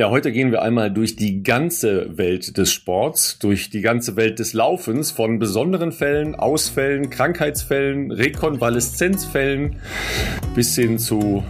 [0.00, 4.38] Ja, heute gehen wir einmal durch die ganze Welt des Sports, durch die ganze Welt
[4.38, 9.76] des Laufens, von besonderen Fällen, Ausfällen, Krankheitsfällen, Rekonvaleszenzfällen
[10.54, 11.44] bis hin zu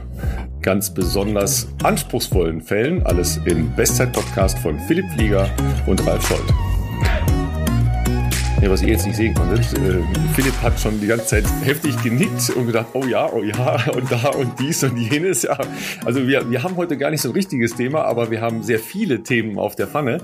[0.62, 3.06] ganz besonders anspruchsvollen Fällen.
[3.06, 5.48] Alles im Bestzeit-Podcast von Philipp Flieger
[5.86, 6.69] und Ralf Scholz.
[8.62, 10.02] Ja, was ihr jetzt nicht sehen konntet, äh,
[10.34, 14.12] Philipp hat schon die ganze Zeit heftig genickt und gedacht, oh ja, oh ja, und
[14.12, 15.44] da und dies und jenes.
[15.44, 15.56] Ja.
[16.04, 18.78] Also wir, wir haben heute gar nicht so ein richtiges Thema, aber wir haben sehr
[18.78, 20.18] viele Themen auf der Pfanne.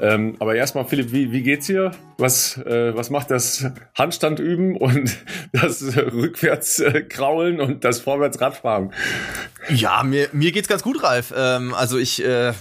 [0.00, 1.92] Ähm, aber erstmal, Philipp, wie, wie geht's hier?
[2.18, 5.18] Was, äh, was macht das Handstand üben und
[5.52, 5.80] das
[6.80, 8.92] äh, kraulen und das vorwärts Radfahren?
[9.68, 11.32] Ja, mir, mir geht's ganz gut, Ralf.
[11.36, 12.52] Ähm, also ich äh,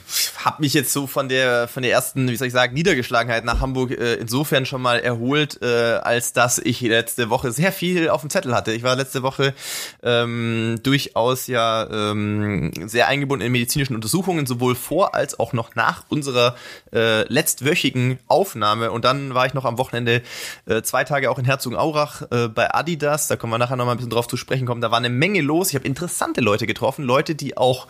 [0.43, 3.61] habe mich jetzt so von der von der ersten, wie soll ich sagen, Niedergeschlagenheit nach
[3.61, 5.14] Hamburg äh, insofern schon mal erholt,
[5.61, 8.71] äh, als dass ich letzte Woche sehr viel auf dem Zettel hatte.
[8.71, 9.53] Ich war letzte Woche
[10.03, 16.03] ähm, durchaus ja ähm, sehr eingebunden in medizinischen Untersuchungen, sowohl vor als auch noch nach
[16.09, 16.55] unserer
[16.93, 18.91] äh, letztwöchigen Aufnahme.
[18.91, 20.21] Und dann war ich noch am Wochenende
[20.65, 23.27] äh, zwei Tage auch in Herzogenaurach äh, bei Adidas.
[23.27, 24.81] Da kommen wir nachher noch mal ein bisschen drauf zu sprechen kommen.
[24.81, 25.69] Da war eine Menge los.
[25.69, 27.87] Ich habe interessante Leute getroffen, Leute, die auch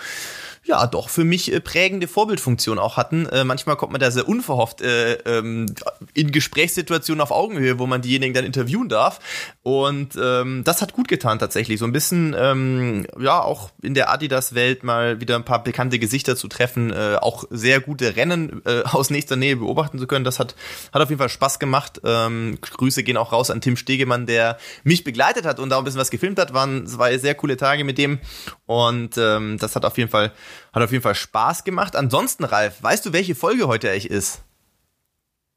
[0.65, 3.25] ja doch für mich äh, prägende Vorbildfunktion auch hatten.
[3.27, 5.67] Äh, manchmal kommt man da sehr unverhofft äh, ähm,
[6.13, 9.19] in Gesprächssituationen auf Augenhöhe, wo man diejenigen dann interviewen darf.
[9.63, 11.79] Und ähm, das hat gut getan tatsächlich.
[11.79, 16.35] So ein bisschen, ähm, ja, auch in der Adidas-Welt mal wieder ein paar bekannte Gesichter
[16.35, 20.25] zu treffen, äh, auch sehr gute Rennen äh, aus nächster Nähe beobachten zu können.
[20.25, 20.55] Das hat,
[20.91, 22.01] hat auf jeden Fall Spaß gemacht.
[22.03, 25.83] Ähm, Grüße gehen auch raus an Tim Stegemann, der mich begleitet hat und da ein
[25.83, 26.53] bisschen was gefilmt hat.
[26.53, 28.19] Waren zwei sehr coole Tage mit dem.
[28.65, 30.31] Und ähm, das hat auf jeden Fall
[30.73, 31.95] hat auf jeden Fall Spaß gemacht.
[31.95, 34.41] Ansonsten, Ralf, weißt du, welche Folge heute eigentlich ist?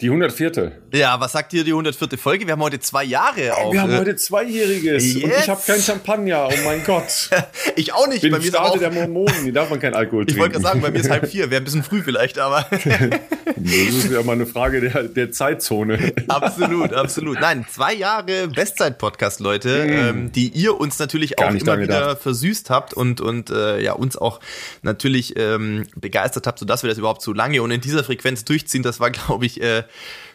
[0.00, 0.70] Die 104.
[0.92, 2.16] Ja, was sagt dir die 104.
[2.18, 2.46] Folge?
[2.46, 3.72] Wir haben heute zwei Jahre auf.
[3.72, 5.24] Wir haben äh, heute zweijähriges yes.
[5.24, 7.30] und ich habe kein Champagner, oh mein Gott.
[7.74, 8.22] ich auch nicht.
[8.22, 10.30] Bin bei mir Starte auch, der Mormonen, die darf man kein Alkohol trinken.
[10.30, 12.64] Ich wollte gerade sagen, bei mir ist halb vier, wäre ein bisschen früh vielleicht, aber.
[12.70, 16.12] das ist ja mal eine Frage der, der Zeitzone.
[16.28, 17.40] absolut, absolut.
[17.40, 19.90] Nein, zwei Jahre Bestzeit-Podcast, Leute, mm.
[19.90, 22.22] ähm, die ihr uns natürlich Gar auch immer wieder gedacht.
[22.22, 24.38] versüßt habt und, und äh, ja, uns auch
[24.82, 28.84] natürlich ähm, begeistert habt, sodass wir das überhaupt so lange und in dieser Frequenz durchziehen.
[28.84, 29.82] Das war, glaube ich, äh,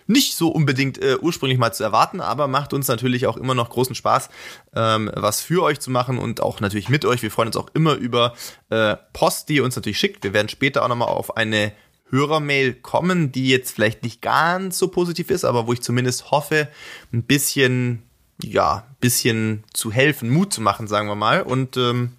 [0.07, 3.69] nicht so unbedingt äh, ursprünglich mal zu erwarten, aber macht uns natürlich auch immer noch
[3.69, 4.29] großen Spaß,
[4.75, 7.21] ähm, was für euch zu machen und auch natürlich mit euch.
[7.21, 8.33] Wir freuen uns auch immer über
[8.69, 10.23] äh, Post, die ihr uns natürlich schickt.
[10.23, 11.71] Wir werden später auch nochmal auf eine
[12.09, 16.67] Hörermail kommen, die jetzt vielleicht nicht ganz so positiv ist, aber wo ich zumindest hoffe,
[17.11, 18.03] ein bisschen,
[18.41, 21.41] ja, bisschen zu helfen, Mut zu machen, sagen wir mal.
[21.41, 22.11] Und ähm,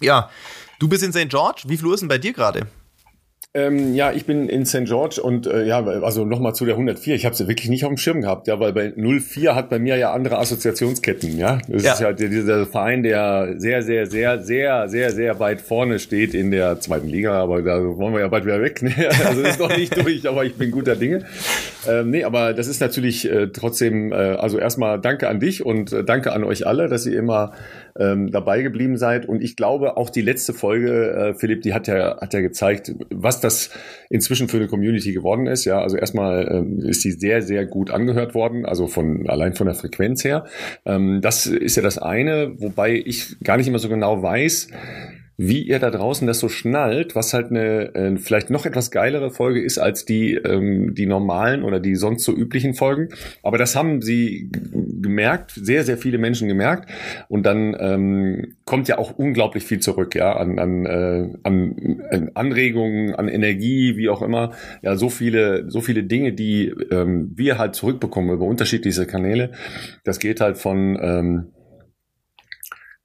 [0.00, 0.30] ja,
[0.78, 1.28] du bist in St.
[1.28, 1.62] George.
[1.66, 2.68] Wie viel Uhr ist denn bei dir gerade?
[3.56, 4.84] Ähm, ja, ich bin in St.
[4.84, 7.14] George und äh, ja, also nochmal zu der 104.
[7.14, 9.78] Ich habe sie wirklich nicht auf dem Schirm gehabt, ja, weil bei 04 hat bei
[9.78, 11.60] mir ja andere Assoziationsketten, ja.
[11.66, 11.92] Das ja.
[11.94, 16.50] ist ja dieser Verein, der sehr, sehr, sehr, sehr, sehr, sehr weit vorne steht in
[16.50, 18.82] der zweiten Liga, aber da wollen wir ja bald wieder weg.
[18.82, 18.92] Ne?
[19.26, 21.24] Also ist noch nicht durch, aber ich bin guter Dinge.
[21.88, 25.92] Ähm, nee, aber das ist natürlich äh, trotzdem, äh, also erstmal danke an dich und
[25.92, 27.52] äh, danke an euch alle, dass ihr immer
[27.98, 29.26] ähm, dabei geblieben seid.
[29.26, 32.94] Und ich glaube, auch die letzte Folge, äh, Philipp, die hat ja, hat ja gezeigt,
[33.10, 33.70] was das
[34.10, 35.64] inzwischen für eine Community geworden ist.
[35.64, 39.66] Ja, also erstmal ähm, ist sie sehr, sehr gut angehört worden, also von allein von
[39.66, 40.46] der Frequenz her.
[40.84, 44.68] Ähm, das ist ja das eine, wobei ich gar nicht immer so genau weiß,
[45.38, 49.30] wie ihr da draußen das so schnallt, was halt eine äh, vielleicht noch etwas geilere
[49.30, 53.08] Folge ist als die ähm, die normalen oder die sonst so üblichen Folgen.
[53.42, 56.90] Aber das haben sie gemerkt, sehr sehr viele Menschen gemerkt
[57.28, 62.30] und dann ähm, kommt ja auch unglaublich viel zurück, ja an an, äh, an, an
[62.34, 64.52] Anregungen, an Energie, wie auch immer,
[64.82, 69.52] ja so viele so viele Dinge, die ähm, wir halt zurückbekommen über unterschiedliche Kanäle.
[70.04, 71.46] Das geht halt von ähm,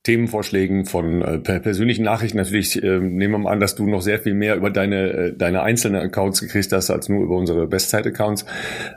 [0.04, 2.38] Themenvorschlägen, von äh, persönlichen Nachrichten.
[2.38, 5.34] Natürlich äh, nehmen wir mal an, dass du noch sehr viel mehr über deine, äh,
[5.38, 8.46] deine einzelnen Accounts gekriegt hast, als nur über unsere Bestzeit-Accounts.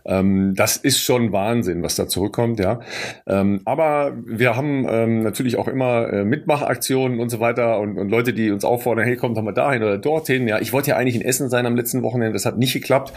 [0.06, 2.80] Ähm, das ist schon Wahnsinn, was da zurückkommt, ja.
[3.26, 8.08] Ähm, aber wir haben ähm, natürlich auch immer äh, Mitmachaktionen und so weiter und, und
[8.08, 10.48] Leute, die uns auffordern, hey, kommt doch mal dahin oder dorthin.
[10.48, 13.12] Ja, ich wollte ja eigentlich in Essen sein am letzten Wochenende, das hat nicht geklappt,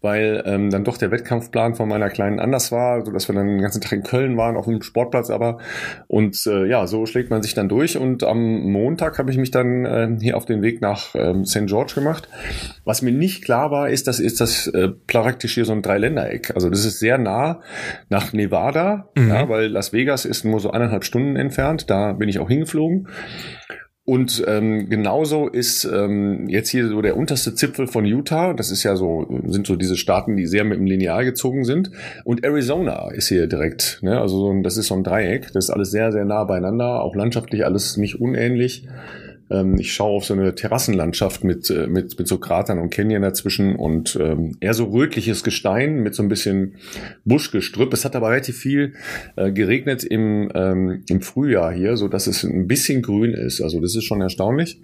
[0.00, 3.62] weil ähm, dann doch der Wettkampfplan von meiner Kleinen anders war, sodass wir dann den
[3.62, 5.58] ganzen Tag in Köln waren, auf dem Sportplatz aber.
[6.06, 9.50] Und äh, ja, so schlägt man sich dann durch und am Montag habe ich mich
[9.50, 11.66] dann äh, hier auf den Weg nach ähm, St.
[11.66, 12.28] George gemacht.
[12.84, 16.52] Was mir nicht klar war, ist, das ist das äh, praktisch hier so ein Dreiländereck.
[16.54, 17.60] Also das ist sehr nah
[18.08, 19.28] nach Nevada, mhm.
[19.28, 21.90] ja, weil Las Vegas ist nur so eineinhalb Stunden entfernt.
[21.90, 23.08] Da bin ich auch hingeflogen.
[24.04, 28.52] Und ähm, genauso ist ähm, jetzt hier so der unterste Zipfel von Utah.
[28.52, 31.92] Das ist ja so, sind so diese Staaten, die sehr mit dem Lineal gezogen sind.
[32.24, 34.00] Und Arizona ist hier direkt.
[34.02, 34.20] Ne?
[34.20, 35.52] Also das ist so ein Dreieck.
[35.52, 37.00] Das ist alles sehr, sehr nah beieinander.
[37.00, 38.88] Auch landschaftlich alles nicht unähnlich.
[39.52, 43.22] Ähm, ich schaue auf so eine Terrassenlandschaft mit, äh, mit, mit so Kratern und Canyon
[43.22, 46.76] dazwischen und ähm, eher so rötliches Gestein mit so ein bisschen
[47.24, 47.92] Buschgestrüpp.
[47.92, 48.94] Es hat aber relativ viel
[49.36, 53.60] äh, geregnet im, ähm, im Frühjahr hier, so dass es ein bisschen grün ist.
[53.60, 54.80] Also das ist schon erstaunlich.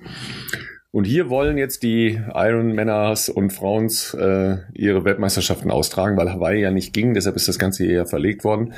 [0.99, 6.73] Und hier wollen jetzt die Ironmanners und Frauens äh, ihre Weltmeisterschaften austragen, weil Hawaii ja
[6.73, 7.15] nicht ging.
[7.15, 8.75] Deshalb ist das Ganze hier ja verlegt worden.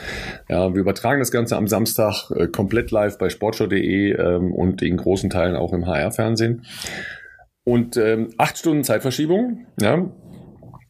[0.46, 4.99] Ja, wir übertragen das Ganze am Samstag äh, komplett live bei sportshow.de ähm, und in
[4.99, 6.67] großen Teilen auch im HR-Fernsehen.
[7.64, 9.64] Und ähm, acht Stunden Zeitverschiebung.
[9.81, 10.11] Ja,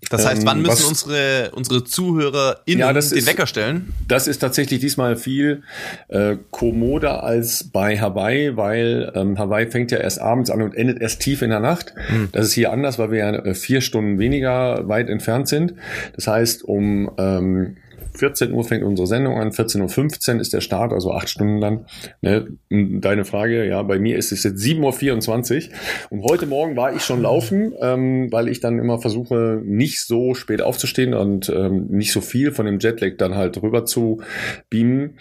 [0.09, 3.93] das heißt, wann ähm, müssen was, unsere, unsere ZuhörerInnen ja, den ist, Wecker stellen?
[4.09, 5.63] Das ist tatsächlich diesmal viel
[6.09, 11.01] äh, kommoder als bei Hawaii, weil ähm, Hawaii fängt ja erst abends an und endet
[11.01, 11.95] erst tief in der Nacht.
[12.09, 12.31] Hm.
[12.33, 15.75] Das ist hier anders, weil wir ja äh, vier Stunden weniger weit entfernt sind.
[16.17, 17.77] Das heißt, um ähm,
[18.21, 21.87] 14 Uhr fängt unsere Sendung an, 14.15 Uhr ist der Start, also acht Stunden dann.
[22.21, 22.49] Ne?
[22.69, 27.03] Deine Frage, ja, bei mir ist es jetzt 7.24 Uhr und heute Morgen war ich
[27.03, 32.13] schon laufen, ähm, weil ich dann immer versuche, nicht so spät aufzustehen und ähm, nicht
[32.13, 34.21] so viel von dem Jetlag dann halt rüber zu
[34.69, 35.19] beamen.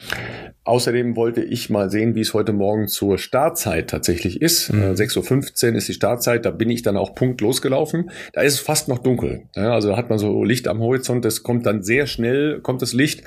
[0.70, 4.72] Außerdem wollte ich mal sehen, wie es heute Morgen zur Startzeit tatsächlich ist.
[4.72, 4.94] Mhm.
[4.94, 8.12] 6.15 Uhr ist die Startzeit, da bin ich dann auch punkt losgelaufen.
[8.34, 9.48] Da ist es fast noch dunkel.
[9.56, 12.84] Ja, also da hat man so Licht am Horizont, das kommt dann sehr schnell, kommt
[12.84, 13.24] das Licht,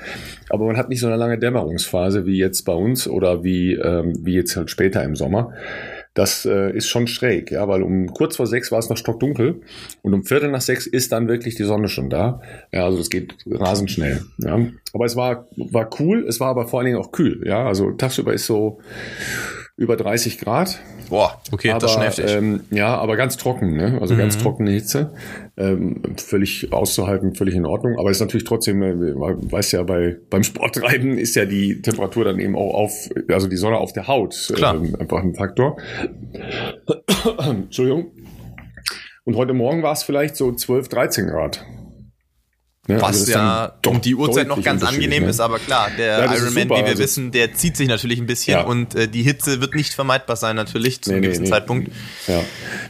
[0.49, 4.13] aber man hat nicht so eine lange Dämmerungsphase wie jetzt bei uns oder wie, ähm,
[4.21, 5.51] wie jetzt halt später im Sommer.
[6.13, 9.61] Das äh, ist schon schräg, ja, weil um kurz vor sechs war es noch stockdunkel
[10.03, 12.41] und um Viertel nach sechs ist dann wirklich die Sonne schon da.
[12.71, 14.23] Ja, also das geht rasend schnell.
[14.37, 14.59] Ja.
[14.93, 17.41] Aber es war, war cool, es war aber vor allen Dingen auch kühl.
[17.47, 18.79] Ja, also tagsüber ist so
[19.75, 20.79] über 30 Grad.
[21.09, 22.31] Boah, okay, aber, das ist schon heftig.
[22.31, 23.97] Ähm, ja, aber ganz trocken, ne?
[23.99, 24.19] also mhm.
[24.19, 25.13] ganz trockene Hitze.
[25.57, 27.97] Ähm, völlig auszuhalten, völlig in Ordnung.
[27.97, 31.81] Aber es ist natürlich trotzdem, äh, man weiß ja, bei, beim Sporttreiben ist ja die
[31.81, 34.75] Temperatur dann eben auch auf, also die Sonne auf der Haut Klar.
[34.75, 35.77] Ähm, einfach ein Faktor.
[37.49, 38.11] Entschuldigung.
[39.25, 41.65] Und heute Morgen war es vielleicht so 12, 13 Grad.
[42.87, 45.29] Ja, Was also ja um die Uhrzeit noch ganz angenehm ne?
[45.29, 48.25] ist, aber klar, der ja, Ironman, wie wir also, wissen, der zieht sich natürlich ein
[48.25, 48.63] bisschen ja.
[48.65, 51.49] und äh, die Hitze wird nicht vermeidbar sein natürlich zu nee, einem gewissen nee.
[51.49, 51.91] Zeitpunkt.
[52.27, 52.41] Ja.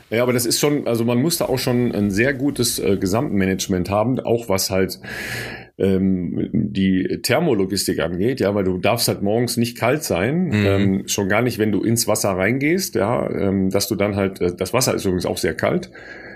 [0.09, 3.91] ja, aber das ist schon, also man musste auch schon ein sehr gutes äh, Gesamtmanagement
[3.91, 4.99] haben, auch was halt
[5.77, 10.65] ähm, die Thermologistik angeht, ja, weil du darfst halt morgens nicht kalt sein, mhm.
[10.65, 14.41] ähm, schon gar nicht, wenn du ins Wasser reingehst, ja, ähm, dass du dann halt,
[14.41, 15.91] äh, das Wasser ist übrigens auch sehr kalt,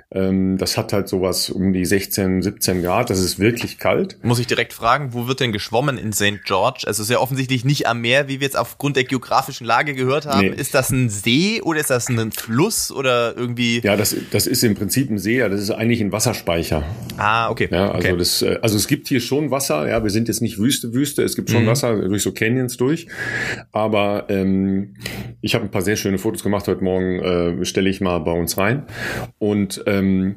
[0.10, 3.10] ähm, das hat halt sowas um die 16, 17 Grad.
[3.10, 4.18] Das ist wirklich kalt.
[4.24, 6.46] Muss ich direkt fragen, wo wird denn geschwommen in St.
[6.46, 6.84] George?
[6.88, 10.26] Also ist ja offensichtlich nicht am Meer, wie wir jetzt aufgrund der geografischen Lage gehört
[10.26, 10.48] haben.
[10.48, 10.56] Nee.
[10.56, 13.82] Ist das ein See oder ist das ein Fluss oder irgendwie?
[13.82, 15.40] Ja, das, das ist im Prinzip ein See.
[15.40, 16.84] Das ist eigentlich ein Wasserspeicher.
[17.18, 17.68] Ah, okay.
[17.70, 18.18] Ja, also okay.
[18.18, 19.90] das, äh, also es gibt hier schon Wasser.
[19.90, 21.22] Ja, wir sind jetzt nicht Wüste, Wüste.
[21.24, 21.68] Es gibt schon mhm.
[21.68, 23.08] Wasser durch so Canyons durch.
[23.74, 24.96] Aber ähm,
[25.42, 27.20] ich habe ein paar sehr schöne Fotos gemacht heute Morgen.
[27.20, 28.86] Äh, Stelle ich mal bei uns rein
[29.40, 30.36] und äh, ähm,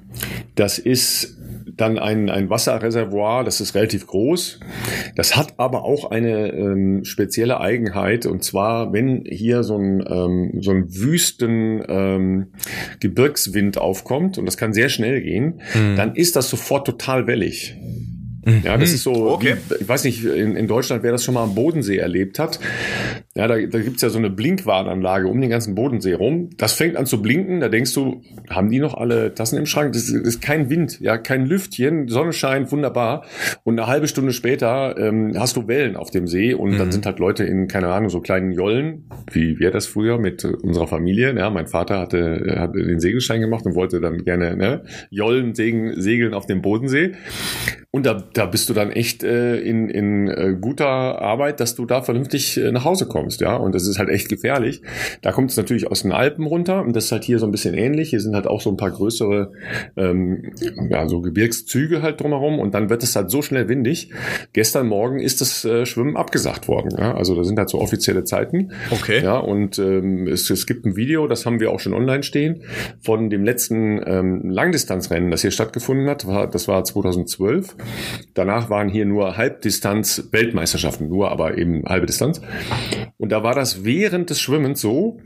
[0.55, 1.37] das ist
[1.77, 4.61] dann ein, ein Wasserreservoir, das ist relativ groß.
[5.17, 10.61] Das hat aber auch eine ähm, spezielle Eigenheit und zwar, wenn hier so ein, ähm,
[10.61, 12.47] so ein Wüsten ähm,
[13.01, 15.97] Gebirgswind aufkommt und das kann sehr schnell gehen, mhm.
[15.97, 17.77] dann ist das sofort total wellig.
[18.65, 19.57] Ja, das ist so, okay.
[19.69, 22.59] wie, ich weiß nicht, in, in Deutschland, wer das schon mal am Bodensee erlebt hat.
[23.35, 26.51] Ja, da, da gibt's ja so eine Blinkwarnanlage um den ganzen Bodensee rum.
[26.57, 29.93] Das fängt an zu blinken, da denkst du, haben die noch alle Tassen im Schrank?
[29.93, 33.25] Das ist, das ist kein Wind, ja, kein Lüftchen, Sonne scheint, wunderbar.
[33.63, 36.79] Und eine halbe Stunde später ähm, hast du Wellen auf dem See und mhm.
[36.79, 40.45] dann sind halt Leute in, keine Ahnung, so kleinen Jollen, wie wir das früher mit
[40.45, 41.37] unserer Familie.
[41.37, 46.35] Ja, mein Vater hatte, hatte den Segelschein gemacht und wollte dann gerne ne, Jollen segeln
[46.35, 47.13] auf dem Bodensee.
[47.93, 51.87] Und da, da bist du dann echt äh, in, in äh, guter Arbeit, dass du
[51.87, 53.57] da vernünftig äh, nach Hause kommst, ja.
[53.57, 54.83] Und das ist halt echt gefährlich.
[55.23, 57.53] Da kommt es natürlich aus den Alpen runter und das ist halt hier so ein
[57.53, 58.11] bisschen ähnlich.
[58.11, 59.53] Hier sind halt auch so ein paar größere,
[59.97, 60.53] ähm,
[60.89, 64.11] ja, so Gebirgszüge halt drumherum und dann wird es halt so schnell windig.
[64.53, 67.15] Gestern Morgen ist das äh, Schwimmen abgesagt worden, ja.
[67.15, 68.73] Also da sind halt so offizielle Zeiten.
[68.91, 69.23] Okay.
[69.23, 72.63] Ja, und ähm, es, es gibt ein Video, das haben wir auch schon online stehen,
[73.01, 76.27] von dem letzten ähm, Langdistanzrennen, das hier stattgefunden hat.
[76.55, 77.77] Das war 2012.
[78.35, 82.41] Danach waren hier nur Halbdistanz-Weltmeisterschaften, nur aber eben halbe Distanz.
[83.19, 85.21] Und da war das während des Schwimmens so,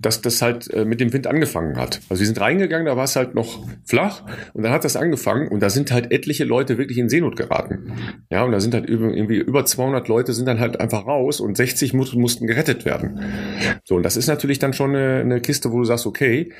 [0.00, 2.00] dass das halt äh, mit dem Wind angefangen hat.
[2.08, 4.22] Also wir sind reingegangen, da war es halt noch flach
[4.54, 7.92] und dann hat das angefangen und da sind halt etliche Leute wirklich in Seenot geraten.
[8.30, 11.56] Ja, und da sind halt irgendwie über 200 Leute sind dann halt einfach raus und
[11.56, 13.20] 60 mussten gerettet werden.
[13.84, 16.52] So, und das ist natürlich dann schon eine, eine Kiste, wo du sagst, okay,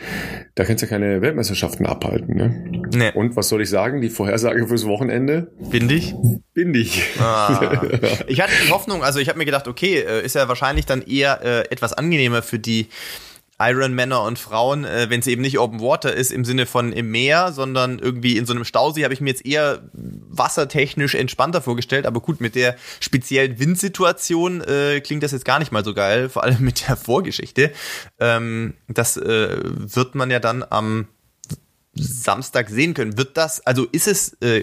[0.54, 2.37] da kannst du ja keine Weltmeisterschaften abhalten.
[2.37, 2.88] Ne?
[2.94, 3.12] Nee.
[3.14, 4.00] Und was soll ich sagen?
[4.00, 6.14] Die Vorhersage fürs Wochenende Bindig?
[6.52, 7.02] Bindig.
[7.18, 7.80] Ah.
[8.26, 11.02] Ich hatte die Hoffnung, also ich habe mir gedacht, okay, äh, ist ja wahrscheinlich dann
[11.02, 12.88] eher äh, etwas angenehmer für die
[13.58, 16.92] Iron Männer und Frauen, äh, wenn es eben nicht Open Water ist im Sinne von
[16.92, 21.62] im Meer, sondern irgendwie in so einem Stausee, habe ich mir jetzt eher wassertechnisch entspannter
[21.62, 22.06] vorgestellt.
[22.06, 26.28] Aber gut, mit der speziellen Windsituation äh, klingt das jetzt gar nicht mal so geil,
[26.28, 27.72] vor allem mit der Vorgeschichte.
[28.18, 31.08] Ähm, das äh, wird man ja dann am
[31.94, 33.16] Samstag sehen können.
[33.18, 34.62] Wird das, also ist es, äh,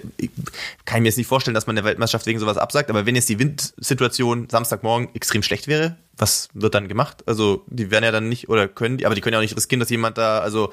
[0.86, 3.16] kann ich mir jetzt nicht vorstellen, dass man der Weltmeisterschaft wegen sowas absagt, aber wenn
[3.16, 7.24] jetzt die Windsituation Samstagmorgen extrem schlecht wäre, was wird dann gemacht?
[7.28, 9.56] Also die werden ja dann nicht, oder können die, aber die können ja auch nicht
[9.56, 10.72] riskieren, dass jemand da, also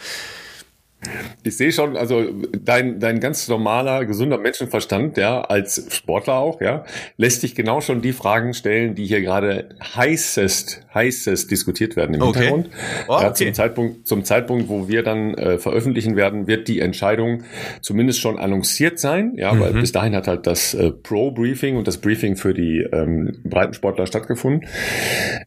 [1.42, 2.25] ich sehe schon, also
[2.64, 6.84] dein, dein ganz normaler, gesunder Menschenverstand, ja, als Sportler auch, ja,
[7.16, 12.23] lässt dich genau schon die Fragen stellen, die hier gerade heißest, heißest diskutiert werden im
[12.23, 12.38] okay.
[12.38, 12.70] Hintergrund.
[13.08, 13.25] Oh, okay.
[13.25, 17.44] ja, zum Zeitpunkt, zum Zeitpunkt, wo wir dann äh, veröffentlichen werden, wird die Entscheidung
[17.82, 19.61] zumindest schon annonciert sein, ja, mhm.
[19.61, 24.06] weil bis dahin hat halt das äh, Pro-Briefing und das Briefing für die ähm, Breitensportler
[24.06, 24.68] stattgefunden.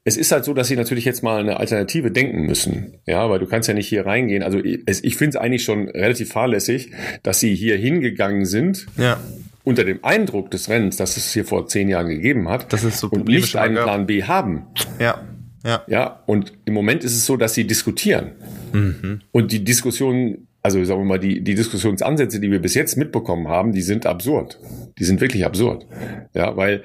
[0.03, 3.39] Es ist halt so, dass sie natürlich jetzt mal eine Alternative denken müssen, ja, weil
[3.39, 4.43] du kannst ja nicht hier reingehen.
[4.43, 6.91] Also ich, ich finde es eigentlich schon relativ fahrlässig,
[7.23, 8.85] dass sie hier hingegangen sind.
[8.97, 9.19] Ja
[9.63, 12.99] unter dem Eindruck des Rennens, das es hier vor zehn Jahren gegeben hat, das ist
[12.99, 14.65] so und nicht einen Plan B haben.
[14.97, 15.21] Ja.
[15.65, 15.83] Ja.
[15.87, 16.23] Ja.
[16.25, 18.31] Und im Moment ist es so, dass sie diskutieren.
[18.71, 19.19] Mhm.
[19.33, 23.47] Und die Diskussion also sagen wir mal, die, die Diskussionsansätze, die wir bis jetzt mitbekommen
[23.47, 24.59] haben, die sind absurd.
[24.99, 25.85] Die sind wirklich absurd.
[26.33, 26.83] Ja, weil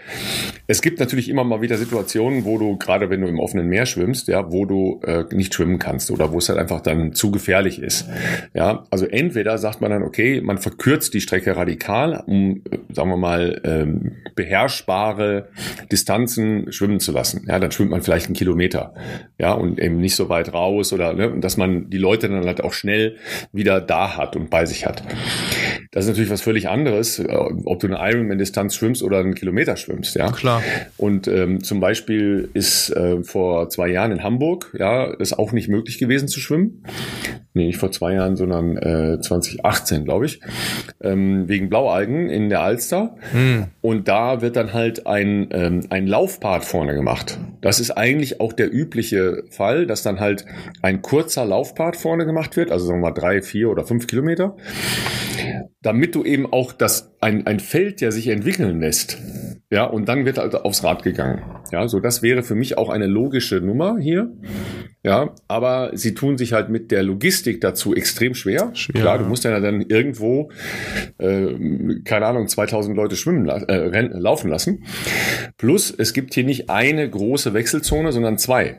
[0.66, 3.87] es gibt natürlich immer mal wieder Situationen, wo du, gerade wenn du im offenen Meer
[3.87, 7.31] schwimmst, ja, wo du äh, nicht schwimmen kannst oder wo es halt einfach dann zu
[7.31, 8.07] gefährlich ist.
[8.54, 13.16] Ja, also entweder sagt man dann, okay, man verkürzt die Strecke radikal, um, sagen wir
[13.16, 15.49] mal, ähm, beherrschbare
[15.90, 17.45] Distanzen schwimmen zu lassen.
[17.49, 18.95] Ja, dann schwimmt man vielleicht einen Kilometer.
[19.38, 22.62] Ja, und eben nicht so weit raus oder, ne, dass man die Leute dann halt
[22.62, 23.16] auch schnell
[23.52, 25.02] wieder da hat und bei sich hat.
[25.93, 29.77] Das ist natürlich was völlig anderes, äh, ob du eine Ironman-Distanz schwimmst oder einen Kilometer
[29.77, 30.33] schwimmst, ja.
[30.33, 30.63] Klar.
[30.97, 35.69] Und ähm, zum Beispiel ist äh, vor zwei Jahren in Hamburg, ja, ist auch nicht
[35.69, 36.83] möglich gewesen zu schwimmen.
[37.53, 40.41] Nee, nicht vor zwei Jahren, sondern äh, 2018, glaube ich,
[41.03, 43.15] ähm, wegen Blaualgen in der Alster.
[43.33, 43.67] Hm.
[43.83, 47.39] Und da wird dann halt ein, ähm, ein Laufpart vorne gemacht.
[47.61, 50.47] Das ist eigentlich auch der übliche Fall, dass dann halt
[50.81, 54.57] ein kurzer Laufpart vorne gemacht wird, also sagen wir mal drei, vier oder fünf Kilometer,
[55.83, 59.19] damit du eben auch das, ein, ein Feld ja sich entwickeln lässt.
[59.73, 61.41] Ja, und dann wird halt aufs Rad gegangen.
[61.71, 64.31] Ja, so das wäre für mich auch eine logische Nummer hier.
[65.02, 68.71] Ja, aber sie tun sich halt mit der Logistik dazu extrem schwer.
[68.75, 69.00] schwer.
[69.00, 70.50] Klar, du musst ja dann irgendwo,
[71.17, 71.55] äh,
[72.05, 74.85] keine Ahnung, 2000 Leute schwimmen, äh, laufen lassen.
[75.57, 78.79] Plus, es gibt hier nicht eine große Wechselzone, sondern zwei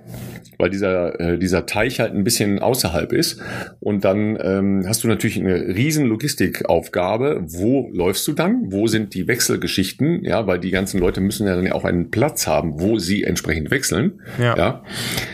[0.58, 3.42] weil dieser, äh, dieser Teich halt ein bisschen außerhalb ist.
[3.80, 7.44] Und dann ähm, hast du natürlich eine riesen Logistikaufgabe.
[7.48, 8.72] Wo läufst du dann?
[8.72, 10.24] Wo sind die Wechselgeschichten?
[10.24, 13.24] Ja, weil die ganzen Leute müssen ja dann ja auch einen Platz haben, wo sie
[13.24, 14.22] entsprechend wechseln.
[14.38, 14.58] Ja.
[14.58, 14.84] ja.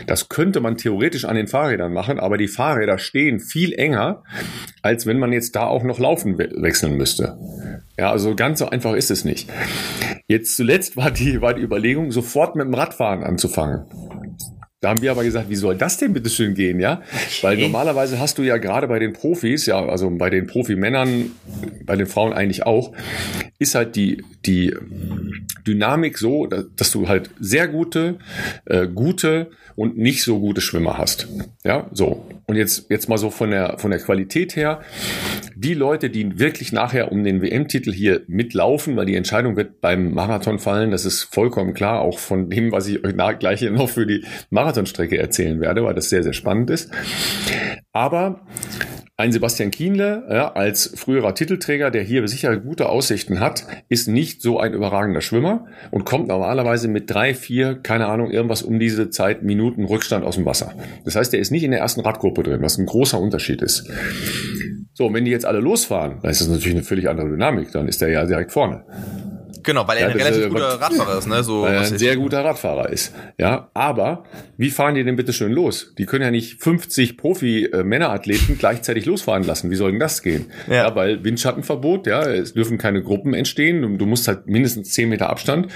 [0.06, 4.22] Das könnte man theoretisch an den Fahrrädern machen, aber die Fahrräder stehen viel enger,
[4.82, 7.38] als wenn man jetzt da auch noch laufen we wechseln müsste.
[7.98, 9.50] Ja, also ganz so einfach ist es nicht.
[10.28, 13.84] Jetzt zuletzt war die, war die Überlegung, sofort mit dem Radfahren anzufangen.
[14.80, 17.02] Da haben wir aber gesagt, wie soll das denn bitte schön gehen, ja?
[17.42, 21.32] Weil normalerweise hast du ja gerade bei den Profis, ja, also bei den Profimännern,
[21.84, 22.92] bei den Frauen eigentlich auch,
[23.58, 24.74] ist halt die, die
[25.66, 28.18] Dynamik so, dass du halt sehr gute,
[28.64, 31.28] äh, gute und nicht so gute Schwimmer hast.
[31.62, 32.26] Ja, so.
[32.46, 34.80] Und jetzt, jetzt mal so von der, von der Qualität her.
[35.62, 40.14] Die Leute, die wirklich nachher um den WM-Titel hier mitlaufen, weil die Entscheidung wird beim
[40.14, 44.06] Marathon fallen, das ist vollkommen klar, auch von dem, was ich euch gleich noch für
[44.06, 46.90] die Marathonstrecke erzählen werde, weil das sehr, sehr spannend ist.
[47.92, 48.40] Aber
[49.18, 54.40] ein Sebastian Kienle, ja, als früherer Titelträger, der hier sicher gute Aussichten hat, ist nicht
[54.40, 59.10] so ein überragender Schwimmer und kommt normalerweise mit drei, vier, keine Ahnung, irgendwas um diese
[59.10, 60.72] Zeit, Minuten Rückstand aus dem Wasser.
[61.04, 63.90] Das heißt, er ist nicht in der ersten Radgruppe drin, was ein großer Unterschied ist.
[65.00, 67.88] So, wenn die jetzt alle losfahren, dann ist das natürlich eine völlig andere Dynamik, dann
[67.88, 68.82] ist er ja direkt vorne.
[69.62, 71.42] Genau, weil er ja, ein relativ ist, guter Radfahrer ist, ne?
[71.42, 73.14] So, weil er ein sehr guter Radfahrer ist.
[73.38, 74.24] Ja, aber
[74.56, 75.94] wie fahren die denn bitte schön los?
[75.98, 79.70] Die können ja nicht 50 Profi-Männerathleten gleichzeitig losfahren lassen.
[79.70, 80.46] Wie soll denn das gehen?
[80.68, 83.98] Ja, ja weil Windschattenverbot, ja, es dürfen keine Gruppen entstehen.
[83.98, 85.68] Du musst halt mindestens 10 Meter Abstand,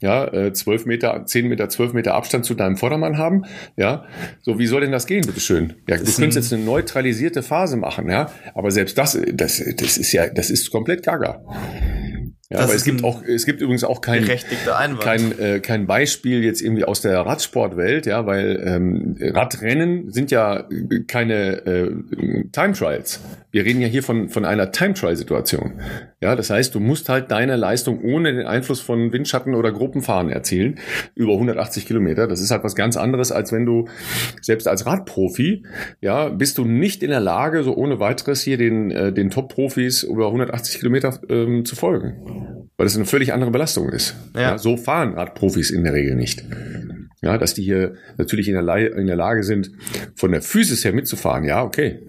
[0.00, 3.44] ja, 12 äh, Meter, 10 Meter, 12 Meter Abstand zu deinem Vordermann haben.
[3.76, 4.04] Ja,
[4.42, 5.74] so wie soll denn das gehen, bitte schön?
[5.88, 10.12] Ja, du könntest jetzt eine neutralisierte Phase machen, ja, aber selbst das, das, das ist
[10.12, 11.42] ja, das ist komplett gaga.
[12.50, 14.28] Ja, aber es gibt auch, es gibt übrigens auch kein,
[15.00, 20.68] kein, äh, kein Beispiel jetzt irgendwie aus der Radsportwelt, ja, weil ähm, Radrennen sind ja
[21.08, 21.90] keine äh,
[22.52, 23.20] Time Trials.
[23.50, 25.80] Wir reden ja hier von, von einer Time Trial Situation.
[26.20, 30.28] Ja, das heißt, du musst halt deine Leistung ohne den Einfluss von Windschatten oder Gruppenfahren
[30.28, 30.78] erzielen.
[31.14, 32.26] Über 180 Kilometer.
[32.26, 33.86] Das ist halt was ganz anderes, als wenn du
[34.42, 35.64] selbst als Radprofi,
[36.00, 40.02] ja, bist du nicht in der Lage, so ohne weiteres hier den, äh, den Top-Profis
[40.02, 42.13] über 180 Kilometer ähm, zu folgen
[42.76, 44.14] weil das eine völlig andere Belastung ist.
[44.34, 44.40] Ja.
[44.40, 46.44] ja so fahren Radprofis in der Regel nicht.
[47.22, 49.70] Ja, dass die hier natürlich in der, in der Lage sind,
[50.14, 52.00] von der Physis her mitzufahren, ja, okay.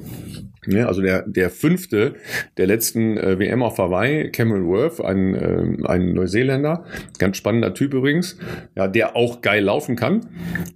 [0.68, 2.16] Ja, also der, der fünfte
[2.58, 6.86] der letzten äh, WM auf Hawaii, Cameron Worth, ein, äh, ein Neuseeländer,
[7.20, 8.38] ganz spannender Typ übrigens,
[8.76, 10.26] ja, der auch geil laufen kann.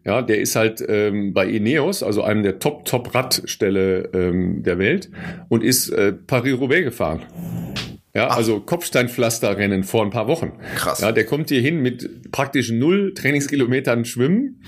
[0.05, 5.09] Ja, der ist halt ähm, bei Ineos, also einem der Top-Top-Radstelle ähm, der Welt
[5.49, 7.21] und ist äh, Paris-Roubaix gefahren.
[8.13, 8.37] Ja, Ach.
[8.37, 10.53] also Kopfsteinpflasterrennen vor ein paar Wochen.
[10.75, 11.01] Krass.
[11.01, 14.63] Ja, der kommt hier hin mit praktisch null Trainingskilometern Schwimmen.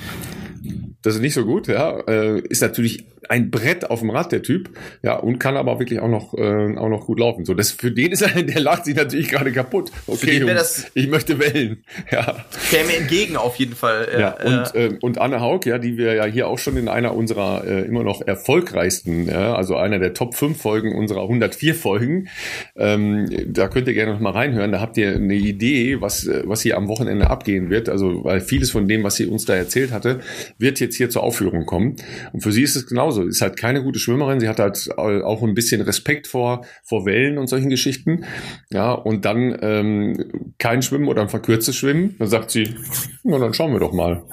[1.02, 2.00] Das ist nicht so gut, ja.
[2.02, 4.70] Äh, ist natürlich ein Brett auf dem Rad, der Typ.
[5.04, 7.46] Ja, und kann aber wirklich auch noch, äh, auch noch gut laufen.
[7.46, 9.92] So, das, für den ist er, der lacht sich natürlich gerade kaputt.
[10.08, 11.84] Okay, Jungs, das, ich möchte wellen.
[12.12, 12.46] Ja.
[12.70, 14.08] Käme entgegen auf jeden Fall.
[14.14, 16.88] Ja, ja und, äh, und Anne Haug, ja, die wir ja hier auch schon in
[16.88, 21.76] einer unserer äh, immer noch erfolgreichsten, ja, also einer der Top 5 Folgen unserer 104
[21.76, 22.28] Folgen.
[22.76, 24.72] Ähm, da könnt ihr gerne noch mal reinhören.
[24.72, 27.90] Da habt ihr eine Idee, was, was hier am Wochenende abgehen wird.
[27.90, 30.22] Also, weil vieles von dem, was sie uns da erzählt hatte,
[30.58, 31.96] wird jetzt hier zur Aufführung kommen.
[32.34, 33.28] Und für sie ist es genauso genauso.
[33.28, 34.40] Ist halt keine gute Schwimmerin.
[34.40, 38.26] Sie hat halt auch ein bisschen Respekt vor, vor Wellen und solchen Geschichten.
[38.72, 42.16] Ja, und dann ähm, kein Schwimmen oder ein verkürztes Schwimmen.
[42.20, 42.76] Dann sagt sie,
[43.24, 44.24] na, dann schauen wir doch mal.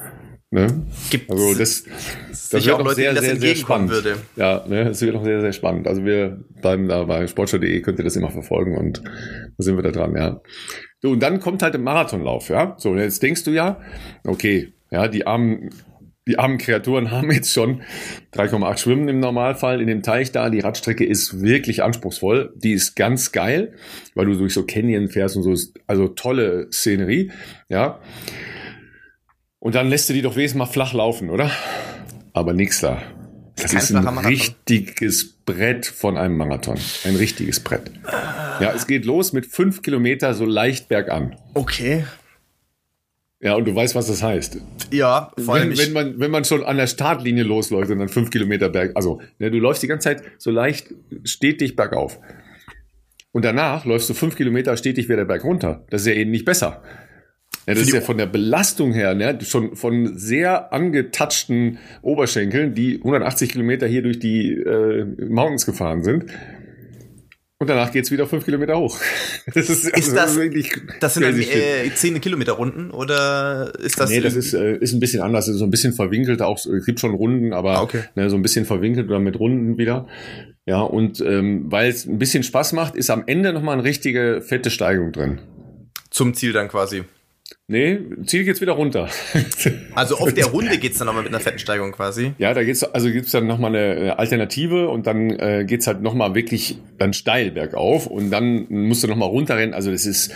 [0.51, 0.87] Ne?
[1.11, 1.85] Gibt also das,
[2.31, 3.91] das wird auch noch sehr, sehr, sehr spannend.
[3.91, 4.17] Würde.
[4.37, 5.87] Ja, ne, das wird noch sehr, sehr spannend.
[5.87, 9.83] Also wir bleiben da bei sportschau.de, könnt ihr das immer verfolgen und da sind wir
[9.83, 10.41] da dran, ja.
[11.03, 12.77] So, und dann kommt halt der Marathonlauf, ja.
[12.79, 13.79] So, jetzt denkst du ja,
[14.25, 15.69] okay, ja, die armen
[16.29, 17.83] die armen Kreaturen haben jetzt schon
[18.35, 20.51] 3,8 Schwimmen im Normalfall in dem Teich da.
[20.51, 22.53] Die Radstrecke ist wirklich anspruchsvoll.
[22.57, 23.73] Die ist ganz geil,
[24.15, 25.55] weil du durch so Canyon fährst und so.
[25.87, 27.33] Also tolle Szenerie,
[27.69, 27.99] ja.
[29.59, 31.51] Und dann lässt du die doch wesentlich mal flach laufen, oder?
[32.33, 33.03] Aber nix da.
[33.57, 36.79] Das Kein ist ein richtiges Brett von einem Marathon.
[37.05, 37.91] Ein richtiges Brett.
[38.61, 41.35] Ja, es geht los mit fünf Kilometer so leicht bergan.
[41.55, 42.05] Okay.
[43.41, 44.61] Ja, und du weißt, was das heißt.
[44.91, 45.71] Ja, vor allem.
[45.71, 48.93] Wenn, wenn, man, wenn man schon an der Startlinie losläuft und dann fünf Kilometer berg,
[48.97, 50.93] also, ne, du läufst die ganze Zeit so leicht
[51.25, 52.19] stetig bergauf.
[53.31, 55.85] Und danach läufst du fünf Kilometer stetig wieder berg runter.
[55.91, 56.83] Das ist ja eben nicht besser.
[57.67, 62.97] Ja, das ist ja von der Belastung her, ne, schon von sehr angetatschten Oberschenkeln, die
[62.97, 66.25] 180 Kilometer hier durch die äh, Mountains gefahren sind.
[67.61, 68.99] Und danach geht's wieder fünf Kilometer hoch.
[69.55, 73.99] Das ist, ist also das, wirklich das sind dann äh, zehn Kilometer Runden oder ist
[73.99, 74.11] das?
[74.11, 75.49] Nee, das ist, äh, ist ein bisschen anders.
[75.49, 76.43] Es ist so ein bisschen verwinkelt.
[76.43, 78.03] Auch es gibt schon Runden, aber ah, okay.
[78.15, 80.07] ne, so ein bisschen verwinkelt oder mit Runden wieder.
[80.67, 84.43] Ja, und ähm, weil es ein bisschen Spaß macht, ist am Ende nochmal eine richtige
[84.43, 85.41] fette Steigung drin.
[86.11, 87.05] Zum Ziel dann quasi.
[87.71, 89.09] Nee, Ziel geht's wieder runter.
[89.95, 92.33] Also auf der Runde geht's dann nochmal mit einer fetten Steigung quasi.
[92.39, 96.35] Ja, da geht's also gibt's dann nochmal eine Alternative und dann äh, geht's halt nochmal
[96.35, 99.75] wirklich dann steil bergauf und dann musst du nochmal runterrennen.
[99.75, 100.31] Also das ist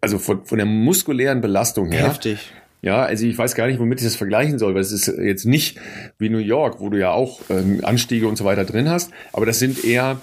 [0.00, 2.08] also von, von der muskulären Belastung her.
[2.08, 2.38] Heftig.
[2.80, 5.44] Ja, also ich weiß gar nicht, womit ich das vergleichen soll, weil es ist jetzt
[5.44, 5.78] nicht
[6.18, 9.46] wie New York, wo du ja auch ähm, Anstiege und so weiter drin hast, aber
[9.46, 10.18] das sind eher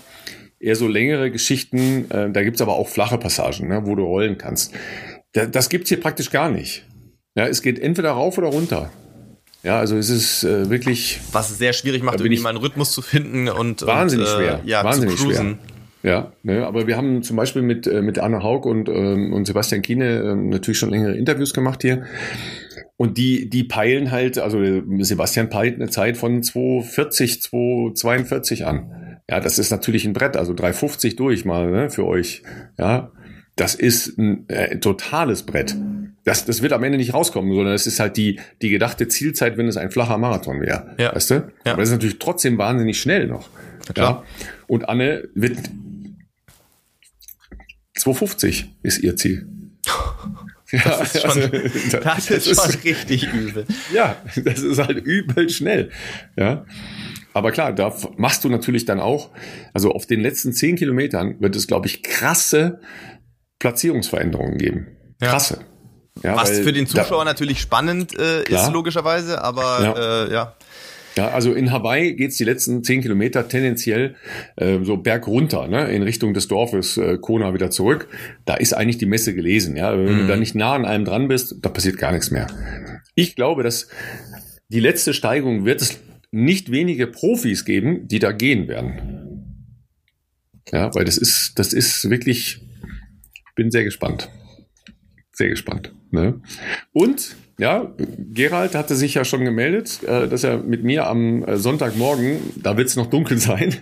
[0.59, 2.09] eher so längere Geschichten.
[2.09, 4.73] Äh, da gibt's aber auch flache Passagen, ne, wo du rollen kannst.
[5.51, 6.85] Das gibt's hier praktisch gar nicht.
[7.35, 8.91] Ja, es geht entweder rauf oder runter.
[9.63, 11.19] Ja, also es ist äh, wirklich.
[11.31, 13.85] Was es sehr schwierig macht, irgendwie mal einen Rhythmus zu finden und.
[13.85, 14.61] Wahnsinnig und, äh, schwer.
[14.65, 15.57] Ja, wahnsinnig zu cruisen.
[15.59, 15.75] schwer.
[16.11, 19.45] Ja, ne, aber wir haben zum Beispiel mit, äh, mit Anne Haug und, ähm, und
[19.45, 22.03] Sebastian Kiene äh, natürlich schon längere Interviews gemacht hier.
[22.95, 24.59] Und die, die peilen halt, also
[24.99, 29.19] Sebastian peilt eine Zeit von 240, 242 an.
[29.27, 32.43] Ja, das ist natürlich ein Brett, also 350 durch mal ne, für euch.
[32.77, 33.11] Ja,
[33.55, 35.75] das ist ein äh, totales Brett.
[36.23, 39.57] Das, das wird am Ende nicht rauskommen, sondern es ist halt die, die gedachte Zielzeit,
[39.57, 40.95] wenn es ein flacher Marathon wäre.
[40.97, 41.15] Ja.
[41.15, 41.33] Weißt du?
[41.35, 41.73] Ja.
[41.73, 43.49] Aber das ist natürlich trotzdem wahnsinnig schnell noch.
[43.95, 44.23] Ja, ja.
[44.67, 45.57] Und Anne wird
[47.95, 49.47] 250 ist ihr Ziel.
[50.83, 51.47] Das ist schon, also,
[51.91, 53.65] das, das ist schon ist, richtig übel.
[53.93, 55.91] Ja, das ist halt übel schnell.
[56.35, 56.65] Ja.
[57.33, 59.29] Aber klar, da machst du natürlich dann auch,
[59.73, 62.79] also auf den letzten zehn Kilometern wird es, glaube ich, krasse
[63.65, 64.87] Platzierungsveränderungen geben.
[65.19, 65.29] Ja.
[65.29, 65.65] Krasse.
[66.21, 70.25] Ja, Was für den Zuschauer da, natürlich spannend äh, ist, logischerweise, aber ja.
[70.25, 70.55] Äh, ja.
[71.17, 74.15] Ja, also in Hawaii geht's die letzten zehn Kilometer tendenziell
[74.57, 78.07] äh, so bergunter, ne, in Richtung des Dorfes äh, Kona wieder zurück.
[78.45, 79.75] Da ist eigentlich die Messe gelesen.
[79.75, 80.19] Ja, wenn mhm.
[80.19, 82.47] du da nicht nah an einem dran bist, da passiert gar nichts mehr.
[83.15, 83.87] Ich glaube, dass
[84.69, 85.97] die letzte Steigung wird es
[86.31, 89.25] nicht wenige Profis geben, die da gehen werden.
[90.71, 92.64] Ja, weil das ist, das ist wirklich,
[93.55, 94.29] bin sehr gespannt.
[95.31, 95.91] Sehr gespannt.
[96.11, 96.41] Ne?
[96.93, 97.93] Und ja,
[98.33, 102.75] Gerald hatte sich ja schon gemeldet, äh, dass er mit mir am äh, Sonntagmorgen, da
[102.75, 103.73] wird es noch dunkel sein,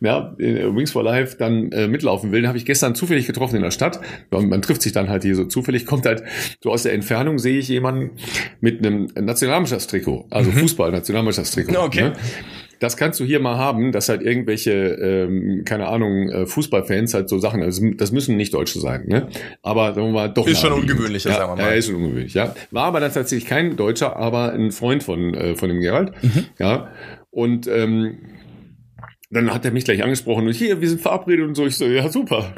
[0.00, 2.42] ja, in Wings for Life dann äh, mitlaufen will.
[2.42, 4.00] Den habe ich gestern zufällig getroffen in der Stadt.
[4.32, 6.24] Man, man trifft sich dann halt hier so zufällig, kommt halt
[6.60, 8.16] so aus der Entfernung, sehe ich jemanden
[8.60, 10.56] mit einem Nationalmannschaftstrikot, also mhm.
[10.56, 11.78] Fußball-Nationalmannschaftstrikot.
[11.78, 12.02] Okay.
[12.02, 12.12] Ne?
[12.80, 17.28] Das kannst du hier mal haben, dass halt irgendwelche, ähm, keine Ahnung, äh, Fußballfans halt
[17.28, 19.28] so Sachen, also das müssen nicht Deutsche sein, ne?
[19.62, 20.46] Aber sagen wir mal doch.
[20.46, 21.70] Ist schon ungewöhnlicher, ja, sagen wir mal.
[21.70, 22.54] Ja, ist schon ungewöhnlich, ja.
[22.70, 26.12] War aber dann tatsächlich kein Deutscher, aber ein Freund von, äh, von dem Gerald.
[26.22, 26.46] Mhm.
[26.58, 26.90] Ja.
[27.30, 28.18] Und ähm,
[29.30, 31.66] dann hat er mich gleich angesprochen und hier, wir sind verabredet und so.
[31.66, 32.52] Ich so, ja, super.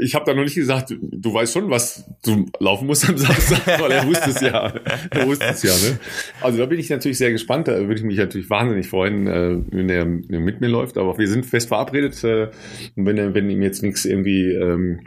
[0.00, 3.66] Ich habe da noch nicht gesagt, du weißt schon, was du laufen musst am Samstag,
[3.80, 4.72] weil er wusste es ja.
[5.10, 5.98] Er wusste es ja, ne?
[6.40, 7.68] Also da bin ich natürlich sehr gespannt.
[7.68, 10.98] Da würde ich mich natürlich wahnsinnig freuen, äh, wenn er mit mir läuft.
[10.98, 12.22] Aber wir sind fest verabredet.
[12.24, 12.48] Äh,
[12.96, 15.00] und wenn, wenn ihm jetzt nichts irgendwie ähm,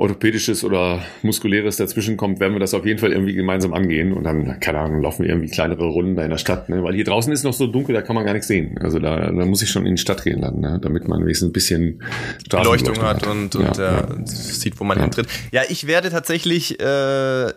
[0.00, 4.24] orthopädisches oder muskuläres dazwischen kommt, werden wir das auf jeden Fall irgendwie gemeinsam angehen und
[4.24, 6.82] dann, keine Ahnung, laufen wir irgendwie kleinere Runden da in der Stadt, ne?
[6.82, 8.78] weil hier draußen ist noch so dunkel, da kann man gar nichts sehen.
[8.78, 10.78] Also da, da muss ich schon in die Stadt gehen dann, ne?
[10.80, 12.02] damit man wenigstens ein bisschen
[12.48, 14.26] Beleuchtung hat, und, und ja, äh, ja.
[14.26, 15.02] sieht, wo man ja.
[15.02, 15.28] hintritt.
[15.52, 17.52] Ja, ich werde tatsächlich äh,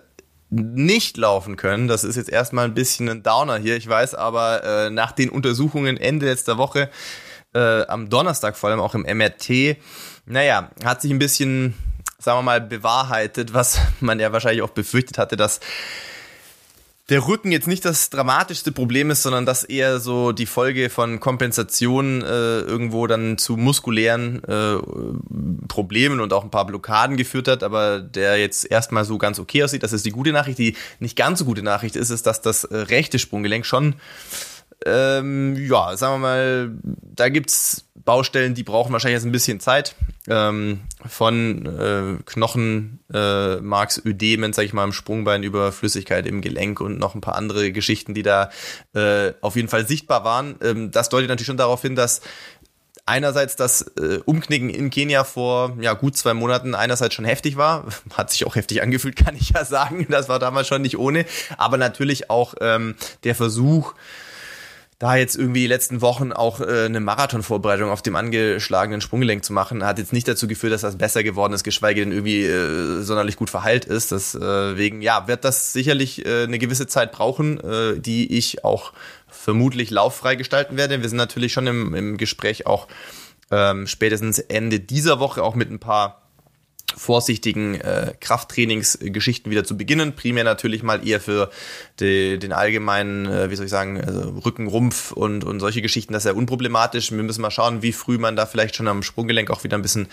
[0.49, 1.87] nicht laufen können.
[1.87, 5.29] Das ist jetzt erstmal ein bisschen ein Downer hier, ich weiß, aber äh, nach den
[5.29, 6.89] Untersuchungen Ende letzter Woche,
[7.53, 9.77] äh, am Donnerstag vor allem auch im MRT,
[10.25, 11.73] naja, hat sich ein bisschen
[12.23, 15.59] sagen wir mal, bewahrheitet, was man ja wahrscheinlich auch befürchtet hatte, dass
[17.09, 21.19] der Rücken jetzt nicht das dramatischste Problem ist, sondern dass eher so die Folge von
[21.19, 24.77] Kompensation äh, irgendwo dann zu muskulären äh,
[25.67, 29.65] Problemen und auch ein paar Blockaden geführt hat, aber der jetzt erstmal so ganz okay
[29.65, 29.83] aussieht.
[29.83, 30.59] Das ist die gute Nachricht.
[30.59, 33.95] Die nicht ganz so gute Nachricht ist, ist, dass das äh, rechte Sprunggelenk schon
[34.85, 39.95] ähm, ja, sagen wir mal, da gibt's Baustellen, die brauchen wahrscheinlich jetzt ein bisschen Zeit.
[40.27, 46.99] Ähm, von äh, Knochenmarksödemen, äh, sag ich mal, im Sprungbein über Flüssigkeit im Gelenk und
[46.99, 48.49] noch ein paar andere Geschichten, die da
[48.93, 50.55] äh, auf jeden Fall sichtbar waren.
[50.61, 52.21] Ähm, das deutet natürlich schon darauf hin, dass
[53.05, 57.85] einerseits das äh, Umknicken in Kenia vor ja, gut zwei Monaten einerseits schon heftig war,
[58.13, 61.25] hat sich auch heftig angefühlt, kann ich ja sagen, das war damals schon nicht ohne,
[61.57, 63.93] aber natürlich auch ähm, der Versuch,
[65.03, 69.51] da jetzt irgendwie die letzten Wochen auch äh, eine Marathonvorbereitung auf dem angeschlagenen Sprunggelenk zu
[69.51, 73.01] machen, hat jetzt nicht dazu geführt, dass das besser geworden ist, geschweige denn irgendwie äh,
[73.01, 74.13] sonderlich gut verheilt ist.
[74.13, 78.93] Deswegen, äh, ja, wird das sicherlich äh, eine gewisse Zeit brauchen, äh, die ich auch
[79.27, 81.01] vermutlich lauffrei gestalten werde.
[81.01, 82.87] Wir sind natürlich schon im, im Gespräch auch
[83.51, 86.22] ähm, spätestens Ende dieser Woche auch mit ein paar
[86.95, 90.15] vorsichtigen äh, Krafttrainingsgeschichten wieder zu beginnen.
[90.15, 91.49] Primär natürlich mal eher für
[91.99, 96.13] die, den allgemeinen, äh, wie soll ich sagen, also Rücken, Rumpf und, und solche Geschichten.
[96.13, 97.11] Das ist ja unproblematisch.
[97.11, 99.81] Wir müssen mal schauen, wie früh man da vielleicht schon am Sprunggelenk auch wieder ein
[99.81, 100.07] bisschen,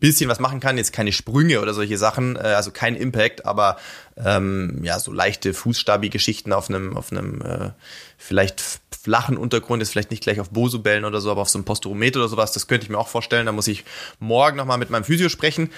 [0.00, 0.78] bisschen was machen kann.
[0.78, 3.76] Jetzt keine Sprünge oder solche Sachen, äh, also kein Impact, aber
[4.16, 7.70] ähm, ja, so leichte Fußstabi-Geschichten auf einem, auf einem äh,
[8.18, 11.64] vielleicht flachen Untergrund, ist vielleicht nicht gleich auf Bosu-Bällen oder so, aber auf so einem
[11.64, 13.46] Posturometer oder sowas, das könnte ich mir auch vorstellen.
[13.46, 13.84] Da muss ich
[14.20, 15.70] morgen nochmal mit meinem Physio sprechen.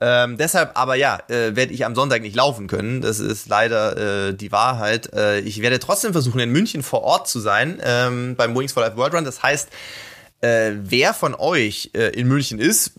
[0.00, 3.02] Ähm, deshalb, aber ja, äh, werde ich am Sonntag nicht laufen können.
[3.02, 5.12] Das ist leider äh, die Wahrheit.
[5.12, 8.82] Äh, ich werde trotzdem versuchen, in München vor Ort zu sein, ähm, beim Wings for
[8.82, 9.24] Life World Run.
[9.26, 9.68] Das heißt,
[10.40, 12.92] äh, wer von euch äh, in München ist,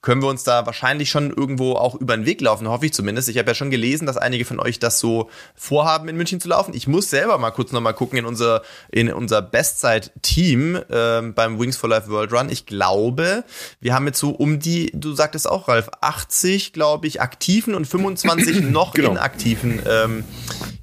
[0.00, 3.28] können wir uns da wahrscheinlich schon irgendwo auch über den Weg laufen, hoffe ich zumindest.
[3.28, 6.48] Ich habe ja schon gelesen, dass einige von euch das so vorhaben, in München zu
[6.48, 6.72] laufen.
[6.74, 11.76] Ich muss selber mal kurz nochmal gucken in unser, in unser Bestzeit-Team äh, beim Wings
[11.76, 12.48] for Life World Run.
[12.48, 13.44] Ich glaube,
[13.80, 17.86] wir haben jetzt so um die, du sagtest auch, Ralf, 80, glaube ich, aktiven und
[17.86, 19.10] 25 noch genau.
[19.10, 20.24] inaktiven ähm,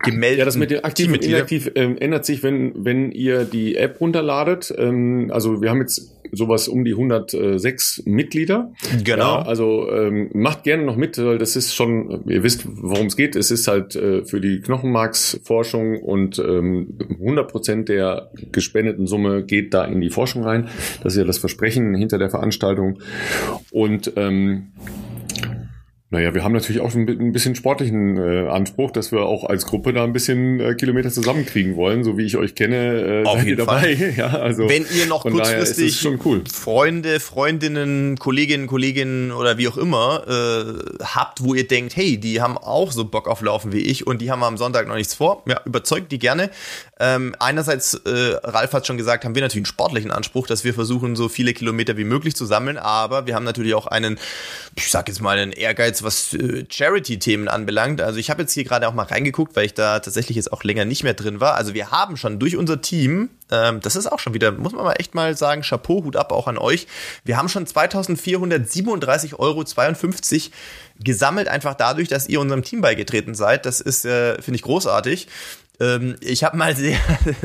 [0.05, 0.39] gemeldet.
[0.39, 3.99] Ja, das mit den aktiv und inaktiv ähm, ändert sich, wenn, wenn ihr die App
[3.99, 4.73] runterladet.
[4.77, 8.73] Ähm, also wir haben jetzt sowas um die 106 Mitglieder.
[9.03, 9.39] Genau.
[9.39, 13.15] Ja, also ähm, macht gerne noch mit, weil das ist schon, ihr wisst, worum es
[13.15, 13.35] geht.
[13.35, 19.73] Es ist halt äh, für die Knochenmarksforschung und ähm, 100 Prozent der gespendeten Summe geht
[19.73, 20.69] da in die Forschung rein.
[21.03, 22.99] Das ist ja das Versprechen hinter der Veranstaltung.
[23.71, 24.71] Und ähm,
[26.11, 29.91] Naja, wir haben natürlich auch ein bisschen sportlichen äh, Anspruch, dass wir auch als Gruppe
[29.91, 33.47] da ein bisschen äh, Kilometer zusammenkriegen wollen, so wie ich euch kenne, äh, Auf seid
[33.47, 33.97] ihr dabei.
[33.97, 34.13] Fall.
[34.15, 36.43] ja, also Wenn ihr noch kurzfristig cool.
[36.51, 42.39] Freunde, Freundinnen, Kolleginnen, Kolleginnen oder wie auch immer äh, habt, wo ihr denkt, hey, die
[42.39, 45.15] haben auch so Bock auf Laufen wie ich und die haben am Sonntag noch nichts
[45.15, 46.51] vor, ja, überzeugt die gerne.
[46.99, 50.75] Ähm, einerseits, äh, Ralf hat schon gesagt, haben wir natürlich einen sportlichen Anspruch, dass wir
[50.75, 54.19] versuchen, so viele Kilometer wie möglich zu sammeln, aber wir haben natürlich auch einen,
[54.75, 58.01] ich sag jetzt mal, einen Ehrgeiz jetzt was äh, Charity-Themen anbelangt.
[58.01, 60.63] Also ich habe jetzt hier gerade auch mal reingeguckt, weil ich da tatsächlich jetzt auch
[60.63, 61.55] länger nicht mehr drin war.
[61.55, 64.83] Also wir haben schon durch unser Team, ähm, das ist auch schon wieder, muss man
[64.83, 66.87] mal echt mal sagen, Chapeau, Hut ab auch an euch.
[67.23, 69.63] Wir haben schon 2437,52 Euro
[70.99, 73.65] gesammelt, einfach dadurch, dass ihr unserem Team beigetreten seid.
[73.65, 75.27] Das ist, äh, finde ich, großartig
[75.79, 76.97] ähm, ich habe mal sehr,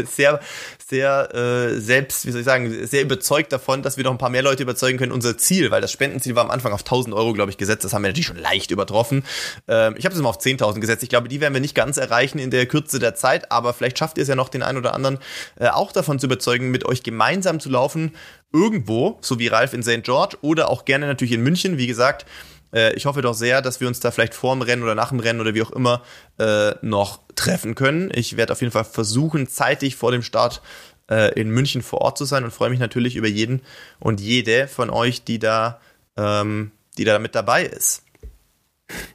[0.07, 0.41] sehr,
[0.87, 4.31] sehr äh, selbst, wie soll ich sagen, sehr überzeugt davon, dass wir noch ein paar
[4.31, 7.33] mehr Leute überzeugen können, unser Ziel, weil das Spendenziel war am Anfang auf 1000 Euro,
[7.33, 7.85] glaube ich, gesetzt.
[7.85, 9.25] Das haben wir natürlich schon leicht übertroffen.
[9.69, 11.03] Ähm, ich habe es mal auf 10.000 gesetzt.
[11.03, 13.99] Ich glaube, die werden wir nicht ganz erreichen in der Kürze der Zeit, aber vielleicht
[13.99, 15.19] schafft ihr es ja noch, den einen oder anderen
[15.59, 18.13] äh, auch davon zu überzeugen, mit euch gemeinsam zu laufen,
[18.53, 20.03] irgendwo, so wie Ralf in St.
[20.03, 21.79] George oder auch gerne natürlich in München.
[21.79, 22.27] Wie gesagt,
[22.73, 25.11] äh, ich hoffe doch sehr, dass wir uns da vielleicht vor dem Rennen oder nach
[25.11, 26.03] dem Rennen oder wie auch immer
[26.39, 28.11] äh, noch treffen können.
[28.15, 30.63] Ich werde auf jeden Fall versuchen, zeitig vor dem Start
[31.11, 33.63] äh, in München vor Ort zu sein und freue mich natürlich über jeden
[33.99, 35.81] und jede von euch, die da,
[36.17, 38.05] ähm, die da mit dabei ist.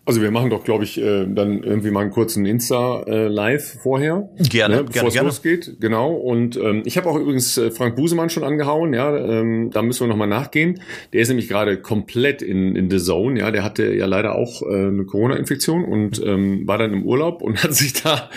[0.06, 4.30] Also wir machen doch, glaube ich, äh, dann irgendwie mal einen kurzen Insta-Live vorher.
[4.38, 5.78] Gerne, ne, bevor gerne, es losgeht.
[5.80, 6.14] Genau.
[6.14, 10.02] Und ähm, ich habe auch übrigens äh, Frank Busemann schon angehauen, ja, ähm, da müssen
[10.02, 10.82] wir nochmal nachgehen.
[11.14, 13.52] Der ist nämlich gerade komplett in, in the zone, ja.
[13.52, 17.64] Der hatte ja leider auch äh, eine Corona-Infektion und ähm, war dann im Urlaub und
[17.64, 18.30] hat sich da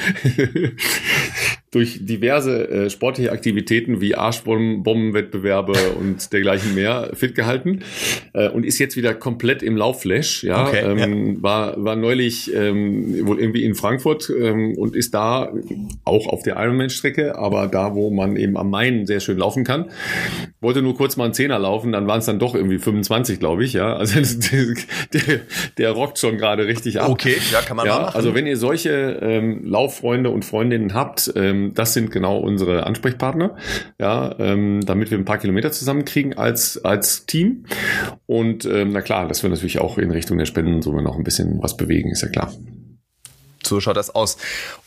[1.71, 7.81] durch diverse äh, sportliche Aktivitäten wie Arschbombenwettbewerbe und dergleichen mehr fit gehalten
[8.33, 10.45] äh, und ist jetzt wieder komplett im Laufflash.
[10.45, 11.43] Ja, okay, ähm, ja.
[11.43, 15.53] war war neulich ähm, wohl irgendwie in Frankfurt ähm, und ist da
[16.05, 19.87] auch auf der Ironman-Strecke, aber da, wo man eben am Main sehr schön laufen kann.
[20.61, 23.65] Wollte nur kurz mal einen Zehner laufen, dann waren es dann doch irgendwie 25, glaube
[23.65, 23.75] ich.
[23.75, 24.21] Ja, also
[25.13, 25.41] der,
[25.77, 27.11] der rockt schon gerade richtig ab.
[27.11, 28.17] Okay, ja, kann man ja, machen.
[28.17, 32.87] Also wenn ihr solche ähm, Lauffreunde und Freundinnen habt, ähm, ähm, das sind genau unsere
[32.87, 33.57] Ansprechpartner,
[33.99, 37.65] ja, ähm, damit wir ein paar Kilometer zusammenkriegen als, als Team.
[38.27, 41.63] Und ähm, na klar, dass wir natürlich auch in Richtung der Spendensumme noch ein bisschen
[41.63, 42.53] was bewegen, ist ja klar.
[43.65, 44.39] So schaut das aus.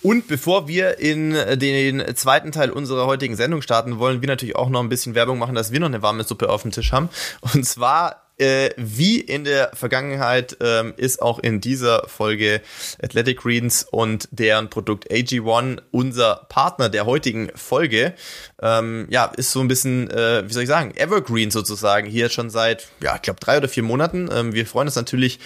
[0.02, 4.70] Und bevor wir in den zweiten Teil unserer heutigen Sendung starten, wollen wir natürlich auch
[4.70, 7.10] noch ein bisschen Werbung machen, dass wir noch eine warme Suppe auf dem Tisch haben.
[7.54, 12.62] Und zwar äh, wie in der Vergangenheit ähm, ist auch in dieser Folge
[13.02, 18.14] Athletic Greens und deren Produkt AG1 unser Partner der heutigen Folge.
[18.62, 22.50] Ähm, ja, ist so ein bisschen, äh, wie soll ich sagen, Evergreen sozusagen hier schon
[22.50, 24.30] seit, ja, ich glaube drei oder vier Monaten.
[24.34, 25.40] Ähm, wir freuen uns natürlich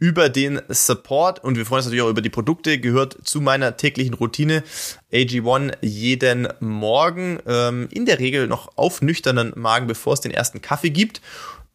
[0.00, 2.78] über den Support und wir freuen uns natürlich auch über die Produkte.
[2.78, 4.64] Gehört zu meiner täglichen Routine.
[5.12, 10.62] AG1 jeden Morgen, ähm, in der Regel noch auf nüchternen Magen, bevor es den ersten
[10.62, 11.20] Kaffee gibt.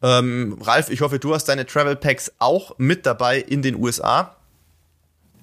[0.02, 4.36] Ähm, Ralf, ich hoffe, du hast deine Travel Packs auch mit dabei in den USA.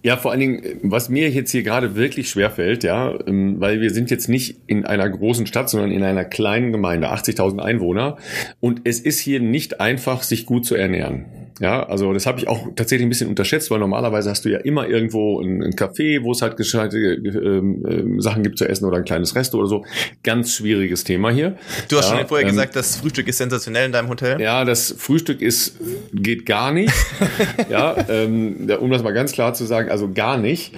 [0.04, 3.80] Ja, vor allen Dingen, was mir jetzt hier gerade wirklich schwer fällt, ja, ähm, weil
[3.80, 8.18] wir sind jetzt nicht in einer großen Stadt, sondern in einer kleinen Gemeinde, 80.000 Einwohner,
[8.60, 11.26] und es ist hier nicht einfach, sich gut zu ernähren.
[11.60, 14.60] Ja, also das habe ich auch tatsächlich ein bisschen unterschätzt, weil normalerweise hast du ja
[14.60, 18.86] immer irgendwo ein, ein Café, wo es halt gescheite ähm, ähm, Sachen gibt zu essen
[18.86, 19.86] oder ein kleines Resto oder so.
[20.24, 21.58] Ganz schwieriges Thema hier.
[21.90, 24.42] Du hast ja, schon vorher ähm, gesagt, das Frühstück ist sensationell in deinem Hotel.
[24.42, 25.78] Ja, das Frühstück ist
[26.14, 26.94] geht gar nicht.
[27.70, 30.74] ja, ähm, um das mal ganz klar zu sagen, also gar nicht.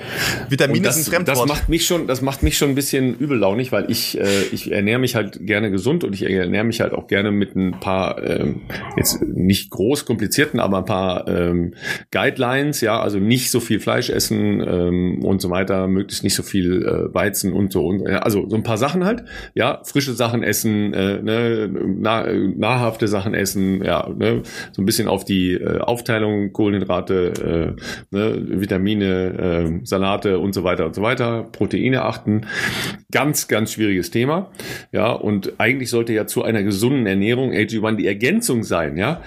[0.49, 1.37] Vitamine das, sind Fremdwort.
[1.37, 4.71] Das macht mich schon, das macht mich schon ein bisschen übellaunig, weil ich äh, ich
[4.71, 8.23] ernähre mich halt gerne gesund und ich ernähre mich halt auch gerne mit ein paar
[8.23, 8.61] ähm,
[8.97, 11.73] jetzt nicht groß komplizierten, aber ein paar ähm,
[12.11, 16.43] Guidelines, ja, also nicht so viel Fleisch essen ähm, und so weiter, möglichst nicht so
[16.43, 19.23] viel äh, Weizen und so und ja, also so ein paar Sachen halt,
[19.53, 25.07] ja, frische Sachen essen, äh, ne, nah, nahrhafte Sachen essen, ja, ne, so ein bisschen
[25.07, 27.75] auf die äh, Aufteilung Kohlenhydrate,
[28.11, 32.41] äh, ne, Vitamine, äh, Salate und so weiter und so weiter, Proteine achten,
[33.11, 34.51] ganz ganz schwieriges Thema,
[34.91, 39.21] ja, und eigentlich sollte ja zu einer gesunden Ernährung AG1 die Ergänzung sein, ja,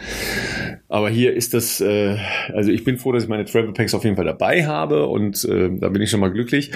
[0.91, 2.17] aber hier ist das, äh,
[2.55, 5.45] also ich bin froh, dass ich meine Travel Packs auf jeden Fall dabei habe und
[5.45, 6.71] äh, da bin ich schon mal glücklich.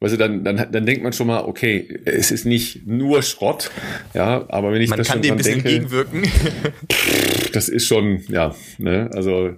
[0.00, 3.70] Also dann, dann, dann denkt man schon mal, okay, es ist nicht nur Schrott,
[4.14, 6.22] ja, aber wenn ich man das kann schon dem ein bisschen denke, entgegenwirken.
[7.52, 9.50] das ist schon, ja, ne, also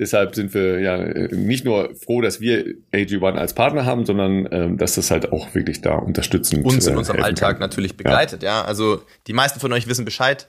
[0.00, 0.98] deshalb sind wir ja
[1.30, 5.54] nicht nur froh, dass wir AG1 als Partner haben, sondern ähm, dass das halt auch
[5.54, 7.60] wirklich da unterstützend uns in äh, unserem Alltag kann.
[7.60, 8.62] natürlich begleitet, ja.
[8.62, 8.64] ja.
[8.64, 10.48] Also die meisten von euch wissen Bescheid.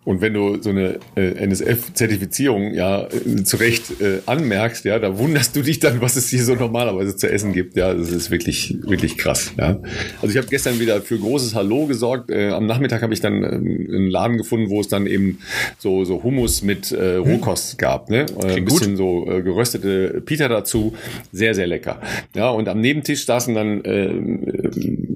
[0.04, 5.20] Und wenn du so eine äh, NSF-Zertifizierung ja äh, zu Recht äh, anmerkst, ja, da
[5.20, 7.76] wunderst du dich dann, was es hier so normalerweise zu essen gibt.
[7.76, 9.54] Ja, das ist wirklich, wirklich krass.
[9.60, 9.80] Ja.
[10.22, 12.32] Also ich habe gestern wieder für großes Hallo gesorgt.
[12.32, 15.38] Äh, am Nachmittag habe ich dann ähm, einen Laden gefunden, wo es dann eben
[15.78, 17.24] so, so Hummus mit äh, hm.
[17.24, 18.10] Rohkost gab.
[18.10, 18.26] Ne?
[18.44, 18.98] Äh, ein bisschen gut.
[18.98, 20.96] so äh, geröstete Pita dazu.
[21.32, 22.02] Sehr, sehr lecker.
[22.36, 24.10] Ja, und am Nebentisch saßen dann äh,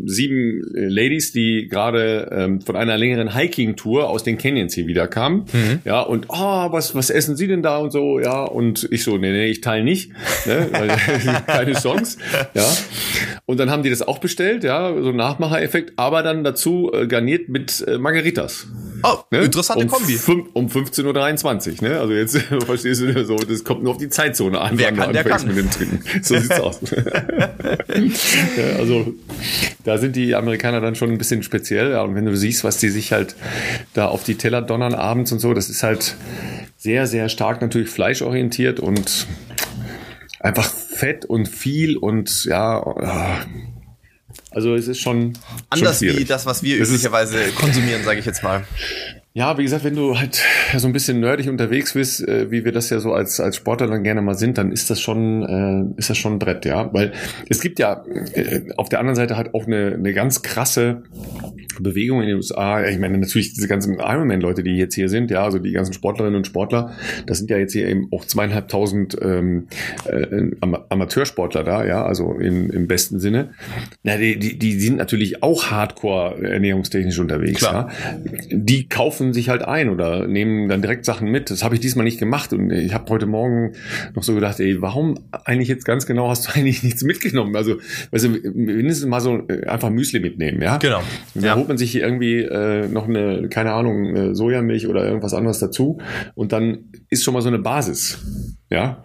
[0.08, 5.08] sieben äh, Ladies, die gerade ähm, von einer längeren Hiking-Tour aus den Canyons hier wieder
[5.08, 5.46] kamen.
[5.52, 5.80] Mhm.
[5.86, 9.18] Ja, und oh, was, was essen Sie denn da und so, ja, und ich so,
[9.18, 10.12] nee, nee, ich teile nicht.
[10.46, 10.70] Ne?
[11.48, 12.18] keine Chance.
[12.54, 12.65] Ja.
[13.46, 17.08] Und dann haben die das auch bestellt, ja, so ein Nachmachereffekt, aber dann dazu äh,
[17.08, 18.68] garniert mit äh, Margaritas.
[19.03, 19.39] Oh, ne?
[19.39, 20.19] interessante um Kombi.
[20.53, 21.99] um 15.23 Uhr, ne?
[21.99, 24.77] Also jetzt verstehst du so, das kommt nur auf die Zeitzone an.
[24.77, 25.47] Wer kann, der kann.
[25.47, 26.03] Mit dem Trinken.
[26.21, 26.79] So sieht's aus.
[26.91, 29.13] ja, also
[29.84, 31.91] da sind die Amerikaner dann schon ein bisschen speziell.
[31.91, 33.36] Ja, und wenn du siehst, was die sich halt
[33.93, 36.15] da auf die Teller donnern abends und so, das ist halt
[36.77, 39.27] sehr, sehr stark natürlich fleischorientiert und
[40.39, 43.45] einfach fett und viel und ja,
[44.56, 45.34] also es ist schon
[45.70, 48.65] anders schon wie das, was wir üblicherweise konsumieren, sage ich jetzt mal.
[49.38, 50.41] Ja, wie gesagt, wenn du halt
[50.78, 53.88] so ein bisschen nerdig unterwegs bist, äh, wie wir das ja so als als Sportler
[53.88, 56.89] dann gerne mal sind, dann ist das schon äh, ist das schon ein Brett, ja,
[56.93, 57.12] weil
[57.50, 61.04] es gibt ja äh, auf der anderen Seite halt auch eine eine ganz krasse
[61.82, 62.86] Bewegung in den USA.
[62.86, 66.38] Ich meine natürlich diese ganzen Ironman-Leute, die jetzt hier sind, ja, also die ganzen Sportlerinnen
[66.38, 66.93] und Sportler,
[67.26, 69.67] das sind ja jetzt hier eben auch zweieinhalbtausend ähm,
[70.06, 73.50] äh, Amateursportler da, ja, also im, im besten Sinne.
[74.04, 77.89] Na, die, die die sind natürlich auch Hardcore ernährungstechnisch unterwegs, Klar.
[77.91, 78.38] ja.
[78.52, 81.50] Die kaufen kaufen sich halt ein oder nehmen dann direkt Sachen mit.
[81.50, 83.74] Das habe ich diesmal nicht gemacht und ich habe heute Morgen
[84.14, 87.56] noch so gedacht, ey, warum eigentlich jetzt ganz genau hast du eigentlich nichts mitgenommen?
[87.56, 87.76] Also,
[88.12, 90.78] du, mindestens mal so äh, einfach Müsli mitnehmen, ja?
[90.78, 91.00] Genau.
[91.00, 91.56] Und dann ja.
[91.56, 96.00] holt man sich hier irgendwie äh, noch eine, keine Ahnung, Sojamilch oder irgendwas anderes dazu
[96.36, 98.20] und dann ist schon mal so eine Basis.
[98.70, 99.04] Ja.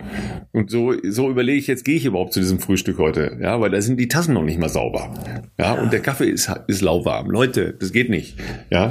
[0.52, 3.38] Und so, so überlege ich jetzt, gehe ich überhaupt zu diesem Frühstück heute?
[3.40, 5.14] Ja, weil da sind die Tassen noch nicht mal sauber.
[5.58, 5.82] Ja, ja.
[5.82, 7.30] und der Kaffee ist, ist lauwarm.
[7.30, 8.36] Leute, das geht nicht.
[8.70, 8.88] Ja.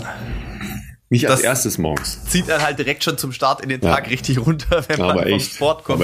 [1.11, 2.23] Nicht als erstes morgens.
[2.25, 4.09] Zieht er halt direkt schon zum Start in den Tag ja.
[4.11, 5.47] richtig runter, wenn Aber man echt.
[5.47, 6.03] vom Sport kommt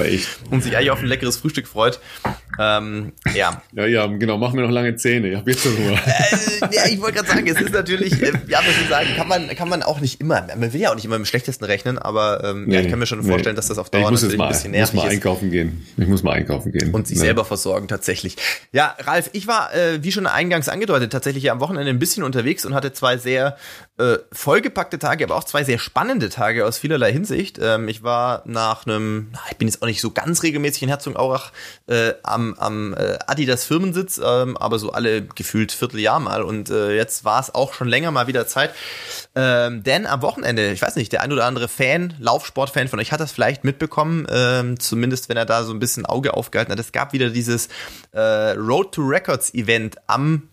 [0.50, 2.00] und sich eigentlich auf ein leckeres Frühstück freut.
[2.58, 3.62] Ähm, ja.
[3.72, 5.28] Ja, ja, genau, mach mir noch lange Zähne.
[5.28, 5.92] Ich habe jetzt schon Hunger.
[5.92, 9.28] Äh, ja, ich wollte gerade sagen, es ist natürlich, äh, ja, was ich sagen, kann
[9.28, 11.98] man, kann man auch nicht immer, man will ja auch nicht immer im schlechtesten rechnen,
[11.98, 13.58] aber ähm, nee, ja, ich kann mir schon vorstellen, nee.
[13.58, 14.90] dass das auf Dauer natürlich mal, ein bisschen nervig ist.
[14.90, 15.86] Ich muss mal einkaufen gehen.
[15.96, 16.92] Ich muss mal einkaufen gehen.
[16.92, 17.24] Und sich ja.
[17.24, 18.36] selber versorgen, tatsächlich.
[18.72, 22.24] Ja, Ralf, ich war, äh, wie schon eingangs angedeutet, tatsächlich ja am Wochenende ein bisschen
[22.24, 23.56] unterwegs und hatte zwei sehr
[23.98, 27.58] äh, vollgepackte Tage, aber auch zwei sehr spannende Tage aus vielerlei Hinsicht.
[27.60, 31.52] Ähm, ich war nach einem, ich bin jetzt auch nicht so ganz regelmäßig in Herzogenaurach
[31.86, 36.42] äh, am, am äh, Adidas Firmensitz, ähm, aber so alle gefühlt Vierteljahr mal.
[36.42, 38.74] Und äh, jetzt war es auch schon länger mal wieder Zeit.
[39.34, 43.12] Ähm, denn am Wochenende, ich weiß nicht, der ein oder andere Fan, Laufsportfan von euch
[43.12, 46.78] hat das vielleicht mitbekommen, ähm, zumindest wenn er da so ein bisschen Auge aufgehalten hat.
[46.78, 47.68] Es gab wieder dieses
[48.12, 50.48] äh, Road to Records Event am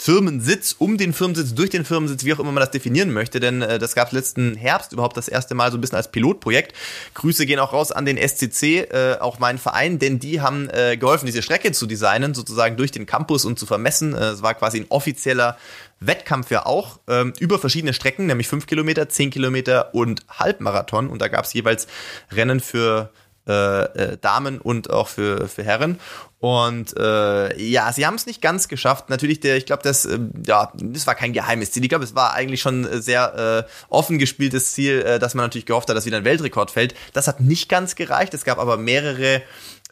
[0.00, 3.62] Firmensitz, um den Firmensitz, durch den Firmensitz, wie auch immer man das definieren möchte, denn
[3.62, 6.72] äh, das gab es letzten Herbst überhaupt das erste Mal so ein bisschen als Pilotprojekt.
[7.14, 10.96] Grüße gehen auch raus an den SCC, äh, auch meinen Verein, denn die haben äh,
[10.96, 14.14] geholfen, diese Strecke zu designen, sozusagen durch den Campus und zu vermessen.
[14.14, 15.58] Äh, es war quasi ein offizieller
[15.98, 21.08] Wettkampf ja auch ähm, über verschiedene Strecken, nämlich fünf Kilometer, zehn Kilometer und Halbmarathon.
[21.08, 21.88] Und da gab es jeweils
[22.30, 23.10] Rennen für
[23.48, 25.98] äh, äh, Damen und auch für, für Herren.
[26.40, 29.10] Und äh, ja, sie haben es nicht ganz geschafft.
[29.10, 31.82] Natürlich, der, ich glaube, das, äh, ja, das war kein geheimes Ziel.
[31.82, 35.66] Ich glaube, es war eigentlich schon sehr äh, offen gespieltes Ziel, äh, dass man natürlich
[35.66, 36.94] gehofft hat, dass wieder ein Weltrekord fällt.
[37.12, 38.34] Das hat nicht ganz gereicht.
[38.34, 39.42] Es gab aber mehrere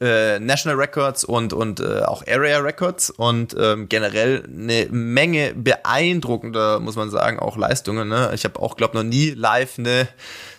[0.01, 6.81] äh, National Records und, und äh, auch Area Records und ähm, generell eine Menge beeindruckender,
[6.81, 8.09] muss man sagen, auch Leistungen.
[8.09, 8.31] Ne?
[8.35, 10.07] Ich habe auch, glaube noch nie live eine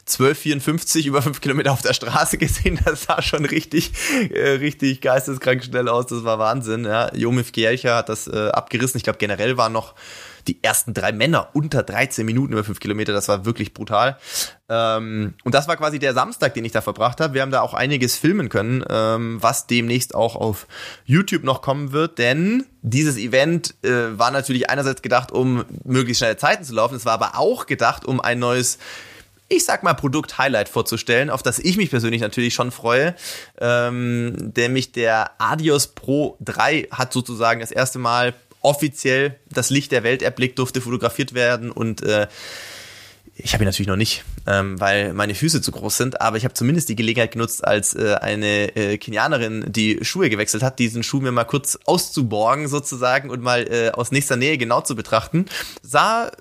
[0.08, 2.80] 12,54 über 5 Kilometer auf der Straße gesehen.
[2.88, 3.92] Das sah schon richtig,
[4.34, 6.08] äh, richtig geisteskrank schnell aus.
[6.08, 6.86] Das war Wahnsinn.
[6.86, 7.14] Ja.
[7.14, 8.98] Jomif Gielcha hat das äh, abgerissen.
[8.98, 9.94] Ich glaube, generell waren noch
[10.48, 13.14] die ersten drei Männer unter 13 Minuten über 5 Kilometer.
[13.14, 14.18] Das war wirklich brutal.
[14.70, 17.34] Ähm, und das war quasi der Samstag, den ich da verbracht habe.
[17.34, 20.68] Wir haben da auch einiges filmen können, ähm, was demnächst auch auf
[21.06, 22.18] YouTube noch kommen wird.
[22.18, 26.96] Denn dieses Event äh, war natürlich einerseits gedacht, um möglichst schnelle Zeiten zu laufen.
[26.96, 28.78] Es war aber auch gedacht, um ein neues
[29.50, 33.16] ich sag mal, Produkt-Highlight vorzustellen, auf das ich mich persönlich natürlich schon freue.
[33.60, 40.04] Ähm, nämlich der Adios Pro 3 hat sozusagen das erste Mal offiziell das Licht der
[40.04, 42.28] Welt erblickt, durfte fotografiert werden und äh,
[43.40, 46.44] ich habe ihn natürlich noch nicht, ähm, weil meine Füße zu groß sind, aber ich
[46.44, 51.04] habe zumindest die Gelegenheit genutzt, als äh, eine äh, Kenianerin die Schuhe gewechselt hat, diesen
[51.04, 55.46] Schuh mir mal kurz auszuborgen sozusagen und mal äh, aus nächster Nähe genau zu betrachten.
[55.84, 56.32] Sah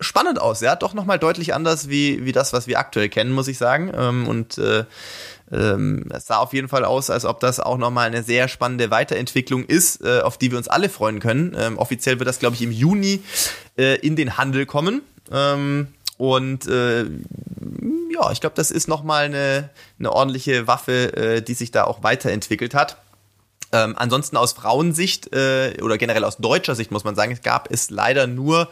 [0.00, 3.48] spannend aus, ja, doch nochmal deutlich anders wie, wie das, was wir aktuell kennen, muss
[3.48, 3.92] ich sagen.
[3.94, 4.84] Ähm, und äh,
[5.50, 8.90] ähm, es sah auf jeden Fall aus, als ob das auch nochmal eine sehr spannende
[8.90, 11.56] Weiterentwicklung ist, äh, auf die wir uns alle freuen können.
[11.58, 13.22] Ähm, offiziell wird das, glaube ich, im Juni
[13.76, 15.02] äh, in den Handel kommen.
[15.30, 21.70] Ähm, und äh, ja, ich glaube, das ist nochmal eine, eine ordentliche Waffe, die sich
[21.70, 22.96] da auch weiterentwickelt hat.
[23.70, 27.70] Ähm, ansonsten aus Frauensicht äh, oder generell aus deutscher Sicht muss man sagen, es gab
[27.70, 28.68] es leider nur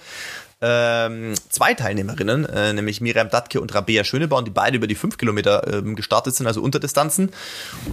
[0.63, 5.19] ähm, zwei Teilnehmerinnen, äh, nämlich Miriam Datke und Rabea Schönebaum, die beide über die fünf
[5.19, 7.31] Kilometer ähm, gestartet sind, also Unterdistanzen.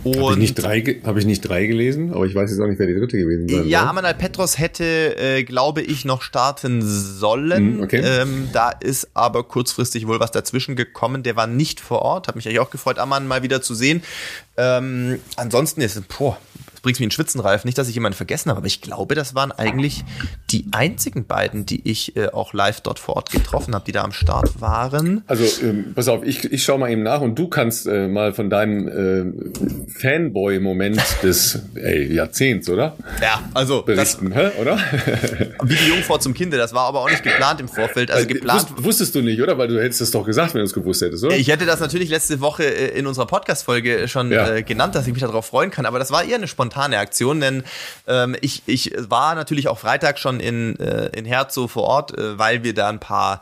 [0.05, 2.80] Habe ich, nicht drei, hab ich nicht drei gelesen, aber ich weiß jetzt auch nicht,
[2.80, 7.80] wer die dritte gewesen sein Ja, Amanal Petros hätte, äh, glaube ich, noch starten sollen.
[7.80, 8.01] Mm, okay.
[8.01, 11.24] ähm, da ist aber kurzfristig wohl was dazwischen gekommen.
[11.24, 12.30] Der war nicht vor Ort.
[12.30, 14.03] Hat mich eigentlich auch gefreut, Aman mal wieder zu sehen.
[14.55, 16.38] Ähm, ansonsten ist, boah,
[16.84, 17.66] bringst mich in Schwitzen, Ralf.
[17.66, 20.04] Nicht, dass ich jemanden vergessen habe, aber ich glaube, das waren eigentlich
[20.52, 24.04] die einzigen beiden, die ich äh, auch live dort vor Ort getroffen habe, die da
[24.04, 25.24] am Start waren.
[25.26, 28.34] Also, ähm, pass auf, ich, ich schaue mal eben nach und du kannst äh, mal
[28.34, 32.98] von deinem äh, Fanboy-Moment des ey, Jahrzehnts, oder?
[33.22, 33.82] Ja, also.
[33.84, 34.78] Berichten, das, hä, oder?
[35.64, 38.12] wie die Jungfrau zum Kinde, das war aber auch nicht geplant im Vorfeld.
[38.12, 38.72] Also äh, geplant.
[38.72, 39.58] Wusst, wusstest du nicht, oder?
[39.58, 41.36] Weil du hättest es doch gesagt, wenn du es gewusst hättest, oder?
[41.38, 44.56] Ich hätte das natürlich letzte Woche äh, in unserer Podcast-Folge schon ja.
[44.56, 46.97] äh, genannt, dass ich mich darauf freuen kann, aber das war eher eine spontane spontane
[46.97, 47.63] Aktion, denn
[48.07, 52.38] ähm, ich, ich war natürlich auch Freitag schon in, äh, in Herzow vor Ort, äh,
[52.38, 53.41] weil wir da ein paar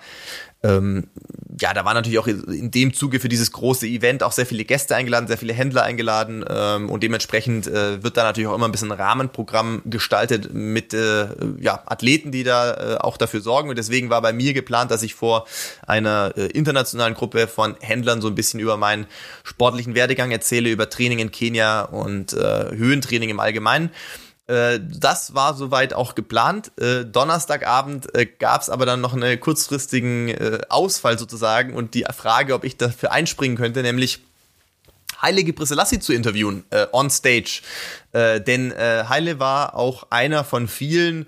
[0.64, 1.08] ähm,
[1.60, 4.64] ja, da waren natürlich auch in dem Zuge für dieses große Event auch sehr viele
[4.64, 8.68] Gäste eingeladen, sehr viele Händler eingeladen ähm, und dementsprechend äh, wird da natürlich auch immer
[8.68, 11.28] ein bisschen Rahmenprogramm gestaltet mit äh,
[11.60, 13.70] ja, Athleten, die da äh, auch dafür sorgen.
[13.70, 15.46] Und deswegen war bei mir geplant, dass ich vor
[15.86, 19.08] einer äh, internationalen Gruppe von Händlern so ein bisschen über meinen
[19.44, 23.92] sportlichen Werdegang erzähle, über Training in Kenia und äh, Höhentraining im Allgemeinen.
[24.48, 26.72] Äh, das war soweit auch geplant.
[26.80, 30.36] Äh, Donnerstagabend äh, gab es aber dann noch einen kurzfristigen
[30.70, 34.22] Ausfall sozusagen und die Frage, ob ich dafür einspringen könnte, nämlich
[35.22, 36.64] Heilige Prisselassi zu interviewen,
[36.94, 37.62] on stage.
[38.12, 41.28] Denn Heile war auch einer von vielen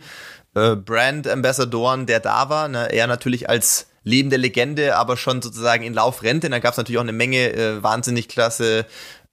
[0.56, 2.68] äh, Brand-Ambassadoren, der da war.
[2.68, 2.92] Ne?
[2.92, 6.50] Er natürlich als lebende Legende, aber schon sozusagen in Laufrente.
[6.50, 8.86] Da gab es natürlich auch eine Menge äh, wahnsinnig klasse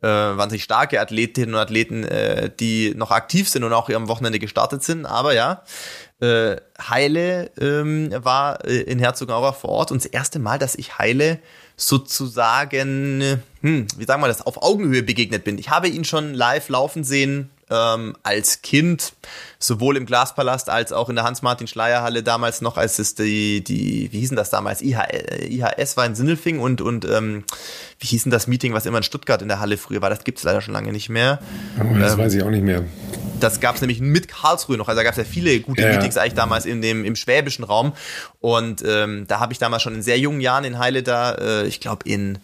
[0.03, 4.39] äh, wahnsinnig starke Athletinnen und Athleten, äh, die noch aktiv sind und auch am Wochenende
[4.39, 5.07] gestartet sind.
[5.07, 5.63] Aber ja,
[6.21, 10.99] äh, Heile ähm, war äh, in Herzogenaurach vor Ort und das erste Mal, dass ich
[10.99, 11.39] Heile
[11.77, 15.59] sozusagen, hm, wie sagen wir das, auf Augenhöhe begegnet bin.
[15.59, 19.13] Ich habe ihn schon live laufen sehen ähm, als Kind,
[19.59, 24.21] sowohl im Glaspalast als auch in der Hans-Martin-Schleierhalle damals noch, als es die, die, wie
[24.21, 24.99] hießen das damals, IH,
[25.49, 27.45] IHS war in Sindelfing und, und ähm,
[27.99, 30.39] wie hießen das Meeting, was immer in Stuttgart in der Halle früher war, das gibt
[30.39, 31.39] es leider schon lange nicht mehr.
[31.79, 32.85] Oh, das ähm, weiß ich auch nicht mehr.
[33.39, 35.89] Das gab es nämlich mit Karlsruhe noch, also da gab es ja viele gute ja,
[35.89, 37.93] Meetings eigentlich damals in dem, im schwäbischen Raum.
[38.41, 41.67] Und ähm, da habe ich damals schon in sehr jungen Jahren in Heile da, äh,
[41.67, 42.39] ich glaube in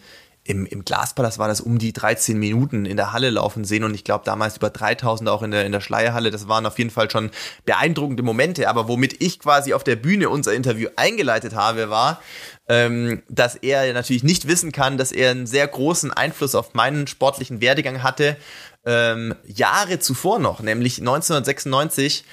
[0.46, 3.94] im, im Glaspalast war das um die 13 Minuten in der Halle laufen sehen und
[3.94, 6.30] ich glaube damals über 3000 auch in der, in der Schleierhalle.
[6.30, 7.30] Das waren auf jeden Fall schon
[7.64, 8.68] beeindruckende Momente.
[8.68, 12.20] Aber womit ich quasi auf der Bühne unser Interview eingeleitet habe, war,
[12.68, 17.06] ähm, dass er natürlich nicht wissen kann, dass er einen sehr großen Einfluss auf meinen
[17.06, 18.36] sportlichen Werdegang hatte,
[18.84, 22.24] ähm, Jahre zuvor noch, nämlich 1996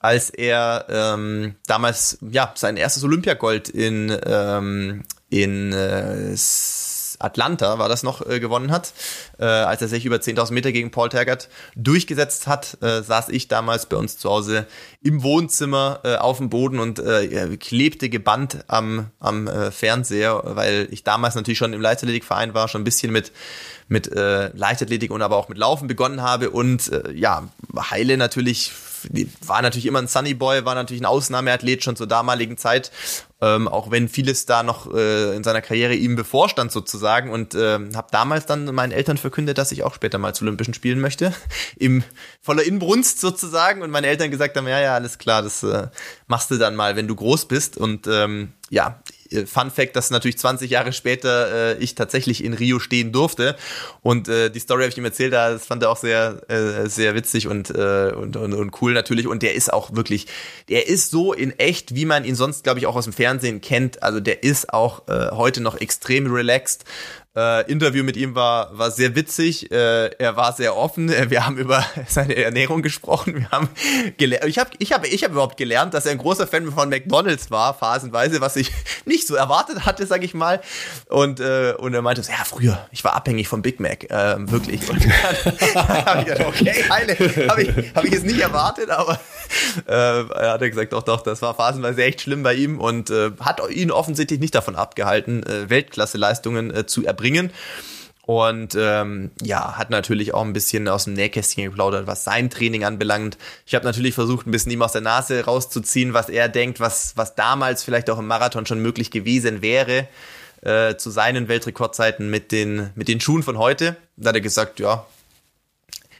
[0.00, 6.36] als er ähm, damals ja sein erstes Olympiagold in ähm, in äh,
[7.18, 8.92] Atlanta war das noch, äh, gewonnen hat.
[9.38, 13.48] Äh, als er sich über 10.000 Meter gegen Paul Taggart durchgesetzt hat, äh, saß ich
[13.48, 14.66] damals bei uns zu Hause
[15.02, 20.88] im Wohnzimmer äh, auf dem Boden und äh, klebte gebannt am, am äh, Fernseher, weil
[20.90, 23.32] ich damals natürlich schon im Leichtathletikverein war, schon ein bisschen mit
[23.90, 27.48] mit äh, Leichtathletik und aber auch mit Laufen begonnen habe und äh, ja,
[27.90, 28.72] Heile natürlich
[29.46, 32.90] war natürlich immer ein Sunny Boy, war natürlich ein Ausnahmeathlet schon zur damaligen Zeit,
[33.40, 37.30] ähm, auch wenn vieles da noch äh, in seiner Karriere ihm bevorstand sozusagen.
[37.30, 40.74] Und äh, habe damals dann meinen Eltern verkündet, dass ich auch später mal zu Olympischen
[40.74, 41.32] Spielen möchte,
[41.76, 42.02] im
[42.40, 43.82] voller Inbrunst sozusagen.
[43.82, 45.88] Und meine Eltern gesagt haben, ja, ja, alles klar, das äh,
[46.26, 47.76] machst du dann mal, wenn du groß bist.
[47.76, 49.00] Und ähm, ja,
[49.46, 53.56] Fun Fact, dass natürlich 20 Jahre später äh, ich tatsächlich in Rio stehen durfte.
[54.02, 57.14] Und äh, die Story habe ich ihm erzählt, das fand er auch sehr, äh, sehr
[57.14, 59.26] witzig und, äh, und, und, und cool natürlich.
[59.26, 60.26] Und der ist auch wirklich,
[60.68, 63.60] der ist so in echt, wie man ihn sonst, glaube ich, auch aus dem Fernsehen
[63.60, 64.02] kennt.
[64.02, 66.84] Also der ist auch äh, heute noch extrem relaxed.
[67.38, 69.70] Äh, Interview mit ihm war, war sehr witzig.
[69.70, 71.08] Äh, er war sehr offen.
[71.30, 73.36] Wir haben über seine Ernährung gesprochen.
[73.36, 73.68] Wir haben
[74.16, 74.46] gelernt.
[74.46, 77.52] Ich habe ich hab, ich hab überhaupt gelernt, dass er ein großer Fan von McDonalds
[77.52, 78.72] war, phasenweise, was ich
[79.04, 80.60] nicht so erwartet hatte, sag ich mal.
[81.08, 84.88] Und, äh, und er meinte, ja, früher, ich war abhängig von Big Mac, äh, wirklich.
[84.90, 87.16] Und dann habe ich gedacht, okay, heile,
[87.48, 89.20] habe ich, hab ich jetzt nicht erwartet, aber
[89.86, 93.30] äh, er hat gesagt, doch, doch, das war phasenweise echt schlimm bei ihm und äh,
[93.40, 97.50] hat ihn offensichtlich nicht davon abgehalten, äh, Weltklasse-Leistungen äh, zu erbringen.
[98.28, 102.84] Und ähm, ja, hat natürlich auch ein bisschen aus dem Nähkästchen geplaudert, was sein Training
[102.84, 103.38] anbelangt.
[103.64, 107.16] Ich habe natürlich versucht, ein bisschen ihm aus der Nase rauszuziehen, was er denkt, was,
[107.16, 110.08] was damals vielleicht auch im Marathon schon möglich gewesen wäre,
[110.60, 113.96] äh, zu seinen Weltrekordzeiten mit den, mit den Schuhen von heute.
[114.18, 115.06] Da hat er gesagt, ja,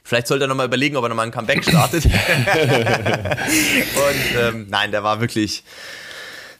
[0.09, 2.05] Vielleicht sollte er nochmal überlegen, ob er nochmal ein Comeback startet.
[2.05, 2.11] und
[4.39, 5.63] ähm, nein, der war wirklich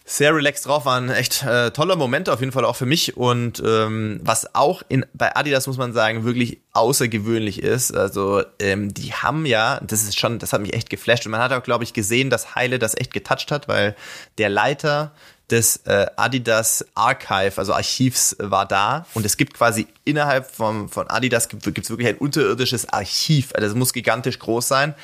[0.05, 3.17] sehr relaxed drauf, war ein echt äh, toller Moment auf jeden Fall auch für mich
[3.17, 8.93] und ähm, was auch in bei Adidas muss man sagen wirklich außergewöhnlich ist, also ähm,
[8.93, 11.63] die haben ja, das ist schon, das hat mich echt geflasht und man hat auch
[11.63, 13.95] glaube ich gesehen, dass Heile das echt getoucht hat, weil
[14.37, 15.11] der Leiter
[15.51, 19.05] des äh, Adidas Archive, also Archivs, war da.
[19.13, 23.51] Und es gibt quasi innerhalb vom, von Adidas gibt es wirklich ein unterirdisches Archiv.
[23.53, 24.95] Also das muss gigantisch groß sein,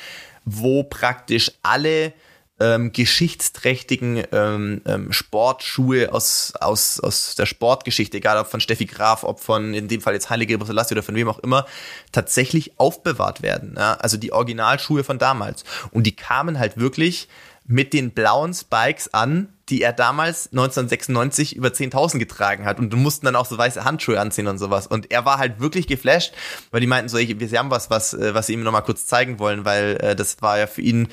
[0.44, 2.12] wo praktisch alle
[2.58, 9.24] ähm, geschichtsträchtigen ähm, ähm, Sportschuhe aus, aus, aus der Sportgeschichte, egal ob von Steffi Graf,
[9.24, 11.66] ob von in dem Fall jetzt Heilige Selassie oder von wem auch immer,
[12.12, 13.74] tatsächlich aufbewahrt werden.
[13.76, 13.94] Ja?
[13.94, 15.64] Also die Originalschuhe von damals.
[15.90, 17.28] Und die kamen halt wirklich
[17.66, 23.26] mit den blauen Spikes an, die er damals 1996 über 10.000 getragen hat und mussten
[23.26, 26.32] dann auch so weiße Handschuhe anziehen und sowas und er war halt wirklich geflasht,
[26.70, 29.38] weil die meinten so, wir haben was, was, äh, was sie ihm nochmal kurz zeigen
[29.38, 31.08] wollen, weil äh, das war ja für ihn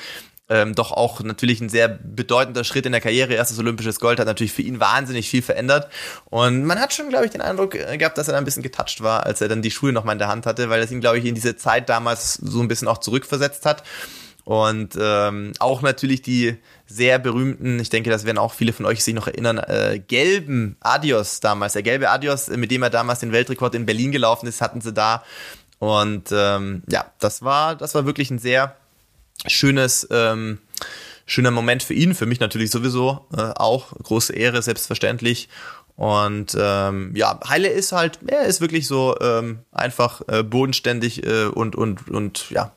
[0.49, 3.33] ähm, doch auch natürlich ein sehr bedeutender Schritt in der Karriere.
[3.33, 5.89] Erstes olympisches Gold hat natürlich für ihn wahnsinnig viel verändert.
[6.25, 8.61] Und man hat schon, glaube ich, den Eindruck äh, gehabt, dass er da ein bisschen
[8.61, 11.01] getoucht war, als er dann die Schuhe nochmal in der Hand hatte, weil das ihn,
[11.01, 13.83] glaube ich, in diese Zeit damals so ein bisschen auch zurückversetzt hat.
[14.45, 19.03] Und ähm, auch natürlich die sehr berühmten, ich denke, das werden auch viele von euch
[19.03, 21.73] sich noch erinnern, äh, gelben Adios damals.
[21.73, 24.91] Der gelbe Adios, mit dem er damals den Weltrekord in Berlin gelaufen ist, hatten sie
[24.91, 25.23] da.
[25.79, 28.75] Und ähm, ja, das war, das war wirklich ein sehr
[29.47, 30.59] schönes, ähm,
[31.25, 33.93] schöner Moment für ihn, für mich natürlich sowieso äh, auch.
[33.93, 35.47] Große Ehre, selbstverständlich.
[35.95, 41.45] Und ähm, ja, Heile ist halt, er ist wirklich so ähm, einfach äh, bodenständig äh,
[41.45, 42.73] und, und, und ja,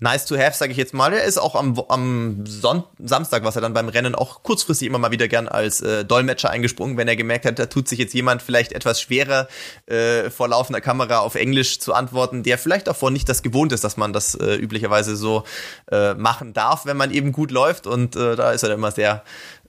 [0.00, 1.12] nice to have, sage ich jetzt mal.
[1.12, 4.98] Er ist auch am, am Son Samstag, was er dann beim Rennen auch kurzfristig immer
[4.98, 8.14] mal wieder gern als äh, Dolmetscher eingesprungen, wenn er gemerkt hat, da tut sich jetzt
[8.14, 9.48] jemand vielleicht etwas schwerer
[9.86, 13.84] äh, vor laufender Kamera auf Englisch zu antworten, der vielleicht davor nicht das gewohnt ist,
[13.84, 15.44] dass man das äh, üblicherweise so
[15.90, 17.86] äh, machen darf, wenn man eben gut läuft.
[17.86, 19.22] Und äh, da ist er immer sehr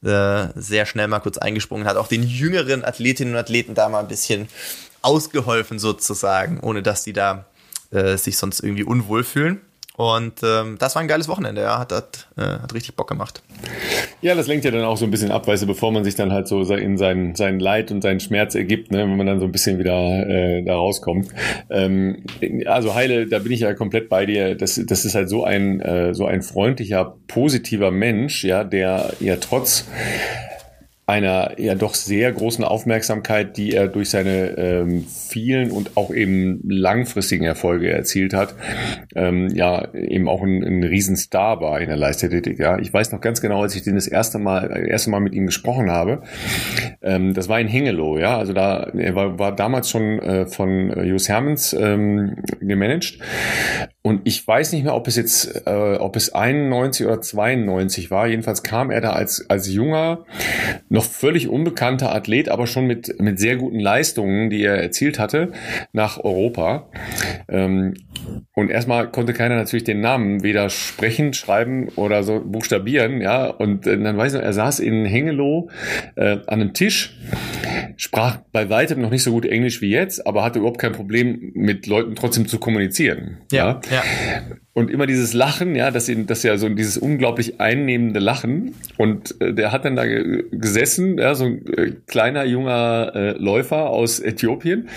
[0.03, 3.99] äh, sehr schnell mal kurz eingesprungen, hat auch den jüngeren Athletinnen und Athleten da mal
[3.99, 4.47] ein bisschen
[5.01, 7.45] ausgeholfen sozusagen, ohne dass die da
[7.91, 9.61] äh, sich sonst irgendwie unwohl fühlen.
[9.97, 13.41] Und ähm, das war ein geiles Wochenende, ja, hat, hat, äh, hat richtig Bock gemacht.
[14.21, 16.15] Ja, das lenkt ja dann auch so ein bisschen ab, weißt du, bevor man sich
[16.15, 19.39] dann halt so in sein, sein Leid und seinen Schmerz ergibt, ne, wenn man dann
[19.39, 21.29] so ein bisschen wieder äh, da rauskommt.
[21.69, 22.23] Ähm,
[22.65, 24.55] also Heile, da bin ich ja komplett bei dir.
[24.55, 29.37] Das, das ist halt so ein, äh, so ein freundlicher, positiver Mensch, ja, der ja
[29.37, 29.85] trotz
[31.07, 36.61] einer ja doch sehr großen Aufmerksamkeit, die er durch seine ähm, vielen und auch eben
[36.67, 38.55] langfristigen Erfolge erzielt hat,
[39.15, 42.57] ähm, ja eben auch ein, ein Riesenstar war in der Leichtathletik.
[42.57, 45.35] Ja, ich weiß noch ganz genau, als ich den das erste Mal erste Mal mit
[45.35, 46.23] ihm gesprochen habe.
[47.03, 48.17] Ähm, das war in Hengelo.
[48.17, 53.19] Ja, also da er war, war damals schon äh, von Jus Hermans ähm, gemanagt
[54.05, 58.27] und ich weiß nicht mehr, ob es jetzt, äh, ob es 91 oder 92 war.
[58.27, 60.25] Jedenfalls kam er da als, als junger,
[60.95, 65.51] noch völlig unbekannter Athlet, aber schon mit, mit sehr guten Leistungen, die er erzielt hatte,
[65.93, 66.87] nach Europa.
[67.47, 67.93] Ähm,
[68.53, 73.47] und erstmal konnte keiner natürlich den Namen weder sprechen, schreiben oder so buchstabieren, ja.
[73.47, 75.69] Und äh, dann weiß ich noch, er saß in Hengelo
[76.15, 77.17] äh, an einem Tisch,
[77.97, 81.51] sprach bei weitem noch nicht so gut Englisch wie jetzt, aber hatte überhaupt kein Problem,
[81.53, 83.39] mit Leuten trotzdem zu kommunizieren.
[83.51, 83.97] Ja, ja.
[83.97, 84.03] ja.
[84.73, 88.75] Und immer dieses Lachen, ja, dass ihn, das ja so dieses unglaublich einnehmende Lachen.
[88.97, 93.89] Und äh, der hat dann da gesessen, ja, so ein äh, kleiner junger äh, Läufer
[93.89, 94.89] aus Äthiopien.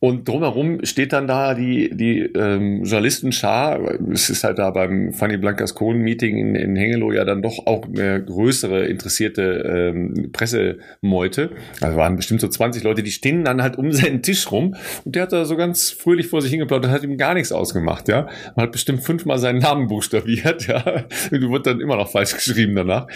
[0.00, 3.80] Und drumherum steht dann da die die ähm, Journalistenschar.
[4.12, 7.66] Es ist halt da beim Fanny Blankers Kohn Meeting in, in Hengelo ja dann doch
[7.66, 11.50] auch eine größere interessierte ähm, Pressemeute.
[11.80, 14.74] Also waren bestimmt so 20 Leute, die stehen dann halt um seinen Tisch rum.
[15.04, 18.08] Und der hat da so ganz fröhlich vor sich hingeplaudert, hat ihm gar nichts ausgemacht,
[18.08, 18.28] ja.
[18.56, 21.04] Man hat bestimmt fünfmal seinen Namen buchstabiert, ja.
[21.30, 23.06] Du wird dann immer noch falsch geschrieben danach.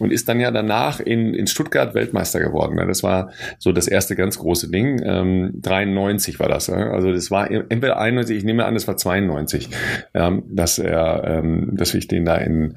[0.00, 2.76] Und ist dann ja danach in, in Stuttgart Weltmeister geworden.
[2.86, 5.02] Das war so das erste ganz große Ding.
[5.04, 6.68] Ähm, 93 war das.
[6.70, 9.68] Also das war entweder 91, ich nehme an, das war 92,
[10.14, 12.74] ähm, dass er, ähm, dass ich den da in,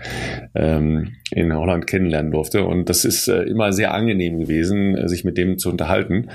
[0.55, 2.63] ähm, in Holland kennenlernen durfte.
[2.65, 6.29] Und das ist äh, immer sehr angenehm gewesen, sich mit dem zu unterhalten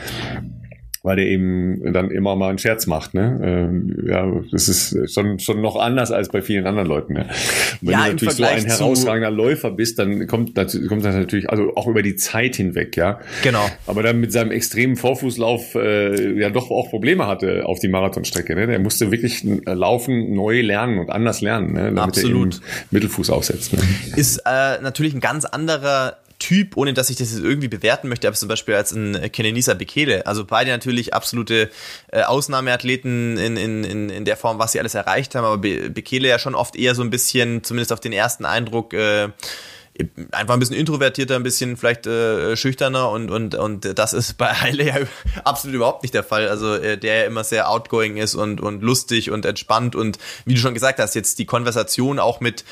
[1.02, 3.14] weil der eben dann immer mal einen Scherz macht.
[3.14, 3.40] Ne?
[3.42, 7.14] Ähm, ja, das ist schon, schon noch anders als bei vielen anderen Leuten.
[7.14, 7.26] Ne?
[7.80, 11.50] wenn ja, du natürlich so ein herausragender Läufer bist, dann kommt, das, kommt das natürlich,
[11.50, 13.18] also auch über die Zeit hinweg, ja.
[13.42, 13.68] Genau.
[13.86, 18.54] Aber dann mit seinem extremen Vorfußlauf äh, ja doch auch Probleme hatte auf die Marathonstrecke.
[18.54, 18.68] Ne?
[18.68, 21.92] Der musste wirklich äh, laufen, neu lernen und anders lernen, ne?
[21.92, 22.56] damit Absolut.
[22.56, 22.60] er
[22.92, 23.72] Mittelfuß aufsetzt.
[23.72, 23.80] Ne?
[24.14, 28.26] Ist äh, natürlich ein ganz anderer Typ, ohne dass ich das jetzt irgendwie bewerten möchte,
[28.26, 30.26] aber zum Beispiel als ein Kenenisa Bekele.
[30.26, 31.70] Also beide natürlich absolute
[32.10, 36.26] äh, Ausnahmeathleten in, in, in, der Form, was sie alles erreicht haben, aber Be Bekele
[36.26, 39.28] ja schon oft eher so ein bisschen, zumindest auf den ersten Eindruck, äh,
[40.30, 44.52] einfach ein bisschen introvertierter, ein bisschen vielleicht äh, schüchterner und, und, und das ist bei
[44.52, 44.94] Heile ja
[45.44, 46.48] absolut überhaupt nicht der Fall.
[46.48, 50.54] Also äh, der ja immer sehr outgoing ist und, und lustig und entspannt und wie
[50.54, 52.64] du schon gesagt hast, jetzt die Konversation auch mit,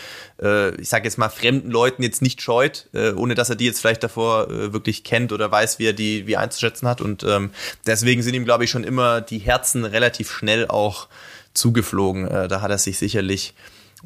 [0.42, 3.66] äh, ich sage jetzt mal, fremden Leuten jetzt nicht scheut, äh, ohne dass er die
[3.66, 7.02] jetzt vielleicht davor äh, wirklich kennt oder weiß, wie er die wie einzuschätzen hat.
[7.02, 7.50] Und ähm,
[7.86, 11.08] deswegen sind ihm, glaube ich, schon immer die Herzen relativ schnell auch
[11.52, 12.26] zugeflogen.
[12.28, 13.54] Äh, da hat er sich sicherlich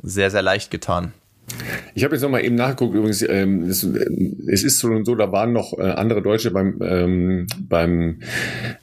[0.02, 1.12] sehr, sehr leicht getan.
[1.94, 5.30] Ich habe jetzt nochmal eben nachgeguckt, übrigens, ähm, es, es, ist so und so, da
[5.30, 8.20] waren noch äh, andere Deutsche beim, ähm, beim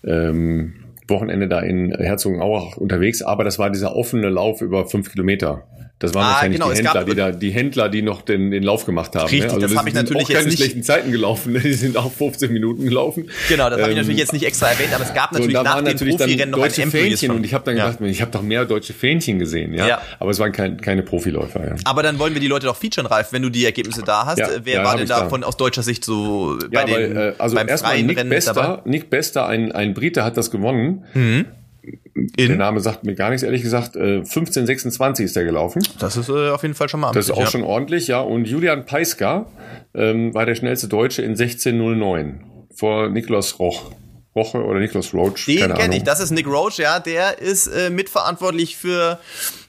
[0.04, 0.74] ähm,
[1.08, 5.68] Wochenende da in Herzogenaurach unterwegs, aber das war dieser offene Lauf über fünf Kilometer.
[6.02, 8.64] Das waren ah, wahrscheinlich genau, die Händler, die da, die Händler, die noch den, den
[8.64, 9.30] Lauf gemacht haben.
[9.30, 9.54] Richtig, ne?
[9.54, 10.58] also das habe ich natürlich auch jetzt keine nicht.
[10.58, 11.54] schlechten Zeiten gelaufen.
[11.64, 13.30] Die sind auch 15 Minuten gelaufen.
[13.48, 15.62] Genau, das ähm, habe ich natürlich jetzt nicht extra erwähnt, aber es gab natürlich so,
[15.62, 18.08] nach den natürlich Profirennen noch deutsche Fähnchen und ich habe dann gedacht, ja.
[18.08, 19.88] ich habe doch mehr deutsche Fähnchen gesehen, ja.
[19.88, 20.02] ja.
[20.20, 21.64] Aber es waren kein, keine Profiläufer.
[21.64, 21.76] Ja.
[21.86, 24.40] Aber dann wollen wir die Leute doch featuren, Ralf, wenn du die Ergebnisse da hast.
[24.40, 27.56] Ja, wer war denn da von aus deutscher Sicht so bei den weil, äh, also
[27.56, 28.82] beim freien Nick Rennen Bester, dabei?
[28.86, 31.06] Nick Bester, ein, ein Brite, hat das gewonnen.
[31.14, 31.46] Mhm.
[32.14, 32.30] In?
[32.36, 33.96] Der Name sagt mir gar nichts, ehrlich gesagt.
[33.96, 35.82] 1526 äh, ist der gelaufen.
[36.00, 37.52] Das ist äh, auf jeden Fall schon mal amtlich, Das ist auch ja.
[37.52, 38.22] schon ordentlich, ja.
[38.22, 39.48] Und Julian Peiska
[39.94, 42.44] ähm, war der schnellste Deutsche in 1609
[42.76, 43.92] vor Niklas Roch.
[44.36, 45.46] Roche oder Niklas Roach.
[45.46, 47.00] Den kenne ich, das ist Nick Roach, ja.
[47.00, 49.20] Der ist äh, mitverantwortlich für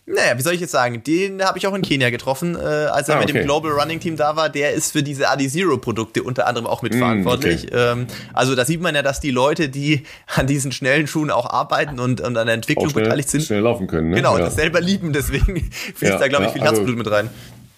[0.05, 1.05] naja, wie soll ich jetzt sagen?
[1.05, 3.26] Den habe ich auch in Kenia getroffen, äh, als er ah, okay.
[3.26, 4.48] mit dem Global Running Team da war.
[4.48, 7.64] Der ist für diese Adi Zero Produkte unter anderem auch mitverantwortlich.
[7.64, 7.92] Mm, okay.
[7.92, 11.48] ähm, also da sieht man ja, dass die Leute, die an diesen schnellen Schuhen auch
[11.48, 14.11] arbeiten und, und an der Entwicklung schnell, beteiligt sind, schnell laufen können.
[14.11, 14.16] Ne?
[14.16, 14.44] Genau, ja.
[14.44, 15.12] das selber lieben.
[15.12, 17.30] Deswegen fließt ja, da glaube ich viel Herzblut also, mit rein.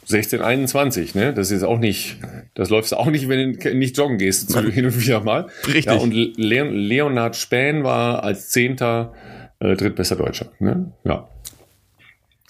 [0.04, 1.32] 1621, ne?
[1.32, 2.18] Das ist auch nicht,
[2.54, 5.48] das läufst du auch nicht, wenn du nicht joggen gehst, so hin und wieder mal.
[5.66, 5.86] Richtig.
[5.86, 9.14] Ja, und Leon, Leonhard Spähn war als Zehnter
[9.60, 10.52] äh, drittbester Deutscher.
[10.58, 10.92] Ne?
[11.04, 11.28] Ja.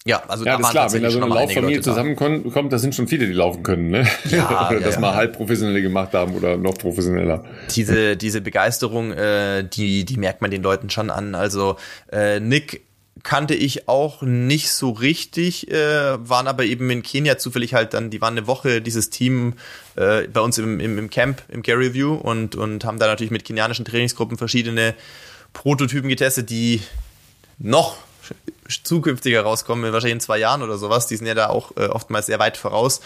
[0.07, 2.95] Ja, also ja, da das ist klar, wenn da so eine Lauffamilie zusammenkommt, da sind
[2.95, 4.07] schon viele, die laufen können, ne?
[4.31, 5.01] Ja, oder ja, das ja.
[5.01, 7.43] mal halb professionelle gemacht haben oder noch professioneller.
[7.71, 11.35] Diese, diese Begeisterung, äh, die, die merkt man den Leuten schon an.
[11.35, 11.77] Also
[12.13, 12.83] äh, Nick
[13.23, 18.11] kannte ich auch nicht so richtig, äh, waren aber eben in Kenia zufällig halt dann,
[18.11, 19.55] die waren eine Woche, dieses Team
[19.97, 23.31] äh, bei uns im, im, im Camp, im Gary View und, und haben da natürlich
[23.31, 24.93] mit kenianischen Trainingsgruppen verschiedene
[25.55, 26.83] Prototypen getestet, die
[27.59, 27.97] noch
[28.83, 31.07] zukünftiger rauskommen, wahrscheinlich in zwei Jahren oder sowas.
[31.07, 33.01] Die sind ja da auch äh, oftmals sehr weit voraus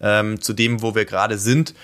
[0.00, 1.74] ähm, zu dem, wo wir gerade sind.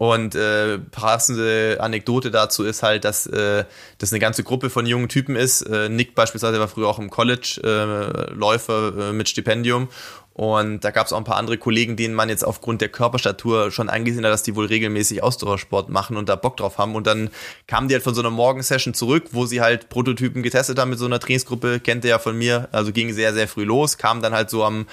[0.00, 3.66] Und äh, passende Anekdote dazu ist halt, dass äh,
[3.98, 5.60] das eine ganze Gruppe von jungen Typen ist.
[5.60, 9.88] Äh, Nick beispielsweise war früher auch im College äh, Läufer äh, mit Stipendium
[10.32, 13.70] Und da gab es auch ein paar andere Kollegen, denen man jetzt aufgrund der Körperstatur
[13.70, 16.94] schon angesehen hat, dass die wohl regelmäßig Ausdauersport machen und da Bock drauf haben.
[16.94, 17.30] Und dann
[17.66, 20.98] kamen die halt von so einer Morgensession zurück, wo sie halt Prototypen getestet haben mit
[20.98, 22.68] so einer Trainingsgruppe, kennt ihr ja von mir.
[22.72, 24.86] Also ging sehr, sehr früh los, kamen dann halt so am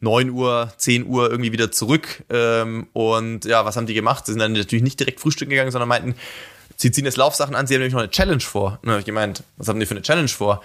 [0.00, 2.24] 9 Uhr, 10 Uhr irgendwie wieder zurück.
[2.28, 4.26] Ähm, und ja, was haben die gemacht?
[4.26, 6.16] Sie sind dann natürlich nicht direkt frühstücken gegangen, sondern meinten,
[6.82, 8.78] sie ziehen jetzt Laufsachen an, sie haben nämlich noch eine Challenge vor.
[8.84, 10.62] Habe ich gemeint, was haben die für eine Challenge vor?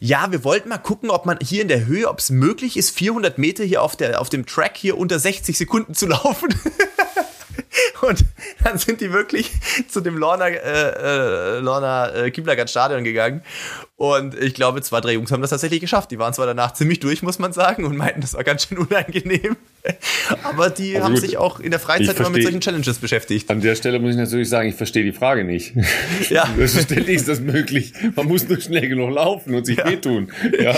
[0.00, 2.90] Ja, wir wollten mal gucken, ob man hier in der Höhe, ob es möglich ist,
[2.90, 6.48] 400 Meter hier auf, der, auf dem Track hier unter 60 Sekunden zu laufen.
[8.02, 8.24] Und
[8.64, 9.50] dann sind die wirklich
[9.88, 13.42] zu dem Lorna, äh, äh, Lorna äh, Stadion gegangen.
[13.96, 16.12] Und ich glaube, zwei, drei Jungs haben das tatsächlich geschafft.
[16.12, 18.78] Die waren zwar danach ziemlich durch, muss man sagen, und meinten, das war ganz schön
[18.78, 19.56] unangenehm.
[20.44, 23.50] Aber die also haben gut, sich auch in der Freizeit immer mit solchen Challenges beschäftigt.
[23.50, 25.74] An der Stelle muss ich natürlich sagen, ich verstehe die Frage nicht.
[26.30, 26.46] Ja.
[26.56, 27.92] Selbstverständlich ist das möglich.
[28.14, 29.86] Man muss nur schnell genug laufen und sich ja.
[29.86, 30.30] wehtun.
[30.60, 30.74] Ja.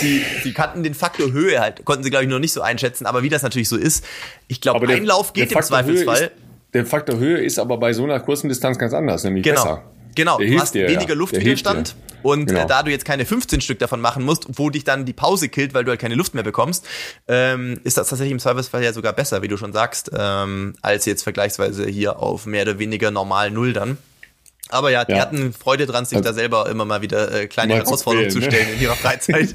[0.00, 3.06] Die, die kannten den Faktor Höhe halt, konnten sie, glaube ich, noch nicht so einschätzen.
[3.06, 4.04] Aber wie das natürlich so ist,
[4.46, 6.07] ich glaube, ein Lauf geht im Zweifelsfall.
[6.14, 6.30] Ist,
[6.74, 9.62] der Faktor Höhe ist aber bei so einer kurzen Distanz ganz anders, nämlich genau.
[9.62, 9.82] besser.
[10.14, 11.14] Genau, der du hast dir, weniger ja.
[11.14, 12.64] Luftwiderstand und genau.
[12.64, 15.48] äh, da du jetzt keine 15 Stück davon machen musst, wo dich dann die Pause
[15.48, 16.84] killt, weil du halt keine Luft mehr bekommst,
[17.28, 21.04] ähm, ist das tatsächlich im Servicefall ja sogar besser, wie du schon sagst, ähm, als
[21.06, 23.96] jetzt vergleichsweise hier auf mehr oder weniger normal Null dann.
[24.70, 25.20] Aber ja, die ja.
[25.20, 28.66] hatten Freude dran, sich also, da selber immer mal wieder äh, kleine Herausforderungen zu, stellen
[28.66, 28.74] ne?
[28.74, 29.54] in ihrer Freizeit.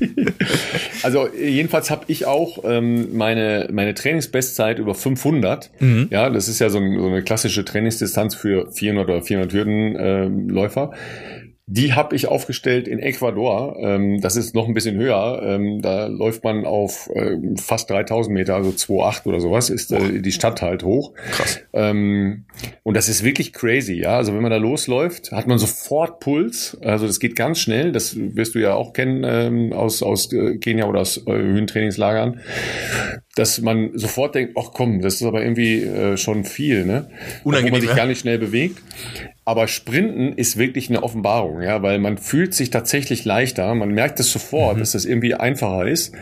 [1.03, 5.69] also jedenfalls habe ich auch ähm, meine meine Trainingsbestzeit über 500.
[5.79, 6.07] Mhm.
[6.09, 10.91] Ja, das ist ja so, ein, so, eine klassische Trainingsdistanz für 400 oder 400 Hürdenläufer.
[10.93, 13.77] Äh, die habe ich aufgestellt in Ecuador.
[13.79, 15.41] Ähm, das ist noch ein bisschen höher.
[15.45, 20.21] Ähm, da läuft man auf äh, fast 3000 Meter, also 2,8 oder sowas, ist äh,
[20.21, 21.13] die Stadt halt hoch.
[21.31, 21.61] Krass.
[21.71, 22.45] Ähm,
[22.83, 24.17] und das ist wirklich crazy, ja.
[24.17, 26.77] Also wenn man da losläuft, hat man sofort Puls.
[26.81, 27.93] Also das geht ganz schnell.
[27.93, 32.41] Das wirst du ja auch kennen ähm, aus, aus äh, Kenia oder aus äh, Höhentrainingslagern.
[33.35, 37.09] Dass man sofort denkt, ach komm, das ist aber irgendwie äh, schon viel, ne?
[37.45, 37.95] Unangenehm, Wo man sich ne?
[37.95, 38.79] gar nicht schnell bewegt.
[39.45, 43.73] Aber Sprinten ist wirklich eine Offenbarung, ja, weil man fühlt sich tatsächlich leichter.
[43.75, 44.79] Man merkt es sofort, mhm.
[44.79, 46.13] dass das irgendwie einfacher ist.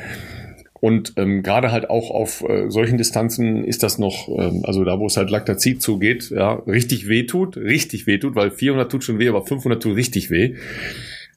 [0.81, 4.99] Und ähm, gerade halt auch auf äh, solchen Distanzen ist das noch, ähm, also da,
[4.99, 9.03] wo es halt Laktazid zugeht, ja, richtig weh tut, richtig weh tut, weil 400 tut
[9.03, 10.55] schon weh, aber 500 tut richtig weh.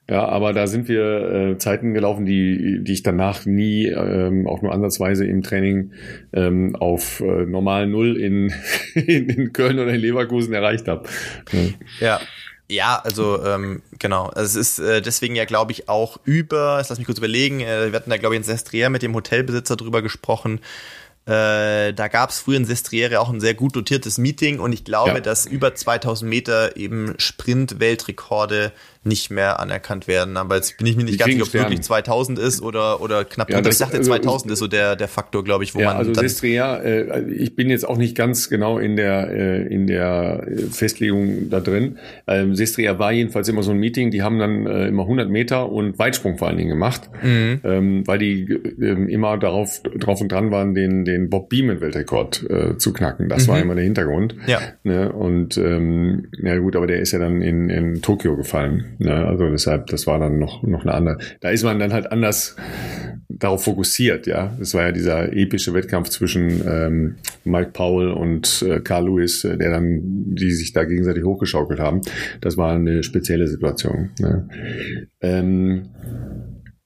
[0.07, 4.61] Ja, aber da sind wir äh, Zeiten gelaufen, die, die ich danach nie ähm, auch
[4.61, 5.93] nur ansatzweise im Training
[6.31, 8.53] ähm, auf äh, normal Null in,
[8.93, 11.09] in, in Köln oder in Leverkusen erreicht habe.
[11.51, 11.59] Ja.
[11.99, 12.21] ja.
[12.67, 14.31] Ja, also ähm, genau.
[14.35, 17.93] Es ist äh, deswegen ja, glaube ich, auch über, lass mich kurz überlegen, äh, wir
[17.93, 20.61] hatten da, glaube ich, in Sestriere mit dem Hotelbesitzer drüber gesprochen,
[21.27, 24.83] äh, da gab es früher in Sestriere auch ein sehr gut dotiertes Meeting und ich
[24.83, 25.19] glaube, ja.
[25.19, 28.71] dass über 2000 Meter eben Sprint-Weltrekorde
[29.05, 30.35] nicht mehr anerkannt werden.
[30.35, 33.01] Aber jetzt bin ich mir nicht Die ganz sicher, ob es wirklich 2000 ist oder,
[33.01, 33.69] oder knapp ja, drunter.
[33.69, 35.97] Ich dachte, 2000 also, ist so der, der Faktor, glaube ich, wo ja, man.
[35.97, 40.47] Also Sestria, äh, ich bin jetzt auch nicht ganz genau in der, äh, in der
[40.71, 41.99] Festlegung da drin.
[42.27, 45.71] Ähm, Sestria war jedenfalls immer so ein Meeting, die haben dann äh, immer 100 Meter
[45.71, 47.59] und Weitsprung vor allen Dingen gemacht, mhm.
[47.63, 52.49] ähm, weil die äh, immer darauf, drauf und dran waren, den, den Bob Beeman Weltrekord
[52.49, 53.29] äh, zu knacken.
[53.29, 53.51] Das mhm.
[53.51, 54.35] war immer der Hintergrund.
[54.47, 54.59] Ja.
[54.83, 55.11] Ne?
[55.11, 58.94] Und ähm, ja gut, aber der ist ja dann in, in Tokio gefallen.
[58.99, 61.17] Ja, also deshalb, das war dann noch, noch eine andere.
[61.41, 62.55] Da ist man dann halt anders
[63.29, 64.55] darauf fokussiert, ja.
[64.59, 69.57] Das war ja dieser epische Wettkampf zwischen ähm, Mike Powell und äh, Carl Lewis, äh,
[69.57, 70.01] der dann,
[70.35, 72.01] die sich da gegenseitig hochgeschaukelt haben.
[72.41, 74.11] Das war eine spezielle Situation.
[74.19, 74.47] Ja.
[75.21, 75.89] Ähm,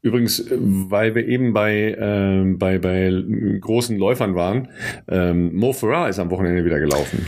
[0.01, 3.12] Übrigens, weil wir eben bei, äh, bei, bei
[3.60, 4.70] großen Läufern waren,
[5.10, 7.26] ähm, Mo Farah ist am Wochenende wieder gelaufen.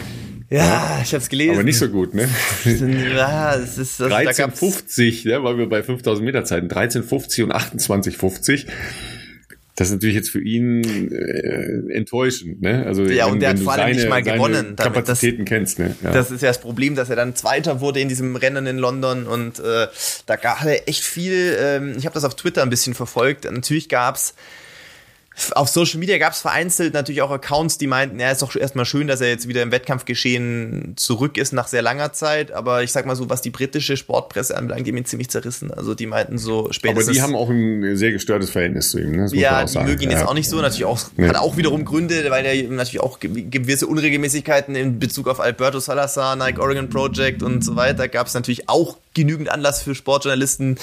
[0.51, 1.53] Ja, ich hab's gelesen.
[1.53, 2.27] Aber nicht so gut, ne?
[3.15, 8.67] Ja, es ist, also 13,50, ne, weil wir bei 5000 Meter Zeiten, 13,50 und 28,50.
[9.77, 12.85] Das ist natürlich jetzt für ihn äh, enttäuschend, ne?
[12.85, 14.75] Also ja, wenn, und der hat vor allem nicht mal gewonnen.
[14.75, 15.95] Kapazitäten das, kennst, ne?
[16.03, 16.11] Ja.
[16.11, 19.27] Das ist ja das Problem, dass er dann Zweiter wurde in diesem Rennen in London
[19.27, 19.87] und äh,
[20.25, 21.57] da gab er echt viel.
[21.57, 23.49] Ähm, ich habe das auf Twitter ein bisschen verfolgt.
[23.49, 24.35] Natürlich gab's
[25.55, 28.85] auf Social Media gab es vereinzelt natürlich auch Accounts, die meinten, ja, ist doch erstmal
[28.85, 32.51] schön, dass er jetzt wieder im Wettkampfgeschehen zurück ist nach sehr langer Zeit.
[32.51, 35.71] Aber ich sag mal so, was die britische Sportpresse anbelangt, die haben ihn ziemlich zerrissen.
[35.73, 37.07] Also die meinten so spätestens.
[37.07, 39.11] Aber die haben auch ein sehr gestörtes Verhältnis zu ihm.
[39.15, 39.29] Ne?
[39.31, 40.19] ja, die mögen ihn ja.
[40.19, 40.57] jetzt auch nicht so.
[40.57, 41.29] Natürlich auch, ja.
[41.29, 46.35] hat auch wiederum Gründe, weil er natürlich auch gewisse Unregelmäßigkeiten in Bezug auf Alberto Salazar,
[46.35, 50.77] Nike Oregon Project und so weiter, gab es natürlich auch genügend Anlass für Sportjournalisten,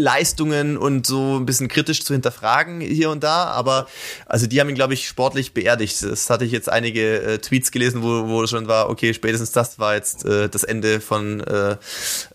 [0.00, 3.86] Leistungen und so ein bisschen kritisch zu hinterfragen hier und da, aber
[4.26, 6.02] also die haben ihn, glaube ich, sportlich beerdigt.
[6.02, 9.78] Das hatte ich jetzt einige äh, Tweets gelesen, wo, wo schon war, okay, spätestens das
[9.78, 11.76] war jetzt äh, das Ende von äh,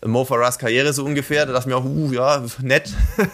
[0.04, 1.46] Mo Farahs Karriere so ungefähr.
[1.46, 2.90] Da dachte ich mir auch, uh, ja, nett.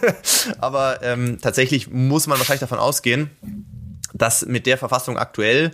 [0.59, 3.29] aber ähm, tatsächlich muss man wahrscheinlich davon ausgehen,
[4.13, 5.71] dass mit der Verfassung aktuell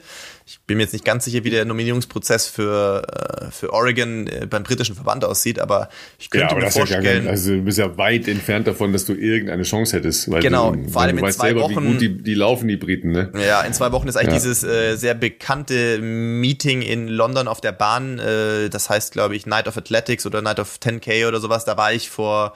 [0.49, 4.47] ich bin mir jetzt nicht ganz sicher, wie der Nominierungsprozess für, äh, für Oregon äh,
[4.49, 7.25] beim britischen Verband aussieht, aber ich könnte ja, aber mir vorstellen.
[7.25, 10.31] Ja also du bist ja weit entfernt davon, dass du irgendeine Chance hättest.
[10.31, 11.83] Weil genau, du, vor allem du in zwei selber, Wochen.
[11.83, 13.31] Wie gut die, die laufen, die Briten, ne?
[13.35, 14.49] Ja, in zwei Wochen ist eigentlich ja.
[14.49, 18.17] dieses äh, sehr bekannte Meeting in London auf der Bahn.
[18.17, 21.63] Äh, das heißt, glaube ich, Night of Athletics oder Night of 10K oder sowas.
[21.63, 22.53] Da war ich vor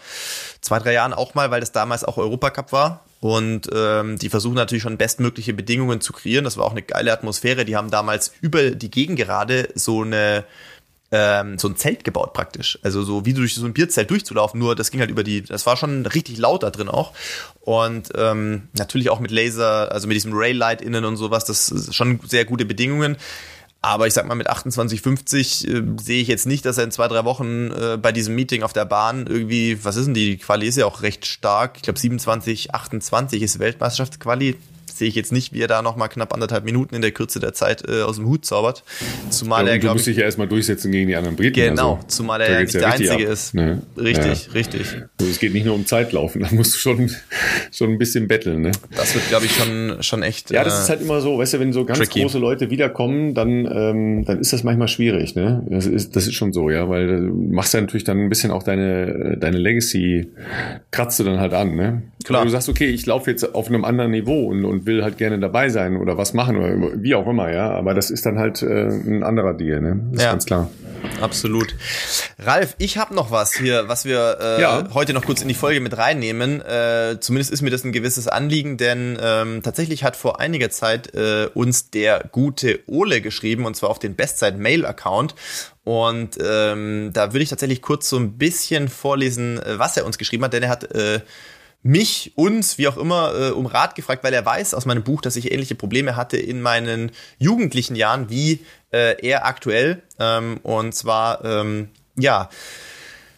[0.61, 3.05] zwei, drei Jahren auch mal, weil das damals auch Europacup war.
[3.24, 6.43] Und ähm, die versuchen natürlich schon bestmögliche Bedingungen zu kreieren.
[6.43, 7.63] Das war auch eine geile Atmosphäre.
[7.63, 10.43] Die haben damals über die Gegengerade so eine
[11.09, 12.78] ähm, so ein Zelt gebaut praktisch.
[12.84, 15.65] Also so wie durch so ein Bierzelt durchzulaufen, nur das ging halt über die, das
[15.65, 17.13] war schon richtig laut da drin auch.
[17.61, 21.95] Und ähm, natürlich auch mit Laser, also mit diesem Rail-Light innen und sowas, das ist
[21.95, 23.15] schon sehr gute Bedingungen.
[23.86, 27.09] Aber ich sag mal, mit 28,50 äh, sehe ich jetzt nicht, dass er in zwei,
[27.09, 30.31] drei Wochen äh, bei diesem Meeting auf der Bahn irgendwie, was ist denn die?
[30.31, 31.73] Die Quali ist ja auch recht stark.
[31.75, 34.55] Ich glaube 27, 28 ist Weltmeisterschaftsquali
[34.97, 37.39] sehe ich jetzt nicht, wie er da noch mal knapp anderthalb Minuten in der Kürze
[37.39, 38.83] der Zeit äh, aus dem Hut zaubert.
[39.29, 40.03] Zumal ja, er, glaube ich...
[40.03, 41.53] Du musst dich ja erstmal durchsetzen gegen die anderen Briten.
[41.53, 43.19] Genau, also, zumal er ja nicht der Einzige ab.
[43.19, 43.53] ist.
[43.53, 43.81] Ne?
[43.97, 44.53] Richtig, ja.
[44.53, 44.95] richtig.
[45.19, 47.11] Also es geht nicht nur um Zeitlaufen, da musst du schon,
[47.71, 48.61] schon ein bisschen betteln.
[48.61, 48.71] Ne?
[48.95, 51.55] Das wird, glaube ich, schon, schon echt Ja, das äh, ist halt immer so, weißt
[51.55, 52.21] du, wenn so ganz tricky.
[52.21, 55.35] große Leute wiederkommen, dann, ähm, dann ist das manchmal schwierig.
[55.35, 55.65] Ne?
[55.69, 58.51] Das, ist, das ist schon so, ja, weil du machst ja natürlich dann ein bisschen
[58.51, 60.29] auch deine, deine Legacy,
[60.91, 61.75] kratzt du dann halt an.
[61.75, 62.03] Ne?
[62.23, 62.41] Klar.
[62.41, 65.17] Wenn du sagst, okay, ich laufe jetzt auf einem anderen Niveau und, und will halt
[65.17, 67.71] gerne dabei sein oder was machen oder wie auch immer, ja.
[67.71, 69.99] Aber das ist dann halt äh, ein anderer Deal, ne?
[70.11, 70.27] Das ja.
[70.27, 70.69] ist ganz klar.
[71.21, 71.75] Absolut.
[72.39, 74.88] Ralf, ich habe noch was hier, was wir äh, ja.
[74.93, 76.61] heute noch kurz in die Folge mit reinnehmen.
[76.61, 81.13] Äh, zumindest ist mir das ein gewisses Anliegen, denn ähm, tatsächlich hat vor einiger Zeit
[81.13, 85.36] äh, uns der gute Ole geschrieben und zwar auf den Bestzeit-Mail-Account.
[85.84, 90.17] Und ähm, da würde ich tatsächlich kurz so ein bisschen vorlesen, äh, was er uns
[90.17, 91.19] geschrieben hat, denn er hat äh,
[91.84, 95.21] mich, uns, wie auch immer, äh, um Rat gefragt, weil er weiß aus meinem Buch,
[95.21, 100.01] dass ich ähnliche Probleme hatte in meinen jugendlichen Jahren wie äh, er aktuell.
[100.17, 102.49] Ähm, und zwar, ähm, ja,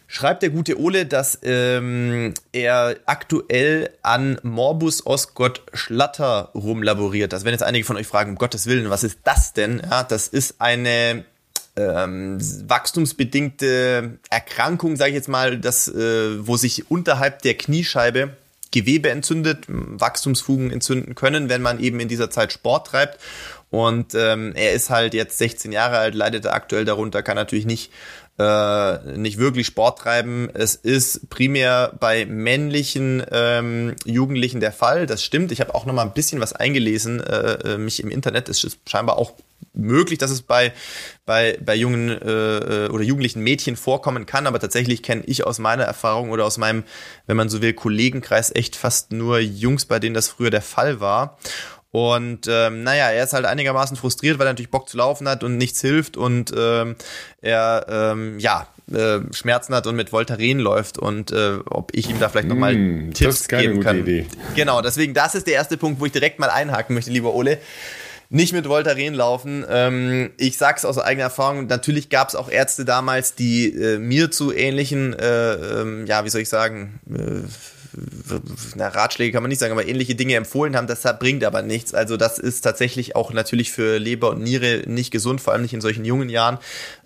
[0.06, 7.34] schreibt der gute Ole, dass ähm, er aktuell an Morbus Osgott Schlatter rumlaboriert.
[7.34, 9.82] Also wenn jetzt einige von euch fragen, um Gottes Willen, was ist das denn?
[9.90, 11.24] Ja, das ist eine
[11.76, 18.36] ähm, wachstumsbedingte Erkrankung, sage ich jetzt mal, das, äh, wo sich unterhalb der Kniescheibe
[18.72, 23.18] Gewebe entzündet, Wachstumsfugen entzünden können, wenn man eben in dieser Zeit Sport treibt.
[23.70, 27.90] Und ähm, er ist halt jetzt 16 Jahre alt, leidet aktuell darunter, kann natürlich nicht
[28.38, 30.50] äh, nicht wirklich Sport treiben.
[30.52, 35.06] Es ist primär bei männlichen ähm, Jugendlichen der Fall.
[35.06, 35.52] Das stimmt.
[35.52, 38.48] Ich habe auch noch mal ein bisschen was eingelesen, äh, äh mich im Internet.
[38.48, 39.32] Es ist scheinbar auch
[39.72, 40.72] möglich, dass es bei
[41.24, 44.46] bei bei jungen äh, oder jugendlichen Mädchen vorkommen kann.
[44.46, 46.84] Aber tatsächlich kenne ich aus meiner Erfahrung oder aus meinem,
[47.26, 51.00] wenn man so will, Kollegenkreis echt fast nur Jungs, bei denen das früher der Fall
[51.00, 51.38] war.
[51.92, 55.42] Und ähm, naja, er ist halt einigermaßen frustriert, weil er natürlich Bock zu laufen hat
[55.44, 56.96] und nichts hilft und ähm,
[57.40, 62.18] er ähm, ja äh, Schmerzen hat und mit Voltaren läuft und äh, ob ich ihm
[62.18, 64.00] da vielleicht nochmal mm, Tipps geben kann.
[64.00, 64.26] Idee.
[64.54, 67.58] Genau, deswegen das ist der erste Punkt, wo ich direkt mal einhaken möchte, lieber Ole
[68.28, 69.64] nicht mit Voltaren laufen.
[69.68, 74.30] Ähm, ich sag's aus eigener Erfahrung, natürlich gab es auch Ärzte damals, die äh, mir
[74.30, 77.48] zu ähnlichen, äh, ähm, ja, wie soll ich sagen, äh,
[78.74, 81.94] na, Ratschläge kann man nicht sagen, aber ähnliche Dinge empfohlen haben, das bringt aber nichts.
[81.94, 85.74] Also das ist tatsächlich auch natürlich für Leber und Niere nicht gesund, vor allem nicht
[85.74, 86.58] in solchen jungen Jahren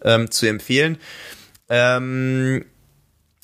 [0.02, 0.98] ähm, zu empfehlen.
[1.68, 2.64] Ähm,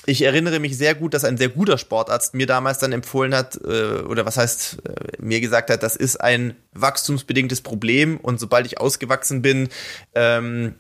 [0.09, 3.57] ich erinnere mich sehr gut, dass ein sehr guter Sportarzt mir damals dann empfohlen hat,
[3.57, 8.67] äh, oder was heißt, äh, mir gesagt hat, das ist ein wachstumsbedingtes Problem und sobald
[8.67, 9.69] ich ausgewachsen bin,
[10.15, 10.77] ähm,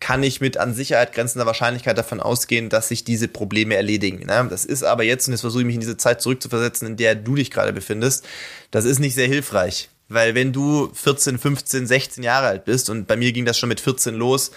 [0.00, 4.26] kann ich mit an Sicherheit grenzender Wahrscheinlichkeit davon ausgehen, dass sich diese Probleme erledigen.
[4.26, 4.46] Ne?
[4.48, 7.14] Das ist aber jetzt, und jetzt versuche ich mich in diese Zeit zurückzuversetzen, in der
[7.14, 8.26] du dich gerade befindest,
[8.70, 9.90] das ist nicht sehr hilfreich.
[10.08, 13.68] Weil wenn du 14, 15, 16 Jahre alt bist, und bei mir ging das schon
[13.68, 14.50] mit 14 los,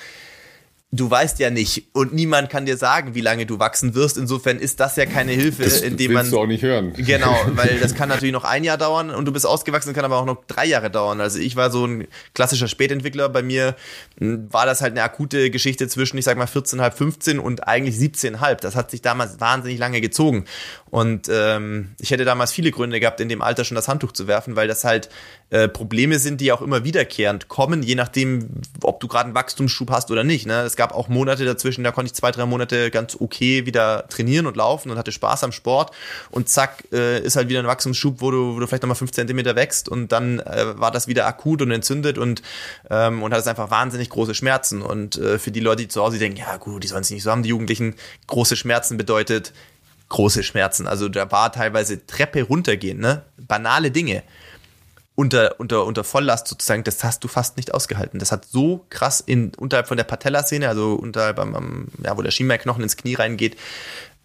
[0.94, 4.16] du weißt ja nicht und niemand kann dir sagen, wie lange du wachsen wirst.
[4.16, 6.30] Insofern ist das ja keine Hilfe, das indem man.
[6.30, 6.94] du auch nicht hören.
[6.94, 10.18] Genau, weil das kann natürlich noch ein Jahr dauern und du bist ausgewachsen, kann aber
[10.18, 11.20] auch noch drei Jahre dauern.
[11.20, 13.28] Also ich war so ein klassischer Spätentwickler.
[13.30, 13.76] Bei mir
[14.20, 17.96] hm, war das halt eine akute Geschichte zwischen, ich sag mal, 14,5, 15 und eigentlich
[17.96, 18.58] 17,5.
[18.58, 20.46] Das hat sich damals wahnsinnig lange gezogen.
[20.92, 24.28] Und ähm, ich hätte damals viele Gründe gehabt, in dem Alter schon das Handtuch zu
[24.28, 25.10] werfen, weil das halt
[25.54, 28.50] äh, Probleme sind, die auch immer wiederkehrend kommen, je nachdem,
[28.82, 30.48] ob du gerade einen Wachstumsschub hast oder nicht.
[30.48, 30.62] Ne?
[30.62, 34.48] Es gab auch Monate dazwischen, da konnte ich zwei, drei Monate ganz okay wieder trainieren
[34.48, 35.92] und laufen und hatte Spaß am Sport
[36.32, 39.12] und zack, äh, ist halt wieder ein Wachstumsschub, wo du, wo du vielleicht nochmal fünf
[39.12, 42.42] Zentimeter wächst und dann äh, war das wieder akut und entzündet und,
[42.90, 44.82] ähm, und hat es einfach wahnsinnig große Schmerzen.
[44.82, 47.22] Und äh, für die Leute, die zu Hause denken, ja gut, die sollen es nicht
[47.22, 47.94] so haben, die Jugendlichen,
[48.26, 49.54] große Schmerzen bedeutet
[50.10, 50.88] große Schmerzen.
[50.88, 53.24] Also da war teilweise Treppe runtergehen, ne?
[53.38, 54.24] Banale Dinge.
[55.16, 58.20] Unter, unter, unter Volllast sozusagen, das hast du fast nicht ausgehalten.
[58.20, 62.32] Das hat so krass in, unterhalb von der Patellasehne, also unterhalb am, ja, wo der
[62.32, 63.56] Schienbeinknochen ins Knie reingeht,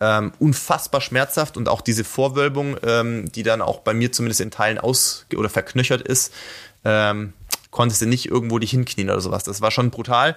[0.00, 4.50] ähm, unfassbar schmerzhaft und auch diese Vorwölbung, ähm, die dann auch bei mir zumindest in
[4.50, 6.32] Teilen aus oder verknöchert ist,
[6.84, 7.34] ähm,
[7.70, 9.44] konntest du nicht irgendwo dich hinknien oder sowas.
[9.44, 10.36] Das war schon brutal.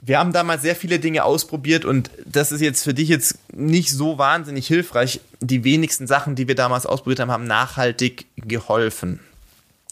[0.00, 3.90] Wir haben damals sehr viele Dinge ausprobiert und das ist jetzt für dich jetzt nicht
[3.90, 5.20] so wahnsinnig hilfreich.
[5.40, 9.20] Die wenigsten Sachen, die wir damals ausprobiert haben, haben nachhaltig geholfen.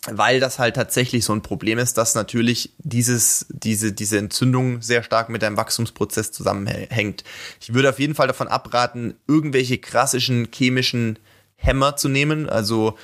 [0.09, 5.03] Weil das halt tatsächlich so ein Problem ist, dass natürlich dieses, diese, diese Entzündung sehr
[5.03, 7.25] stark mit deinem Wachstumsprozess zusammenhängt.
[7.61, 11.19] Ich würde auf jeden Fall davon abraten, irgendwelche klassischen chemischen
[11.57, 12.97] Hämmer zu nehmen, also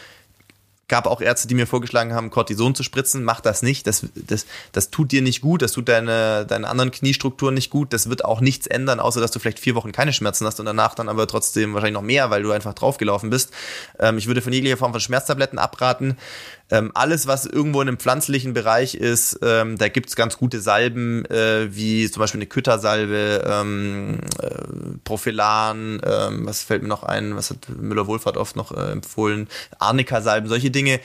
[0.92, 3.24] gab auch Ärzte, die mir vorgeschlagen haben, Cortison zu spritzen.
[3.24, 3.86] Mach das nicht.
[3.86, 5.62] Das, das, das tut dir nicht gut.
[5.62, 7.94] Das tut deine, deine anderen Kniestrukturen nicht gut.
[7.94, 10.66] Das wird auch nichts ändern, außer dass du vielleicht vier Wochen keine Schmerzen hast und
[10.66, 13.54] danach dann aber trotzdem wahrscheinlich noch mehr, weil du einfach draufgelaufen bist.
[13.98, 16.18] Ähm, ich würde von jeglicher Form von Schmerztabletten abraten.
[16.70, 21.24] Ähm, alles, was irgendwo in einem pflanzlichen Bereich ist, ähm, da gibt's ganz gute Salben,
[21.26, 27.36] äh, wie zum Beispiel eine Küttersalbe, ähm, äh, Prophylan, ähm, was fällt mir noch ein,
[27.36, 29.48] was hat Müller-Wohlfahrt oft noch äh, empfohlen,
[29.78, 31.00] Arnika-Salben, solche Dinge.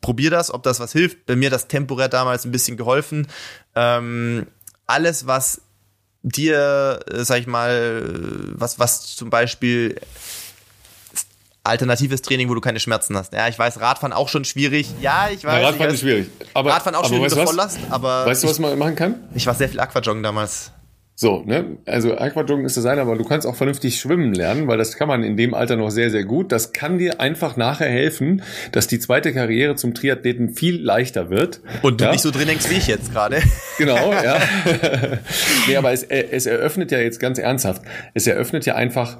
[0.00, 1.24] Probier das, ob das was hilft.
[1.24, 3.26] Bei mir hat das temporär damals ein bisschen geholfen.
[3.74, 4.46] Ähm,
[4.86, 5.62] alles, was
[6.22, 8.02] dir, äh, sag ich mal,
[8.54, 9.98] was, was zum Beispiel
[11.64, 13.32] alternatives Training, wo du keine Schmerzen hast.
[13.32, 14.94] Ja, ich weiß, Radfahren auch schon schwierig.
[15.00, 15.60] Ja, ich weiß.
[15.60, 16.26] Na, Radfahren weiß, ist schwierig.
[16.52, 18.26] Aber, Radfahren auch schwierig unter Volllast, aber.
[18.26, 19.16] Weißt du, was man machen kann?
[19.34, 20.70] Ich war sehr viel Aquajoggen damals.
[21.16, 21.78] So, ne?
[21.86, 25.06] Also Aquajoggen ist das eine, aber du kannst auch vernünftig schwimmen lernen, weil das kann
[25.06, 26.50] man in dem Alter noch sehr, sehr gut.
[26.50, 28.42] Das kann dir einfach nachher helfen,
[28.72, 31.60] dass die zweite Karriere zum Triathleten viel leichter wird.
[31.82, 32.10] Und du ja?
[32.10, 33.40] nicht so drin hängst wie ich jetzt gerade.
[33.76, 34.38] Genau, ja.
[35.66, 37.82] nee, aber es, es eröffnet ja jetzt ganz ernsthaft,
[38.14, 39.18] es eröffnet ja einfach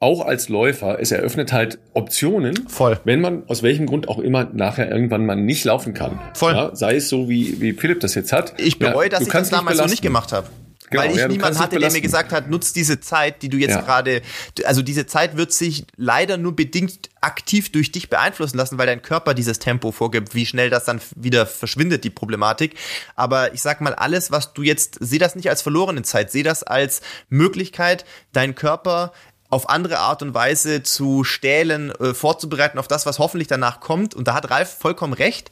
[0.00, 2.98] auch als Läufer, es eröffnet halt Optionen, Voll.
[3.04, 6.18] wenn man aus welchem Grund auch immer nachher irgendwann mal nicht laufen kann.
[6.34, 6.54] Voll.
[6.54, 8.54] Ja, sei es so, wie, wie Philipp das jetzt hat.
[8.58, 10.48] Ich bereue, ja, dass ich das damals noch nicht gemacht habe.
[10.90, 13.58] Genau, weil ich ja, niemand hatte, der mir gesagt hat, nutz diese Zeit, die du
[13.58, 13.80] jetzt ja.
[13.80, 14.22] gerade,
[14.64, 19.00] also diese Zeit wird sich leider nur bedingt aktiv durch dich beeinflussen lassen, weil dein
[19.00, 22.74] Körper dieses Tempo vorgibt, wie schnell das dann wieder verschwindet, die Problematik.
[23.14, 26.42] Aber ich sag mal, alles, was du jetzt, seh das nicht als verlorene Zeit, seh
[26.42, 29.12] das als Möglichkeit, deinen Körper
[29.50, 34.14] auf andere Art und Weise zu stählen, äh, vorzubereiten auf das, was hoffentlich danach kommt.
[34.14, 35.50] Und da hat Ralf vollkommen recht.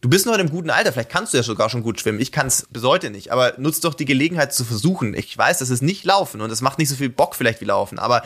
[0.00, 2.18] Du bist noch in einem guten Alter, vielleicht kannst du ja sogar schon gut schwimmen.
[2.18, 5.14] Ich kann es bis heute nicht, aber nutzt doch die Gelegenheit zu versuchen.
[5.14, 7.66] Ich weiß, das ist nicht Laufen und es macht nicht so viel Bock vielleicht wie
[7.66, 8.22] Laufen, aber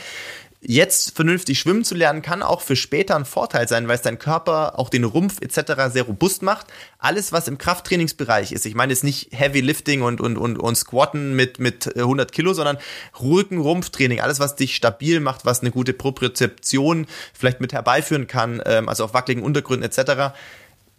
[0.60, 4.18] jetzt vernünftig schwimmen zu lernen, kann auch für später ein Vorteil sein, weil es dein
[4.18, 5.92] Körper, auch den Rumpf etc.
[5.92, 6.66] sehr robust macht.
[6.98, 10.74] Alles, was im Krafttrainingsbereich ist, ich meine jetzt nicht Heavy Lifting und, und, und, und
[10.76, 12.78] Squatten mit, mit 100 Kilo, sondern
[13.20, 18.62] ruhigen Rumpftraining, alles, was dich stabil macht, was eine gute Propriozeption vielleicht mit herbeiführen kann,
[18.64, 20.34] ähm, also auf wackeligen Untergründen etc.,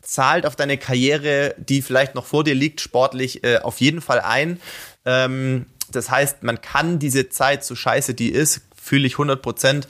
[0.02, 4.22] zahlt auf deine Karriere, die vielleicht noch vor dir liegt, sportlich äh, auf jeden Fall
[4.22, 4.62] ein.
[5.04, 9.88] Ähm, das heißt, man kann diese Zeit, so scheiße die ist, fühle ich 100 Prozent,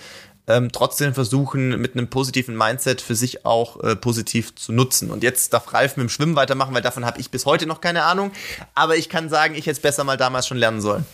[0.48, 5.12] ähm, trotzdem versuchen, mit einem positiven Mindset für sich auch äh, positiv zu nutzen.
[5.12, 7.82] Und jetzt darf Ralf mit dem Schwimmen weitermachen, weil davon habe ich bis heute noch
[7.82, 8.32] keine Ahnung.
[8.74, 11.06] Aber ich kann sagen, ich hätte es besser mal damals schon lernen sollen.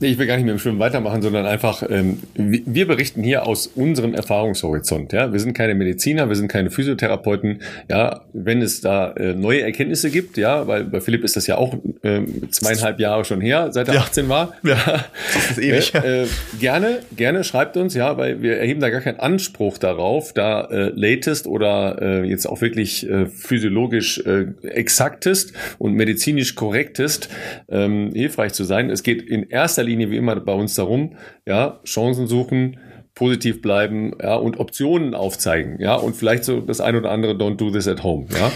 [0.00, 3.46] Nee, ich will gar nicht mit dem Schwimmen weitermachen, sondern einfach, ähm, wir berichten hier
[3.46, 5.12] aus unserem Erfahrungshorizont.
[5.12, 7.60] Ja, wir sind keine Mediziner, wir sind keine Physiotherapeuten.
[7.88, 11.56] Ja, wenn es da äh, neue Erkenntnisse gibt, ja, weil bei Philipp ist das ja
[11.56, 12.20] auch äh,
[12.50, 14.00] zweieinhalb Jahre schon her, seit er ja.
[14.00, 14.54] 18 war.
[14.62, 15.94] Ja, das ist ewig.
[15.94, 16.26] Äh, äh,
[16.58, 20.92] gerne, gerne schreibt uns, ja, weil wir erheben da gar keinen Anspruch darauf, da äh,
[20.94, 27.28] latest oder äh, jetzt auch wirklich äh, physiologisch äh, exaktest und medizinisch korrektest
[27.68, 28.90] ähm, hilfreich zu sein.
[28.90, 31.16] Es geht in in erster Linie wie immer bei uns darum,
[31.46, 32.78] ja, Chancen suchen,
[33.14, 37.56] positiv bleiben ja, und Optionen aufzeigen ja und vielleicht so das ein oder andere don't
[37.56, 38.52] do this at home ja.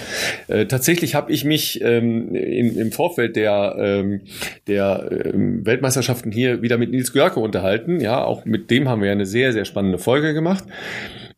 [0.54, 4.22] Äh, tatsächlich habe ich mich ähm, in, im Vorfeld der ähm,
[4.66, 9.08] der ähm, Weltmeisterschaften hier wieder mit Nils Görke unterhalten ja auch mit dem haben wir
[9.08, 10.64] ja eine sehr sehr spannende Folge gemacht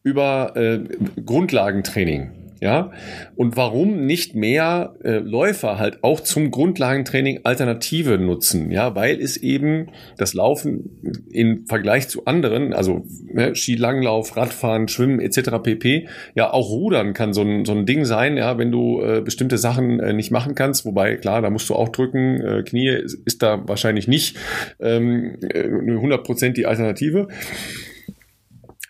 [0.04, 0.80] über äh,
[1.24, 2.30] Grundlagentraining
[2.60, 2.92] Ja,
[3.34, 8.70] und warum nicht mehr äh, Läufer halt auch zum Grundlagentraining Alternative nutzen?
[8.70, 15.20] Ja, weil es eben das Laufen im Vergleich zu anderen, also ne, Skilanglauf, Radfahren, Schwimmen
[15.20, 15.50] etc.
[15.62, 16.08] pp.
[16.34, 19.58] Ja, auch Rudern kann so ein, so ein Ding sein, ja, wenn du äh, bestimmte
[19.58, 20.86] Sachen äh, nicht machen kannst.
[20.86, 22.40] Wobei, klar, da musst du auch drücken.
[22.40, 24.38] Äh, Knie ist, ist da wahrscheinlich nicht
[24.80, 27.28] ähm, 100% äh, die Alternative.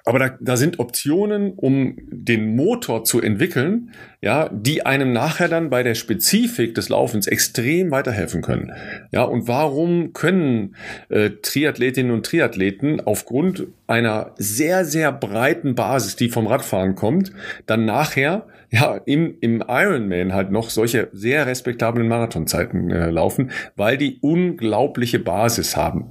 [0.07, 3.91] Aber da, da sind Optionen, um den Motor zu entwickeln,
[4.27, 8.73] ja, die einem nachher dann bei der Spezifik des Laufens extrem weiterhelfen können.
[9.13, 10.75] Ja, und warum können
[11.11, 17.31] äh, Triathletinnen und Triathleten aufgrund einer sehr, sehr breiten Basis, die vom Radfahren kommt,
[17.67, 23.97] dann nachher ja, im, im Ironman halt noch solche sehr respektablen Marathonzeiten äh, laufen, weil
[23.97, 26.11] die unglaubliche Basis haben.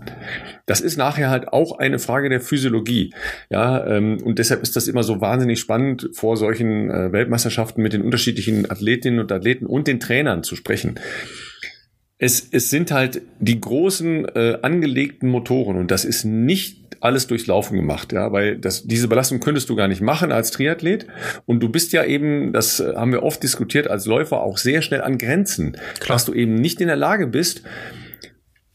[0.65, 3.13] Das ist nachher halt auch eine Frage der Physiologie.
[3.49, 7.93] Ja, ähm, und deshalb ist das immer so wahnsinnig spannend, vor solchen äh, Weltmeisterschaften mit
[7.93, 10.99] den unterschiedlichen Athletinnen und Athleten und den Trainern zu sprechen.
[12.17, 17.47] Es, es sind halt die großen äh, angelegten Motoren und das ist nicht alles durchs
[17.47, 21.07] Laufen gemacht, ja, weil das, diese Belastung könntest du gar nicht machen als Triathlet.
[21.45, 24.81] Und du bist ja eben, das äh, haben wir oft diskutiert, als Läufer auch sehr
[24.81, 26.15] schnell an Grenzen, Klar.
[26.15, 27.61] dass du eben nicht in der Lage bist,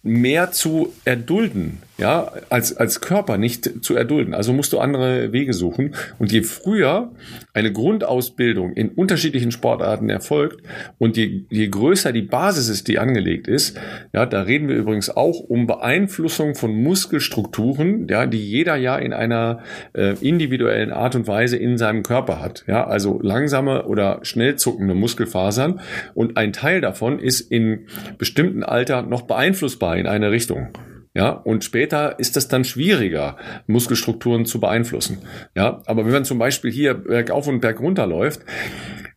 [0.03, 4.33] mehr zu erdulden, ja, als, als Körper nicht zu erdulden.
[4.33, 5.95] Also musst du andere Wege suchen.
[6.19, 7.13] Und je früher
[7.53, 10.63] eine Grundausbildung in unterschiedlichen Sportarten erfolgt
[10.99, 13.79] und je, je größer die Basis ist, die angelegt ist,
[14.15, 19.13] ja, da reden wir übrigens auch um Beeinflussung von Muskelstrukturen, ja, die jeder ja in
[19.13, 19.61] einer
[19.93, 22.65] äh, individuellen Art und Weise in seinem Körper hat.
[22.67, 25.81] Ja, also langsame oder schnell zuckende Muskelfasern.
[26.15, 27.87] Und ein Teil davon ist in
[28.17, 30.69] bestimmten Alter noch beeinflussbar in eine Richtung.
[31.13, 33.37] Ja, und später ist es dann schwieriger,
[33.67, 35.19] Muskelstrukturen zu beeinflussen.
[35.57, 38.43] Ja, aber wenn man zum Beispiel hier bergauf und bergunter läuft,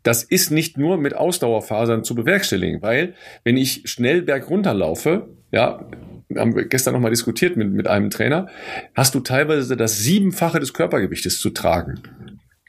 [0.01, 3.13] das ist nicht nur mit Ausdauerfasern zu bewerkstelligen, weil
[3.43, 5.87] wenn ich schnell bergunter laufe, ja,
[6.35, 8.47] haben wir gestern nochmal diskutiert mit, mit einem Trainer,
[8.95, 12.01] hast du teilweise das Siebenfache des Körpergewichtes zu tragen.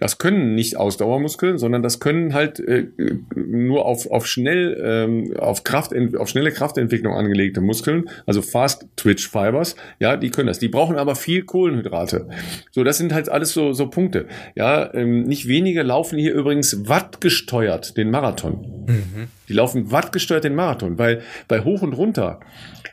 [0.05, 2.89] Das können nicht Ausdauermuskeln, sondern das können halt äh,
[3.35, 9.31] nur auf, auf schnell, ähm, auf Kraft, auf schnelle Kraftentwicklung angelegte Muskeln, also Fast Twitch
[9.31, 10.59] Fibers, ja, die können das.
[10.59, 12.29] Die brauchen aber viel Kohlenhydrate.
[12.71, 14.27] So, das sind halt alles so, so Punkte.
[14.55, 18.85] Ja, ähm, nicht wenige laufen hier übrigens wattgesteuert den Marathon.
[18.87, 19.29] Mhm.
[19.49, 22.41] Die laufen wattgesteuert den Marathon, weil bei hoch und runter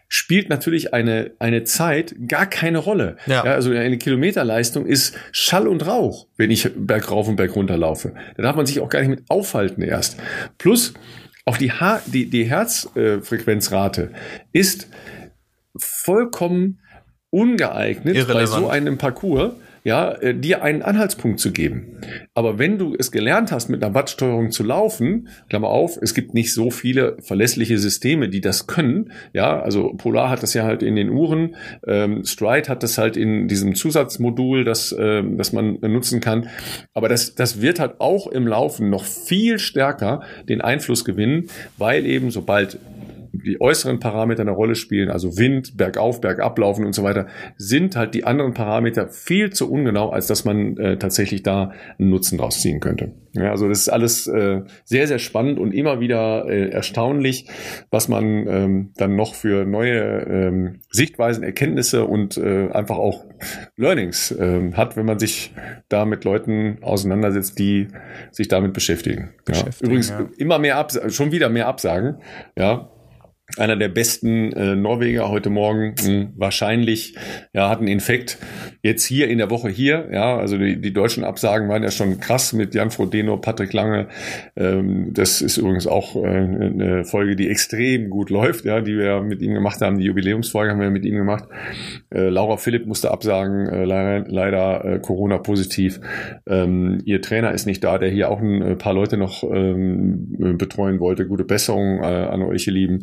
[0.07, 3.15] spielt natürlich eine, eine Zeit gar keine Rolle.
[3.27, 3.45] Ja.
[3.45, 3.53] ja.
[3.53, 8.13] also eine Kilometerleistung ist Schall und Rauch, wenn ich bergauf und bergunter laufe.
[8.35, 10.17] Da darf man sich auch gar nicht mit aufhalten erst.
[10.57, 10.93] Plus
[11.45, 14.11] auch die, ha die, die Herzfrequenzrate
[14.51, 14.89] ist
[15.77, 16.79] vollkommen
[17.29, 18.51] ungeeignet Irrelevant.
[18.51, 19.53] bei so einem Parcours
[19.83, 21.97] ja, äh, dir einen Anhaltspunkt zu geben.
[22.33, 26.33] Aber wenn du es gelernt hast, mit einer Wattsteuerung zu laufen, Klammer auf, es gibt
[26.33, 29.11] nicht so viele verlässliche Systeme, die das können.
[29.33, 31.55] Ja, also Polar hat das ja halt in den Uhren,
[31.87, 36.49] ähm, Stride hat das halt in diesem Zusatzmodul, das, ähm, das man nutzen kann.
[36.93, 42.05] Aber das, das wird halt auch im Laufen noch viel stärker den Einfluss gewinnen, weil
[42.05, 42.77] eben sobald
[43.33, 47.27] die äußeren Parameter eine Rolle spielen, also Wind, bergauf, bergab laufen und so weiter,
[47.57, 52.09] sind halt die anderen Parameter viel zu ungenau, als dass man äh, tatsächlich da einen
[52.09, 53.13] Nutzen draus ziehen könnte.
[53.33, 57.47] Ja, also das ist alles äh, sehr, sehr spannend und immer wieder äh, erstaunlich,
[57.89, 63.25] was man ähm, dann noch für neue ähm, Sichtweisen, Erkenntnisse und äh, einfach auch
[63.77, 65.53] Learnings äh, hat, wenn man sich
[65.87, 67.87] da mit Leuten auseinandersetzt, die
[68.31, 69.29] sich damit beschäftigen.
[69.45, 69.85] beschäftigen ja.
[69.85, 70.25] Übrigens ja.
[70.37, 72.17] immer mehr Absagen, schon wieder mehr Absagen.
[72.57, 72.89] Ja,
[73.57, 77.15] einer der besten äh, Norweger heute Morgen mh, hm, wahrscheinlich
[77.53, 78.37] ja hat einen Infekt
[78.81, 80.37] jetzt hier in der Woche hier ja.
[80.37, 84.07] Also die, die deutschen Absagen waren ja schon krass mit Jan Frodeno Patrick Lange.
[84.55, 89.21] Ähm, das ist übrigens auch äh, eine Folge die extrem gut läuft ja die wir
[89.21, 89.97] mit ihm gemacht haben.
[89.97, 91.45] Die Jubiläumsfolge haben wir mit ihm gemacht.
[92.13, 95.99] Äh, Laura Philipp musste absagen äh, leider, leider äh, Corona positiv.
[96.47, 100.57] Ähm, ihr Trainer ist nicht da der hier auch ein äh, paar Leute noch ähm,
[100.57, 101.27] betreuen wollte.
[101.27, 103.01] Gute Besserung äh, an euch ihr Lieben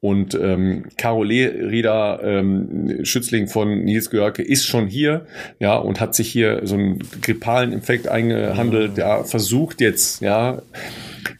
[0.00, 5.26] und ähm, Carole Rieder, ähm, Schützling von Nils Görke, ist schon hier,
[5.58, 10.62] ja, und hat sich hier so einen grippalen Infekt eingehandelt, ja, versucht jetzt, ja,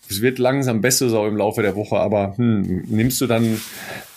[0.09, 3.61] es wird langsam besser so im Laufe der Woche, aber hm, nimmst du dann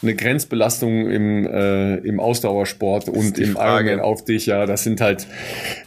[0.01, 4.45] eine Grenzbelastung im, äh, im Ausdauersport und im Ironman auf dich?
[4.45, 5.27] Ja, das sind halt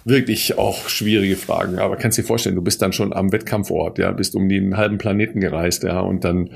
[0.05, 1.78] wirklich auch schwierige Fragen.
[1.78, 4.99] Aber kannst dir vorstellen, du bist dann schon am Wettkampfort, ja, bist um den halben
[4.99, 6.51] Planeten gereist, ja, und dann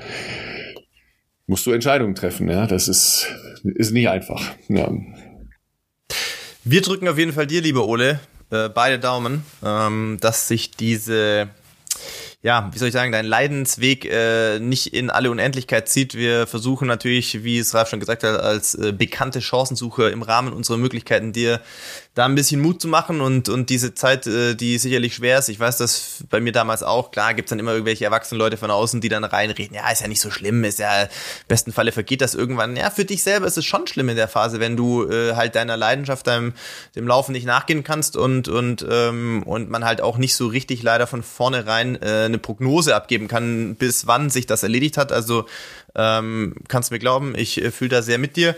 [1.47, 2.49] musst du Entscheidungen treffen.
[2.49, 3.27] Ja, das ist,
[3.63, 4.41] ist nicht einfach.
[4.67, 4.91] Ja.
[6.63, 8.19] Wir drücken auf jeden Fall dir, lieber Ole,
[8.51, 11.49] äh, beide Daumen, ähm, dass sich diese
[12.43, 16.13] ja, wie soll ich sagen, dein Leidensweg äh, nicht in alle Unendlichkeit zieht.
[16.13, 20.53] Wir versuchen natürlich, wie es Ralf schon gesagt hat, als äh, bekannte Chancensucher im Rahmen
[20.53, 21.59] unserer Möglichkeiten dir
[22.17, 25.49] da ein bisschen Mut zu machen und, und diese Zeit, äh, die sicherlich schwer ist.
[25.49, 27.11] Ich weiß das bei mir damals auch.
[27.11, 30.07] Klar gibt's dann immer irgendwelche erwachsenen Leute von außen, die dann reinreden, ja, ist ja
[30.07, 31.09] nicht so schlimm, ist ja, im
[31.47, 32.75] besten Falle vergeht das irgendwann.
[32.75, 35.53] Ja, für dich selber ist es schon schlimm in der Phase, wenn du äh, halt
[35.53, 36.53] deiner Leidenschaft, deinem,
[36.95, 40.81] dem Laufen nicht nachgehen kannst und, und, ähm, und man halt auch nicht so richtig
[40.81, 45.11] leider von vornherein äh, eine Prognose abgeben kann, bis wann sich das erledigt hat.
[45.11, 45.45] Also
[45.93, 48.55] ähm, kannst mir glauben, ich äh, fühle da sehr mit dir.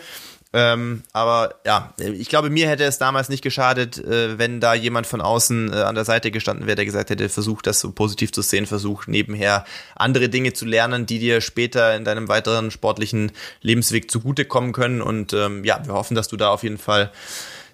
[0.51, 5.05] Ähm, aber ja, ich glaube, mir hätte es damals nicht geschadet, äh, wenn da jemand
[5.05, 8.31] von außen äh, an der Seite gestanden wäre, der gesagt hätte, versuch das so positiv
[8.31, 9.65] zu sehen, versuch nebenher
[9.95, 13.31] andere Dinge zu lernen, die dir später in deinem weiteren sportlichen
[13.61, 15.03] Lebensweg zugutekommen können.
[15.03, 17.11] Und ähm, ja, wir hoffen, dass du da auf jeden Fall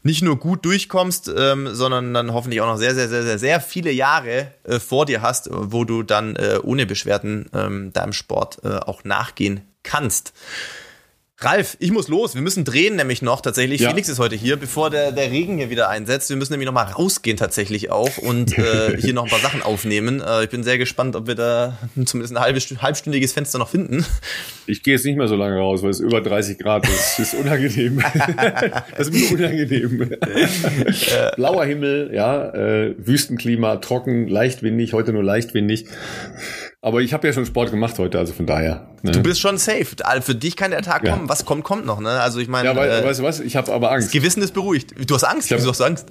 [0.03, 3.61] nicht nur gut durchkommst, ähm, sondern dann hoffentlich auch noch sehr, sehr, sehr, sehr, sehr
[3.61, 8.59] viele Jahre äh, vor dir hast, wo du dann äh, ohne Beschwerden ähm, deinem Sport
[8.63, 10.33] äh, auch nachgehen kannst.
[11.39, 12.33] Ralf, ich muss los.
[12.33, 13.81] Wir müssen drehen nämlich noch tatsächlich.
[13.81, 13.89] Ja.
[13.89, 16.29] Felix ist heute hier, bevor der, der Regen hier wieder einsetzt.
[16.29, 19.61] Wir müssen nämlich noch mal rausgehen tatsächlich auch und äh, hier noch ein paar Sachen
[19.61, 20.21] aufnehmen.
[20.25, 24.05] Äh, ich bin sehr gespannt, ob wir da zumindest ein halbes, halbstündiges Fenster noch finden.
[24.65, 27.19] Ich gehe jetzt nicht mehr so lange raus, weil es über 30 Grad ist.
[27.25, 28.01] Das ist unangenehm.
[28.97, 30.17] das ist mir unangenehm.
[31.35, 35.85] Blauer Himmel, ja, äh, Wüstenklima, trocken, leichtwindig, heute nur leichtwindig.
[36.85, 38.85] Aber ich habe ja schon Sport gemacht heute, also von daher.
[39.01, 39.11] Ne?
[39.11, 39.87] Du bist schon safe.
[40.21, 41.13] Für dich kann der Tag ja.
[41.13, 41.27] kommen.
[41.27, 41.99] Was kommt, kommt noch.
[41.99, 42.11] Ne?
[42.11, 42.69] Also ich meine.
[42.69, 43.39] Ja, weil, äh, weißt du was?
[43.39, 44.09] Ich habe aber Angst.
[44.09, 44.93] Das Gewissen ist beruhigt.
[45.09, 45.47] Du hast Angst.
[45.47, 46.05] Ich hab, Wieso hast du Angst?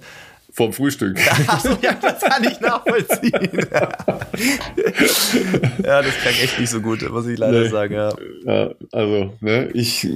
[0.54, 1.18] Vorm Frühstück.
[1.48, 3.32] Achso, ja, das kann ich nachvollziehen.
[5.84, 7.68] ja, das klang echt nicht so gut, muss ich leider nee.
[7.68, 8.12] sagen, ja.
[8.46, 8.70] ja.
[8.92, 10.06] Also, ne, ich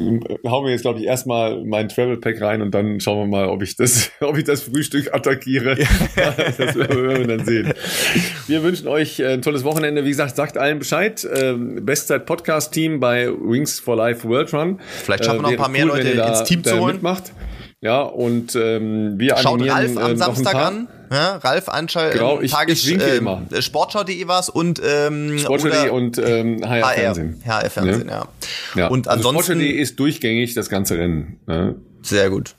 [0.46, 3.48] hau mir jetzt, glaube ich, erstmal mein Travel Pack rein und dann schauen wir mal,
[3.48, 5.76] ob ich das, ob ich das Frühstück attackiere.
[5.76, 7.74] das werden wir dann sehen.
[8.46, 10.04] Wir wünschen euch ein tolles Wochenende.
[10.04, 11.26] Wie gesagt, sagt allen Bescheid.
[11.34, 14.78] Ähm, Bestzeit Podcast Team bei Wings for Life World Run.
[15.02, 16.94] Vielleicht schaffen wir noch ein paar mehr cool, Leute ins Team zu holen.
[16.94, 17.32] Mitmacht.
[17.80, 20.88] Ja, und ähm, wir Schaut Ralf am äh, Samstag an.
[21.12, 23.42] Ja, Ralf Anschall, genau, ich, ich äh, immer.
[23.60, 27.42] Sportschau.de was und ähm, Sportschau.de und ähm, HR, HR Fernsehen.
[27.46, 28.28] HR Fernsehen, ja.
[28.74, 28.80] ja.
[28.80, 28.88] ja.
[28.88, 31.38] Und also ansonsten Sportschau.de ist durchgängig das ganze Rennen.
[31.46, 31.76] Ne?
[32.02, 32.56] Sehr gut.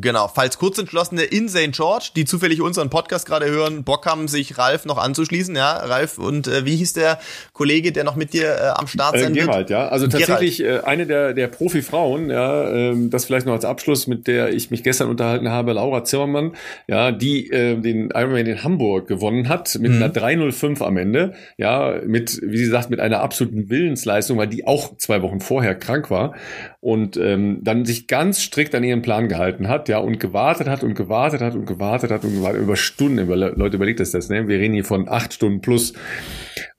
[0.00, 1.72] Genau, falls Kurzentschlossene in St.
[1.72, 6.18] George, die zufällig unseren Podcast gerade hören, Bock haben, sich Ralf noch anzuschließen, ja, Ralf,
[6.18, 7.18] und äh, wie hieß der
[7.52, 10.62] Kollege, der noch mit dir äh, am Start äh, sein äh, Gerald, ja, also tatsächlich
[10.62, 14.70] äh, eine der, der Profi-Frauen, ja, ähm, das vielleicht noch als Abschluss, mit der ich
[14.70, 16.52] mich gestern unterhalten habe, Laura Zimmermann,
[16.86, 19.96] ja, die äh, den Ironman in Hamburg gewonnen hat, mit mhm.
[19.96, 24.64] einer 305 am Ende, ja, mit, wie sie sagt, mit einer absoluten Willensleistung, weil die
[24.64, 26.36] auch zwei Wochen vorher krank war
[26.80, 30.84] und ähm, dann sich ganz strikt an ihren Plan gehalten hat, ja, und gewartet hat
[30.84, 33.18] und gewartet hat und gewartet hat und gewartet über Stunden.
[33.18, 34.46] Über, Leute, überlegt das das, ne?
[34.46, 35.92] Wir reden hier von acht Stunden plus.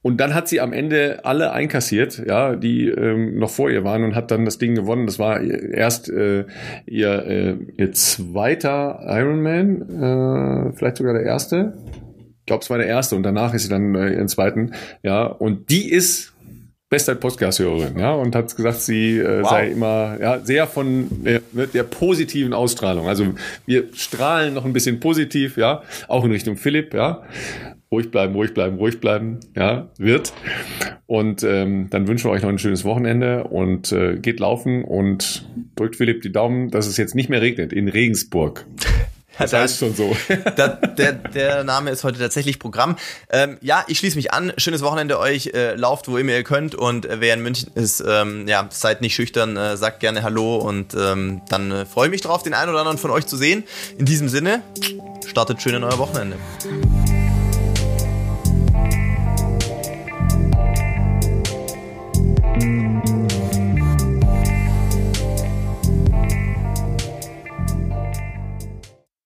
[0.01, 4.05] Und dann hat sie am Ende alle einkassiert, ja, die ähm, noch vor ihr waren
[4.05, 5.05] und hat dann das Ding gewonnen.
[5.05, 6.45] Das war erst äh,
[6.85, 11.73] ihr, äh, ihr zweiter Ironman, äh, vielleicht sogar der erste.
[12.39, 14.71] Ich glaube, es war der erste und danach ist sie dann äh, ihren zweiten,
[15.03, 15.25] ja.
[15.25, 16.28] Und die ist
[16.89, 19.49] beste Podcast-Hörerin, ja, und hat gesagt, sie äh, wow.
[19.49, 23.07] sei immer ja, sehr von der, der positiven Ausstrahlung.
[23.07, 23.27] Also
[23.67, 27.21] wir strahlen noch ein bisschen positiv, ja, auch in Richtung Philipp, ja.
[27.91, 30.33] Ruhig bleiben, ruhig bleiben, ruhig bleiben, ja, wird.
[31.07, 35.47] Und ähm, dann wünschen wir euch noch ein schönes Wochenende und äh, geht laufen und
[35.75, 38.65] drückt Philipp die Daumen, dass es jetzt nicht mehr regnet in Regensburg.
[39.39, 40.15] Das heißt schon so.
[40.55, 42.97] da, der, der Name ist heute tatsächlich Programm.
[43.29, 44.53] Ähm, ja, ich schließe mich an.
[44.57, 45.47] Schönes Wochenende euch.
[45.53, 46.75] Äh, lauft, wo immer ihr könnt.
[46.75, 50.57] Und äh, wer in München ist, ähm, ja, seid nicht schüchtern, äh, sagt gerne Hallo.
[50.57, 53.37] Und ähm, dann äh, freue ich mich drauf, den einen oder anderen von euch zu
[53.37, 53.63] sehen.
[53.97, 54.61] In diesem Sinne,
[55.25, 56.37] startet schön in euer Wochenende.